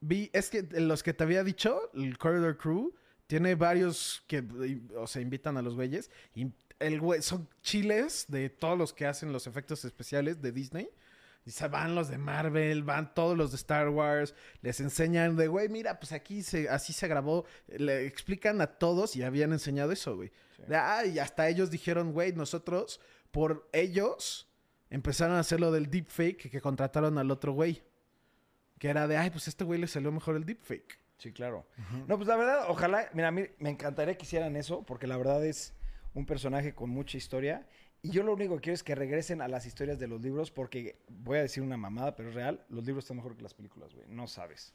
Vi, 0.00 0.30
es 0.32 0.50
que 0.50 0.62
los 0.62 1.02
que 1.02 1.12
te 1.12 1.24
había 1.24 1.44
dicho, 1.44 1.90
el 1.94 2.16
Corridor 2.16 2.56
Crew, 2.56 2.94
tiene 3.26 3.54
varios 3.54 4.24
que, 4.26 4.44
o 4.96 5.06
sea, 5.06 5.22
invitan 5.22 5.56
a 5.56 5.62
los 5.62 5.76
güeyes. 5.76 6.10
Y 6.34 6.52
el 6.80 7.00
güey, 7.00 7.22
son 7.22 7.48
chiles 7.62 8.24
de 8.28 8.50
todos 8.50 8.76
los 8.76 8.92
que 8.92 9.06
hacen 9.06 9.32
los 9.32 9.46
efectos 9.46 9.84
especiales 9.84 10.42
de 10.42 10.50
Disney. 10.50 10.90
Y 11.44 11.52
se 11.52 11.68
van 11.68 11.94
los 11.94 12.08
de 12.08 12.18
Marvel, 12.18 12.82
van 12.82 13.14
todos 13.14 13.36
los 13.36 13.50
de 13.52 13.56
Star 13.56 13.88
Wars, 13.88 14.34
les 14.60 14.80
enseñan 14.80 15.36
de, 15.36 15.48
güey, 15.48 15.68
mira, 15.68 15.98
pues 15.98 16.12
aquí 16.12 16.42
se, 16.42 16.68
así 16.68 16.92
se 16.92 17.08
grabó. 17.08 17.46
Le 17.68 18.04
explican 18.06 18.60
a 18.60 18.66
todos 18.66 19.14
y 19.16 19.22
habían 19.22 19.52
enseñado 19.52 19.92
eso, 19.92 20.16
güey. 20.16 20.32
Ah, 20.68 21.04
y 21.06 21.18
hasta 21.18 21.48
ellos 21.48 21.70
dijeron, 21.70 22.12
güey, 22.12 22.32
nosotros, 22.32 23.00
por 23.30 23.68
ellos, 23.72 24.48
empezaron 24.90 25.36
a 25.36 25.40
hacer 25.40 25.60
lo 25.60 25.70
del 25.70 25.88
deepfake 25.88 26.50
que 26.50 26.60
contrataron 26.60 27.16
al 27.16 27.30
otro 27.30 27.52
güey. 27.52 27.82
Que 28.80 28.88
era 28.88 29.06
de, 29.06 29.18
ay, 29.18 29.28
pues 29.28 29.46
a 29.46 29.50
este 29.50 29.62
güey 29.62 29.78
le 29.78 29.86
salió 29.86 30.10
mejor 30.10 30.36
el 30.36 30.46
deepfake. 30.46 30.98
Sí, 31.18 31.32
claro. 31.32 31.66
No, 32.08 32.16
pues 32.16 32.26
la 32.26 32.34
verdad, 32.34 32.64
ojalá, 32.70 33.10
mira, 33.12 33.28
a 33.28 33.30
mí 33.30 33.42
me 33.58 33.68
encantaría 33.68 34.16
que 34.16 34.24
hicieran 34.24 34.56
eso, 34.56 34.84
porque 34.84 35.06
la 35.06 35.18
verdad 35.18 35.44
es 35.44 35.74
un 36.14 36.24
personaje 36.24 36.74
con 36.74 36.88
mucha 36.88 37.18
historia. 37.18 37.68
Y 38.00 38.08
yo 38.10 38.22
lo 38.22 38.32
único 38.32 38.54
que 38.54 38.62
quiero 38.62 38.74
es 38.74 38.82
que 38.82 38.94
regresen 38.94 39.42
a 39.42 39.48
las 39.48 39.66
historias 39.66 39.98
de 39.98 40.08
los 40.08 40.22
libros, 40.22 40.50
porque 40.50 40.96
voy 41.08 41.36
a 41.36 41.42
decir 41.42 41.62
una 41.62 41.76
mamada, 41.76 42.16
pero 42.16 42.30
es 42.30 42.34
real, 42.34 42.64
los 42.70 42.86
libros 42.86 43.04
están 43.04 43.18
mejor 43.18 43.36
que 43.36 43.42
las 43.42 43.52
películas, 43.52 43.94
güey. 43.94 44.08
No 44.08 44.26
sabes. 44.26 44.72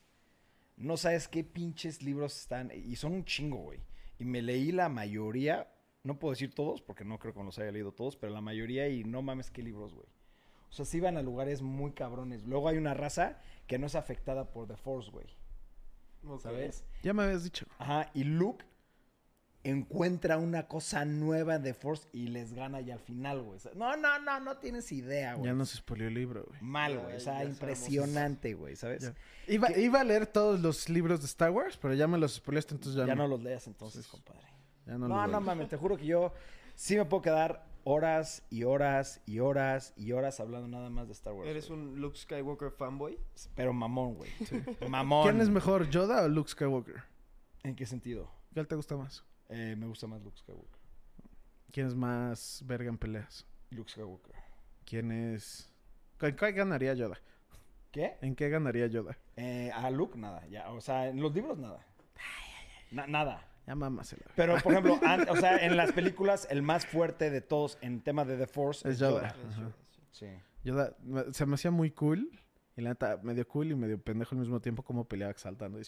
No 0.78 0.98
sabes 0.98 1.28
qué 1.28 1.44
pinches 1.44 2.04
libros 2.04 2.40
están, 2.40 2.72
y 2.72 2.96
son 2.98 3.12
un 3.14 3.26
chingo, 3.26 3.58
güey. 3.58 3.80
Y 4.20 4.26
me 4.26 4.44
leí 4.44 4.72
la 4.72 4.88
mayoría, 4.88 5.68
no 6.04 6.20
puedo 6.20 6.34
decir 6.34 6.54
todos, 6.54 6.84
porque 6.84 7.04
no 7.04 7.18
creo 7.18 7.34
que 7.34 7.42
los 7.42 7.58
haya 7.58 7.72
leído 7.72 7.92
todos, 7.92 8.18
pero 8.18 8.32
la 8.32 8.42
mayoría, 8.42 8.88
y 8.88 9.04
no 9.04 9.24
mames 9.24 9.50
qué 9.50 9.64
libros, 9.64 9.96
güey. 9.96 10.08
O 10.70 10.74
sea, 10.74 10.86
sí 10.86 11.00
van 11.00 11.18
a 11.18 11.22
lugares 11.22 11.62
muy 11.62 11.94
cabrones. 11.94 12.44
Luego 12.44 12.68
hay 12.68 12.78
una 12.78 12.94
raza 12.94 13.40
que 13.68 13.78
no 13.80 13.88
es 13.88 13.96
afectada 13.96 14.52
por 14.52 14.68
The 14.68 14.78
Force, 14.78 15.10
güey. 15.12 15.28
¿Sabes? 16.42 16.84
Ya 17.04 17.14
me 17.14 17.24
habías 17.24 17.44
dicho. 17.44 17.66
Ajá, 17.78 18.10
y 18.14 18.24
Luke 18.24 18.66
encuentra 19.64 20.38
una 20.38 20.68
cosa 20.68 21.06
nueva 21.06 21.58
de 21.58 21.74
Force 21.74 22.08
y 22.14 22.28
les 22.28 22.54
gana 22.54 22.82
ya 22.82 22.94
al 22.96 23.00
final, 23.00 23.42
güey. 23.42 23.58
O 23.58 23.60
sea, 23.60 23.72
No, 23.76 23.96
no, 23.98 24.20
no, 24.20 24.40
no 24.40 24.58
tienes 24.58 24.92
idea, 24.92 25.34
güey. 25.34 25.48
Ya 25.48 25.54
no 25.54 25.66
se 25.66 25.78
spoileó 25.78 26.08
el 26.08 26.14
libro, 26.14 26.46
güey. 26.48 26.62
Mal, 26.62 27.00
güey. 27.00 27.16
O 27.16 27.20
sea, 27.20 27.44
impresionante, 27.44 28.54
güey, 28.54 28.76
¿sabes? 28.76 29.12
Iba, 29.48 29.72
iba 29.78 30.02
a 30.02 30.04
leer 30.04 30.28
todos 30.28 30.60
los 30.60 30.88
libros 30.90 31.20
de 31.22 31.26
Star 31.26 31.50
Wars, 31.52 31.78
pero 31.78 31.94
ya 31.96 32.08
me 32.08 32.18
los 32.20 32.36
spoileaste, 32.36 32.76
entonces 32.76 32.96
ya, 33.00 33.08
Ya, 33.08 33.16
no. 33.16 33.24
no 33.24 33.30
los 33.30 33.42
leas 33.44 33.66
entonces, 33.68 34.08
compadre. 34.08 34.48
Ya 34.86 34.94
no, 35.00 35.08
No, 35.08 35.22
los 35.24 35.32
no, 35.32 35.42
mames, 35.42 35.68
te 35.68 35.78
juro 35.78 35.98
que 35.98 36.06
yo 36.06 36.32
sí 36.76 36.96
me 36.96 37.06
puedo 37.06 37.24
quedar 37.24 37.66
horas 37.86 38.44
y 38.50 38.64
horas 38.64 39.22
y 39.26 39.40
horas 39.40 39.94
y 39.96 40.12
horas 40.12 40.40
hablando 40.42 40.68
nada 40.68 40.90
más 40.90 41.08
de 41.08 41.14
Star 41.14 41.34
Wars. 41.34 41.48
¿Eres 41.48 41.70
güey. 41.70 41.80
un 41.80 42.02
Luke 42.02 42.18
Skywalker 42.18 42.72
fanboy? 42.72 43.18
Pero 43.56 43.72
mamón, 43.72 44.16
güey. 44.16 44.32
Mamón. 44.90 45.24
¿Quién 45.24 45.40
es 45.40 45.50
mejor, 45.50 45.90
Yoda 45.90 46.24
o 46.24 46.28
Luke 46.28 46.50
Skywalker? 46.50 47.04
¿En 47.64 47.76
qué 47.76 47.86
sentido? 47.86 48.30
¿Cuál 48.54 48.68
te 48.68 48.76
gusta 48.76 48.98
más? 48.98 49.24
Eh, 49.50 49.76
me 49.78 49.86
gusta 49.88 50.08
más 50.08 50.22
Luke 50.24 50.38
Skywalker. 50.38 50.80
¿Quién 51.72 51.88
es 51.88 51.96
más 51.96 52.64
verga 52.66 52.90
en 52.90 52.98
peleas? 52.98 53.46
Luke 53.70 53.92
Skywalker. 53.92 54.36
¿Quién 54.86 55.12
es...? 55.12 55.72
¿En 56.22 56.36
qué 56.36 56.52
ganaría 56.54 56.94
Yoda? 56.96 57.20
¿Qué? 57.92 58.18
¿En 58.22 58.36
qué 58.36 58.50
ganaría 58.50 58.88
Yoda? 58.88 59.18
Eh, 59.36 59.72
a 59.74 59.90
Luke, 59.92 60.18
nada. 60.18 60.46
Ya, 60.48 60.70
o 60.72 60.82
sea, 60.82 61.08
en 61.10 61.22
los 61.22 61.34
libros, 61.34 61.58
nada. 61.58 61.86
Na- 62.92 63.08
nada. 63.08 63.48
Ya 63.68 63.76
mámasela. 63.76 64.26
Pero, 64.36 64.56
por 64.62 64.74
ejemplo, 64.74 65.00
an- 65.04 65.28
o 65.30 65.36
sea, 65.36 65.58
en 65.66 65.76
las 65.76 65.92
películas, 65.92 66.48
el 66.52 66.62
más 66.62 66.86
fuerte 66.86 67.30
de 67.32 67.42
todos 67.42 67.78
en 67.82 68.02
tema 68.02 68.24
de 68.26 68.38
The 68.38 68.48
Force 68.48 68.88
Es 68.88 68.96
es 68.96 69.00
Yoda. 69.00 69.34
Yoda. 69.58 69.72
Sí. 70.12 70.28
Yoda 70.64 70.96
se 71.32 71.46
me 71.46 71.56
hacía 71.56 71.72
muy 71.72 71.92
cool. 71.92 72.30
Y 72.78 72.82
la 72.82 72.90
neta, 72.90 73.18
medio 73.24 73.48
cool 73.48 73.72
y 73.72 73.76
medio 73.76 73.98
pendejo 74.00 74.36
al 74.36 74.40
mismo 74.42 74.60
tiempo, 74.60 74.84
como 74.84 75.06
peleaba 75.08 75.34
saltando. 75.38 75.80
Y 75.80 75.84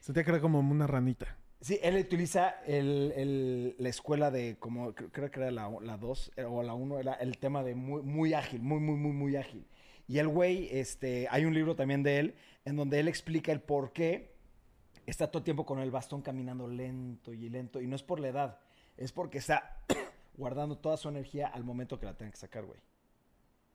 Sentía 0.00 0.24
que 0.24 0.30
era 0.30 0.40
como 0.40 0.58
una 0.58 0.86
ranita. 0.86 1.36
Sí, 1.60 1.78
él 1.82 1.96
utiliza 1.96 2.56
el, 2.66 3.12
el- 3.16 3.74
la 3.78 3.88
escuela 3.90 4.30
de 4.30 4.56
como, 4.58 4.92
cre- 4.94 5.10
creo 5.12 5.30
que 5.30 5.40
era 5.40 5.50
la 5.50 5.68
2 5.98 6.32
o 6.48 6.62
la 6.62 6.74
1, 6.74 6.98
era 6.98 7.12
el 7.14 7.38
tema 7.38 7.62
de 7.62 7.74
muy, 7.74 8.02
muy 8.02 8.32
ágil, 8.34 8.60
muy, 8.62 8.80
muy, 8.80 8.96
muy, 8.96 9.12
muy 9.12 9.36
ágil. 9.36 9.66
Y 10.08 10.18
el 10.18 10.28
güey, 10.28 10.68
este, 10.72 11.28
hay 11.30 11.44
un 11.44 11.54
libro 11.54 11.76
también 11.76 12.02
de 12.02 12.18
él 12.18 12.34
en 12.64 12.76
donde 12.76 12.98
él 12.98 13.08
explica 13.08 13.52
el 13.52 13.60
por 13.60 13.92
qué 13.92 14.34
está 15.10 15.26
todo 15.28 15.38
el 15.38 15.44
tiempo 15.44 15.66
con 15.66 15.78
el 15.78 15.90
bastón 15.90 16.22
caminando 16.22 16.68
lento 16.68 17.32
y 17.32 17.48
lento. 17.48 17.80
Y 17.80 17.86
no 17.86 17.96
es 17.96 18.02
por 18.02 18.20
la 18.20 18.28
edad, 18.28 18.58
es 18.96 19.12
porque 19.12 19.38
está 19.38 19.76
guardando 20.36 20.78
toda 20.78 20.96
su 20.96 21.08
energía 21.08 21.48
al 21.48 21.64
momento 21.64 21.98
que 21.98 22.06
la 22.06 22.16
tenga 22.16 22.32
que 22.32 22.38
sacar, 22.38 22.64
güey. 22.64 22.80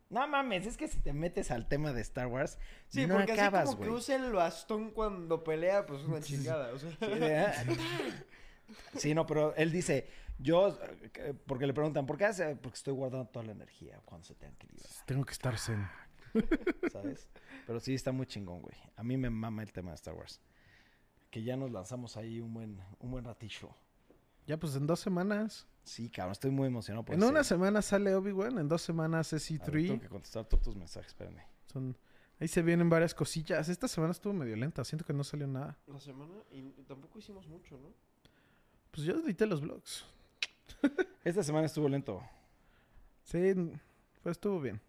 No 0.09 0.27
mames, 0.27 0.67
es 0.67 0.77
que 0.77 0.87
si 0.87 0.99
te 0.99 1.13
metes 1.13 1.49
al 1.49 1.67
tema 1.67 1.91
de 1.91 2.01
Star 2.01 2.27
Wars, 2.27 2.59
Sí, 2.87 3.07
no 3.07 3.15
porque 3.15 3.31
acabas, 3.33 3.63
así 3.63 3.71
como 3.71 3.77
güey. 3.77 3.89
que 3.89 3.95
usa 3.95 4.15
el 4.15 4.31
bastón 4.33 4.91
cuando 4.91 5.43
pelea, 5.43 5.85
pues 5.85 6.01
es 6.01 6.07
una 6.07 6.21
chingada. 6.21 6.73
O 6.73 6.79
sea. 6.79 6.91
Sí, 6.91 7.23
ah, 7.23 7.53
Sí, 8.95 9.13
no, 9.13 9.25
pero 9.25 9.55
él 9.55 9.71
dice, 9.71 10.07
yo, 10.37 10.77
porque 11.47 11.67
le 11.67 11.73
preguntan, 11.73 12.05
¿por 12.05 12.17
qué 12.17 12.25
hace? 12.25 12.55
Porque 12.55 12.77
estoy 12.77 12.93
guardando 12.93 13.27
toda 13.27 13.45
la 13.45 13.51
energía 13.51 13.99
cuando 14.05 14.25
se 14.25 14.35
tenga 14.35 14.55
que 14.57 14.67
liberar, 14.67 14.91
Tengo 15.05 15.25
que 15.25 15.33
estar 15.33 15.57
zen. 15.57 15.87
¿sabes? 16.91 17.27
Pero 17.65 17.79
sí, 17.79 17.93
está 17.93 18.11
muy 18.11 18.25
chingón, 18.25 18.61
güey. 18.61 18.75
A 18.95 19.03
mí 19.03 19.17
me 19.17 19.29
mama 19.29 19.63
el 19.63 19.71
tema 19.71 19.91
de 19.91 19.95
Star 19.95 20.13
Wars. 20.13 20.41
Que 21.35 21.43
ya 21.43 21.57
nos 21.57 21.69
lanzamos 21.69 22.15
ahí 22.15 22.39
un 22.39 22.53
buen, 22.53 22.79
un 22.97 23.11
buen 23.11 23.25
ratillo. 23.25 23.67
Ya, 24.47 24.55
pues 24.57 24.73
en 24.77 24.87
dos 24.87 25.01
semanas. 25.01 25.67
Sí, 25.83 26.09
cabrón, 26.09 26.31
estoy 26.31 26.49
muy 26.49 26.67
emocionado 26.67 27.03
por 27.03 27.13
en 27.13 27.19
ese- 27.21 27.29
una 27.29 27.43
semana 27.43 27.81
sale 27.81 28.15
Obi-Wan, 28.15 28.57
en 28.57 28.69
dos 28.69 28.81
semanas 28.83 29.33
A 29.33 29.35
ver, 29.35 29.41
tengo 29.43 29.65
SC3. 29.65 29.99
que 29.99 30.07
contestar 30.07 30.45
todos 30.45 30.63
tus 30.63 30.77
mensajes, 30.77 31.07
espérame. 31.09 31.41
Son... 31.65 31.97
Ahí 32.39 32.47
se 32.47 32.61
vienen 32.61 32.89
varias 32.89 33.13
cosillas. 33.13 33.67
Esta 33.67 33.89
semana 33.89 34.11
estuvo 34.13 34.31
medio 34.31 34.55
lenta. 34.55 34.85
Siento 34.85 35.03
que 35.03 35.11
no 35.11 35.25
salió 35.25 35.45
nada. 35.45 35.77
La 35.87 35.99
semana 35.99 36.31
y 36.51 36.59
y 36.79 36.83
tampoco 36.87 37.19
hicimos 37.19 37.45
mucho, 37.49 37.77
¿no? 37.79 37.89
Pues 38.91 39.05
yo 39.05 39.15
edité 39.15 39.45
los 39.45 39.59
vlogs. 39.59 40.05
Esta 41.25 41.43
semana 41.43 41.65
estuvo 41.65 41.89
lento. 41.89 42.21
Sí, 43.23 43.53
pues 44.23 44.37
estuvo 44.37 44.61
bien. 44.61 44.79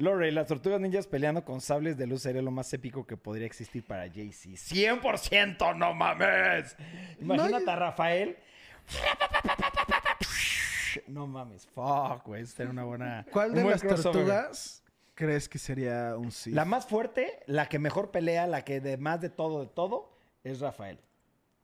Lore, 0.00 0.30
las 0.30 0.46
tortugas 0.46 0.80
ninjas 0.80 1.08
peleando 1.08 1.44
con 1.44 1.60
sables 1.60 1.96
de 1.96 2.06
luz 2.06 2.22
sería 2.22 2.40
lo 2.40 2.52
más 2.52 2.72
épico 2.72 3.04
que 3.04 3.16
podría 3.16 3.46
existir 3.46 3.84
para 3.84 4.08
Jay-Z. 4.08 4.50
¡100%! 4.72 5.76
¡No 5.76 5.92
mames! 5.92 6.76
Imagínate 7.20 7.64
No, 7.64 7.72
a 7.72 7.76
Rafael. 7.76 8.36
No 11.08 11.26
mames, 11.26 11.66
fuck, 11.66 12.24
güey. 12.24 12.42
Esta 12.42 12.62
era 12.62 12.70
una 12.70 12.84
buena. 12.84 13.26
¿Cuál 13.32 13.54
de 13.54 13.64
las 13.64 13.82
crossover. 13.82 14.12
tortugas 14.12 14.84
crees 15.14 15.48
que 15.48 15.58
sería 15.58 16.16
un 16.16 16.30
sí? 16.30 16.52
La 16.52 16.64
más 16.64 16.86
fuerte, 16.86 17.40
la 17.46 17.66
que 17.66 17.80
mejor 17.80 18.12
pelea, 18.12 18.46
la 18.46 18.64
que 18.64 18.80
de 18.80 18.98
más 18.98 19.20
de 19.20 19.30
todo, 19.30 19.60
de 19.60 19.66
todo, 19.66 20.16
es 20.44 20.60
Rafael. 20.60 21.00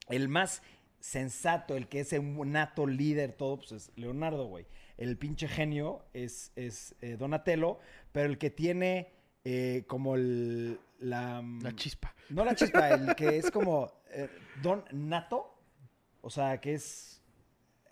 El 0.08 0.28
más 0.28 0.60
sensato, 0.98 1.76
el 1.76 1.86
que 1.86 2.00
es 2.00 2.12
un 2.14 2.50
nato 2.50 2.86
líder, 2.86 3.32
todo, 3.32 3.58
pues 3.58 3.72
es 3.72 3.92
Leonardo, 3.94 4.46
güey. 4.46 4.66
El 4.96 5.16
pinche 5.18 5.48
genio 5.48 6.04
es, 6.12 6.52
es 6.56 6.94
eh, 7.00 7.16
Donatello, 7.16 7.78
pero 8.12 8.26
el 8.28 8.38
que 8.38 8.50
tiene 8.50 9.12
eh, 9.44 9.84
como 9.86 10.14
el, 10.14 10.78
la... 11.00 11.42
La 11.62 11.74
chispa. 11.74 12.14
No 12.30 12.44
la 12.44 12.54
chispa, 12.54 12.90
el 12.94 13.14
que 13.16 13.38
es 13.38 13.50
como 13.50 13.90
eh, 14.10 14.28
Don 14.62 14.84
Nato, 14.92 15.52
o 16.20 16.30
sea, 16.30 16.60
que 16.60 16.74
es... 16.74 17.20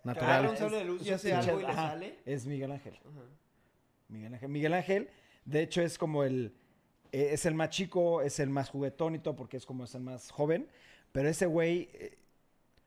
Natural. 0.04 0.48
Un 0.48 0.56
sable 0.56 0.78
de 0.78 0.84
luz 0.84 1.06
y 1.06 1.10
es- 1.10 1.14
hace 1.16 1.30
es- 1.30 1.36
algo 1.36 1.60
y 1.60 1.62
le 1.62 1.68
ajá, 1.68 1.88
sale. 1.90 2.18
Es 2.24 2.46
Miguel 2.46 2.72
Ángel. 2.72 2.94
Ajá. 2.96 3.20
Miguel 4.08 4.34
Ángel. 4.34 4.48
Miguel 4.48 4.74
Ángel, 4.74 5.08
de 5.44 5.62
hecho, 5.62 5.80
es 5.82 5.96
como 5.96 6.24
el. 6.24 6.54
eh, 7.12 7.28
es 7.32 7.46
el 7.46 7.54
más 7.54 7.70
chico, 7.70 8.20
es 8.20 8.40
el 8.40 8.50
más 8.50 8.68
juguetón 8.68 9.14
y 9.14 9.20
todo, 9.20 9.36
porque 9.36 9.56
es 9.56 9.64
como 9.64 9.84
es 9.84 9.94
el 9.94 10.02
más 10.02 10.30
joven. 10.32 10.68
Pero 11.12 11.28
ese 11.28 11.46
güey 11.46 11.88
eh, 11.94 12.18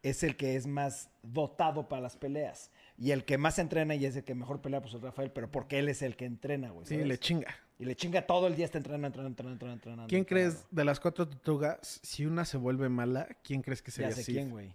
es 0.04 0.24
el 0.24 0.36
que 0.36 0.56
es 0.58 0.68
más 0.68 1.10
dotado 1.24 1.88
para 1.88 2.02
las 2.02 2.18
peleas. 2.18 2.70
Y 2.98 3.12
el 3.12 3.26
que 3.26 3.38
más 3.38 3.60
entrena 3.60 3.94
y 3.96 4.06
es 4.06 4.16
el 4.16 4.24
que 4.24 4.36
mejor 4.36 4.62
pelea, 4.62 4.82
pues 4.82 4.94
es 4.94 5.02
Rafael, 5.02 5.30
pero 5.32 5.52
porque 5.52 5.80
él 5.80 5.90
es 5.90 6.02
el 6.02 6.16
que 6.16 6.24
entrena, 6.26 6.70
güey. 6.70 6.86
Sí, 6.88 6.94
¿sabes? 6.96 7.08
le 7.08 7.18
chinga. 7.18 7.54
Y 7.78 7.84
le 7.84 7.96
chinga 7.96 8.26
todo 8.26 8.48
el 8.48 8.56
día, 8.56 8.64
está 8.66 8.78
entrenando, 8.78 9.08
entrenando, 9.08 9.32
entrenando, 9.32 9.54
entrenando. 9.54 9.74
entrenando, 9.76 10.08
¿Quién 10.08 10.20
entrenando. 10.22 10.54
crees 10.60 10.68
de 10.72 10.86
las 10.86 11.00
cuatro 11.02 11.28
tortugas, 11.28 12.00
si 12.04 12.26
una 12.26 12.46
se 12.46 12.56
vuelve 12.56 12.88
mala, 12.88 13.28
quién 13.44 13.62
crees 13.62 13.82
que 13.82 13.92
sería 13.92 14.10
Ya 14.12 14.16
sé 14.16 14.24
Sid? 14.24 14.34
quién, 14.34 14.50
güey. 14.50 14.74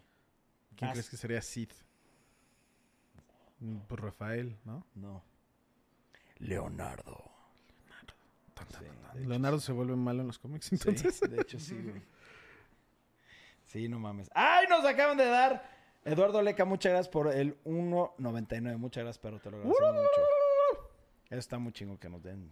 ¿Quién 0.77 0.91
crees 0.91 1.09
que 1.09 1.17
sería 1.17 1.41
Sid? 1.41 1.71
Mm, 3.61 3.77
Pues 3.89 4.01
Rafael, 4.01 4.57
¿no? 4.65 4.85
No. 4.95 5.23
Leonardo. 6.39 7.25
Tan, 8.55 8.67
tan, 8.69 8.81
Sí, 8.81 8.87
tan, 8.87 8.97
tan. 9.03 9.13
de 9.15 9.21
hecho, 9.21 9.29
Leonardo 9.31 9.61
se 9.61 9.73
vuelve 9.73 9.97
malo 9.97 10.21
en 10.21 10.27
los 10.27 10.39
cómics, 10.39 10.67
Sí, 10.67 10.75
entonces. 10.77 11.21
de 11.21 11.41
hecho, 11.41 11.59
sí, 11.59 11.75
güey. 11.75 12.03
Sí, 13.65 13.89
no 13.89 13.99
mames. 13.99 14.29
¡Ay, 14.35 14.67
nos 14.69 14.85
acaban 14.85 15.17
de 15.17 15.25
dar! 15.27 15.80
Eduardo 16.05 16.41
Leca, 16.43 16.65
muchas 16.65 16.93
gracias 16.93 17.13
por 17.13 17.29
el 17.33 17.63
1.99. 17.65 18.77
Muchas 18.79 19.05
gracias, 19.05 19.19
pero 19.19 19.39
te 19.39 19.51
lo 19.51 19.59
agradecemos 19.59 19.95
mucho. 19.95 20.87
Eso 21.27 21.39
está 21.39 21.59
muy 21.59 21.73
chingo 21.73 21.99
que 21.99 22.09
nos 22.09 22.23
den 22.23 22.51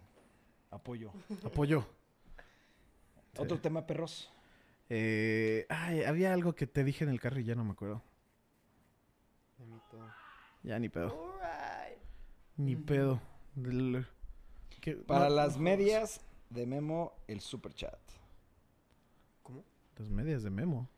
apoyo. 0.71 1.11
Apoyo. 1.43 1.85
Sí. 3.31 3.43
Otro 3.43 3.59
tema, 3.61 3.85
perros. 3.85 4.33
Eh, 4.89 5.67
ay, 5.69 6.01
había 6.03 6.33
algo 6.33 6.55
que 6.55 6.65
te 6.65 6.83
dije 6.83 7.03
en 7.03 7.11
el 7.11 7.19
carro 7.19 7.39
y 7.39 7.43
ya 7.43 7.53
no 7.53 7.63
me 7.63 7.73
acuerdo. 7.73 8.01
Ya 10.63 10.79
ni 10.79 10.89
pedo. 10.89 11.15
Ni 12.57 12.75
pedo. 12.75 13.21
Para 15.05 15.29
No, 15.29 15.35
las 15.35 15.57
no, 15.57 15.63
medias 15.63 16.21
de 16.49 16.65
Memo, 16.65 17.13
el 17.27 17.39
super 17.39 17.73
chat. 17.73 17.99
¿Cómo? 19.43 19.63
Las 19.97 20.09
medias 20.09 20.41
de 20.41 20.49
Memo. 20.49 20.89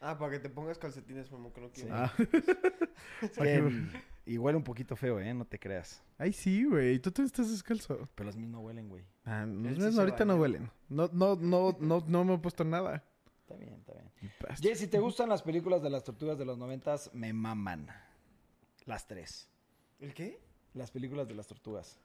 Ah, 0.00 0.16
para 0.16 0.32
que 0.32 0.38
te 0.38 0.48
pongas 0.48 0.78
calcetines, 0.78 1.30
mamá, 1.32 1.50
que 1.52 1.60
no 1.60 1.70
quiero. 1.70 1.94
Ah. 1.94 2.12
Y 4.28 4.36
huele 4.36 4.58
un 4.58 4.64
poquito 4.64 4.94
feo, 4.94 5.18
¿eh? 5.18 5.32
No 5.32 5.46
te 5.46 5.58
creas. 5.58 6.02
Ay, 6.18 6.34
sí, 6.34 6.64
güey. 6.64 6.98
Tú 6.98 7.10
también 7.10 7.28
estás 7.28 7.50
descalzo. 7.50 8.10
Pero 8.14 8.26
los 8.26 8.36
míos 8.36 8.50
no 8.50 8.60
huelen, 8.60 8.90
güey. 8.90 9.02
Ah, 9.24 9.46
sí 9.46 9.50
no, 9.50 9.90
se 9.90 9.98
ahorita 9.98 10.26
no 10.26 10.36
huelen. 10.36 10.70
No, 10.90 11.08
no, 11.14 11.34
no, 11.36 11.74
no, 11.80 12.04
no 12.06 12.24
me 12.24 12.34
he 12.34 12.38
puesto 12.38 12.62
nada. 12.62 13.02
Está 13.40 13.56
bien, 13.56 13.72
está 13.72 13.94
bien. 13.94 14.12
Jay, 14.60 14.76
si 14.76 14.86
te 14.86 14.98
gustan 14.98 15.30
las 15.30 15.40
películas 15.40 15.82
de 15.82 15.88
las 15.88 16.04
tortugas 16.04 16.36
de 16.36 16.44
los 16.44 16.58
noventas, 16.58 17.10
me 17.14 17.32
maman. 17.32 17.88
Las 18.84 19.06
tres. 19.06 19.48
¿El 19.98 20.12
qué? 20.12 20.38
Las 20.74 20.90
películas 20.90 21.26
de 21.26 21.34
las 21.34 21.46
tortugas. 21.46 21.98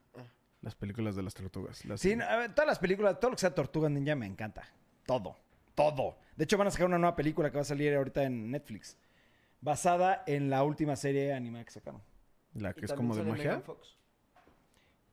Las 0.62 0.76
películas 0.76 1.18
de 1.18 1.24
las 1.24 1.34
tortugas. 1.34 1.84
Las... 1.84 2.00
Sí, 2.00 2.16
no, 2.16 2.24
a 2.24 2.38
ver, 2.38 2.56
todas 2.56 2.68
las 2.68 2.80
películas, 2.80 3.20
todo 3.20 3.32
lo 3.32 3.36
que 3.36 3.42
sea 3.42 3.54
Tortuga 3.54 3.90
Ninja 3.90 4.16
me 4.16 4.26
encanta. 4.26 4.64
Todo. 5.06 5.36
Todo. 5.76 6.18
De 6.36 6.44
hecho, 6.46 6.58
van 6.58 6.68
a 6.68 6.72
sacar 6.72 6.88
una 6.88 6.98
nueva 6.98 7.16
película 7.16 7.50
que 7.50 7.56
va 7.58 7.62
a 7.62 7.66
salir 7.66 7.94
ahorita 7.94 8.24
en 8.24 8.52
Netflix. 8.52 8.98
Basada 9.62 10.24
en 10.28 10.50
la 10.50 10.64
última 10.64 10.96
serie 10.96 11.34
animada 11.34 11.64
que 11.66 11.72
sacaron. 11.72 12.02
La 12.56 12.72
¿Y 12.72 12.74
que 12.74 12.86
es 12.86 12.94
como 12.94 13.16
de 13.16 13.24
magia. 13.24 13.62
Fox? 13.62 13.96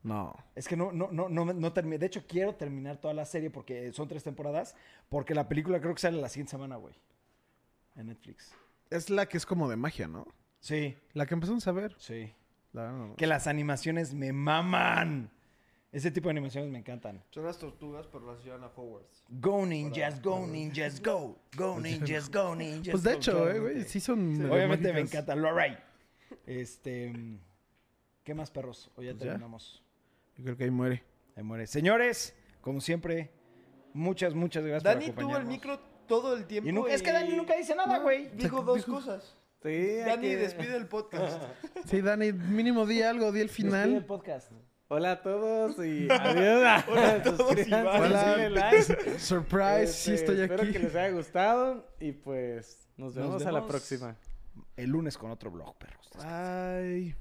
No. 0.03 0.35
Es 0.55 0.67
que 0.67 0.77
no, 0.77 0.93
no, 0.93 1.09
no, 1.13 1.29
no, 1.29 1.45
no 1.53 1.73
terminé. 1.73 1.99
De 1.99 2.07
hecho, 2.07 2.25
quiero 2.27 2.55
terminar 2.55 2.97
toda 2.99 3.13
la 3.15 3.25
serie 3.25 3.51
porque 3.51 3.93
son 3.93 4.09
tres 4.09 4.25
temporadas. 4.25 4.75
Porque 5.09 5.35
la 5.35 5.47
película 5.49 5.81
creo 5.81 5.95
que 5.95 6.01
sale 6.01 6.21
la 6.21 6.29
siguiente 6.29 6.51
semana, 6.53 6.77
güey. 6.77 6.95
En 7.97 8.07
Netflix. 8.07 8.53
Es 8.89 9.11
la 9.11 9.27
que 9.27 9.37
es 9.37 9.45
como 9.47 9.69
de 9.69 9.77
magia, 9.77 10.09
¿no? 10.09 10.27
Sí, 10.61 10.97
La 11.15 11.27
que 11.27 11.35
empezamos 11.35 11.67
a 11.67 11.73
ver. 11.73 11.95
sí. 11.99 12.33
La- 12.73 12.93
no, 12.93 13.17
Que 13.17 13.27
las 13.27 13.47
animaciones 13.49 14.15
me 14.15 14.33
maman. 14.33 15.31
Ese 15.93 16.11
tipo 16.13 16.29
de 16.29 16.33
animaciones 16.33 16.71
me 16.71 16.79
encantan. 16.79 17.21
Son 17.31 17.45
las 17.45 17.59
tortugas, 17.59 18.07
pero 18.07 18.33
las 18.33 18.45
llevan 18.45 18.63
a 18.63 18.69
Hogwarts. 18.69 19.25
Go 19.29 19.67
ninjas, 19.67 20.23
go 20.23 20.47
ninjas, 20.47 21.03
go. 21.03 21.37
Go 21.57 21.81
ninjas, 21.81 22.31
go 22.31 22.55
ninjas. 22.55 22.93
Pues 22.93 23.03
de 23.03 23.15
hecho, 23.15 23.51
eh, 23.51 23.59
güey. 23.59 23.85
Sí 23.85 23.99
son. 23.99 24.33
medio 24.39 24.53
Obviamente 24.53 24.85
me 24.93 25.01
mágicas. 25.01 25.15
encanta. 25.15 25.35
Lorray. 25.37 25.77
Este. 26.47 27.13
mm, 27.13 27.39
¿Qué 28.25 28.35
más, 28.35 28.51
perros? 28.51 28.91
O 28.97 29.03
ya 29.03 29.11
Pues 29.13 29.19
ya. 29.25 29.31
terminamos. 29.31 29.83
Yo 30.37 30.45
creo 30.45 30.57
que 30.57 30.65
ahí 30.65 30.71
muere. 30.71 31.03
Ahí 31.35 31.43
muere. 31.43 31.67
Señores, 31.67 32.37
como 32.61 32.81
siempre, 32.81 33.31
muchas, 33.93 34.35
muchas 34.35 34.63
gracias 34.65 34.85
Dani 34.85 35.07
por 35.07 35.15
tuvo 35.25 35.31
el 35.37 35.43
acompañarnos. 35.43 35.53
micro 35.81 35.81
todo 36.07 36.37
el 36.37 36.47
tiempo. 36.47 36.69
Y 36.69 36.73
nunca- 36.73 36.93
es 36.95 37.03
que 37.03 37.11
Dani 37.13 37.35
nunca 37.37 37.57
dice 37.57 37.75
nada, 37.75 37.97
No, 37.99 38.03
güey. 38.05 38.29
Dijo 38.29 38.59
Dijo- 38.59 38.63
dos 38.63 38.77
dijo- 38.77 38.93
cosas. 38.93 39.37
Sí, 39.63 39.97
Dani, 39.97 40.27
aquí- 40.29 40.35
despide 40.37 40.77
el 40.77 40.87
podcast. 40.87 41.43
Sí, 41.87 42.01
Dani, 42.01 42.33
mínimo 42.33 42.87
di 42.87 43.03
algo, 43.03 43.33
di 43.33 43.41
el 43.41 43.49
Despide 43.49 43.69
el 43.69 43.75
final. 43.89 44.07
podcast. 44.07 44.53
Hola 44.93 45.13
a 45.13 45.23
todos 45.23 45.79
y 45.87 46.09
adiós. 46.11 46.85
Hola 46.89 47.15
a 47.15 47.23
todos 47.23 47.57
y. 47.67 47.73
Hola. 47.73 48.73
Surprise, 49.19 49.87
sí 49.93 50.13
Este, 50.13 50.15
estoy 50.15 50.41
Espero 50.41 50.63
aquí. 50.65 50.73
que 50.73 50.79
les 50.81 50.95
haya 50.97 51.11
gustado 51.11 51.87
y 52.01 52.11
pues 52.11 52.89
nos 52.97 53.15
Nos 53.15 53.25
vemos 53.25 53.47
a 53.47 53.53
la 53.53 53.67
próxima. 53.69 54.17
El 54.77 54.91
lunes 54.91 55.17
con 55.17 55.31
otro 55.31 55.51
blog, 55.53 55.77
perros. 55.79 56.11
Bye. 56.19 57.15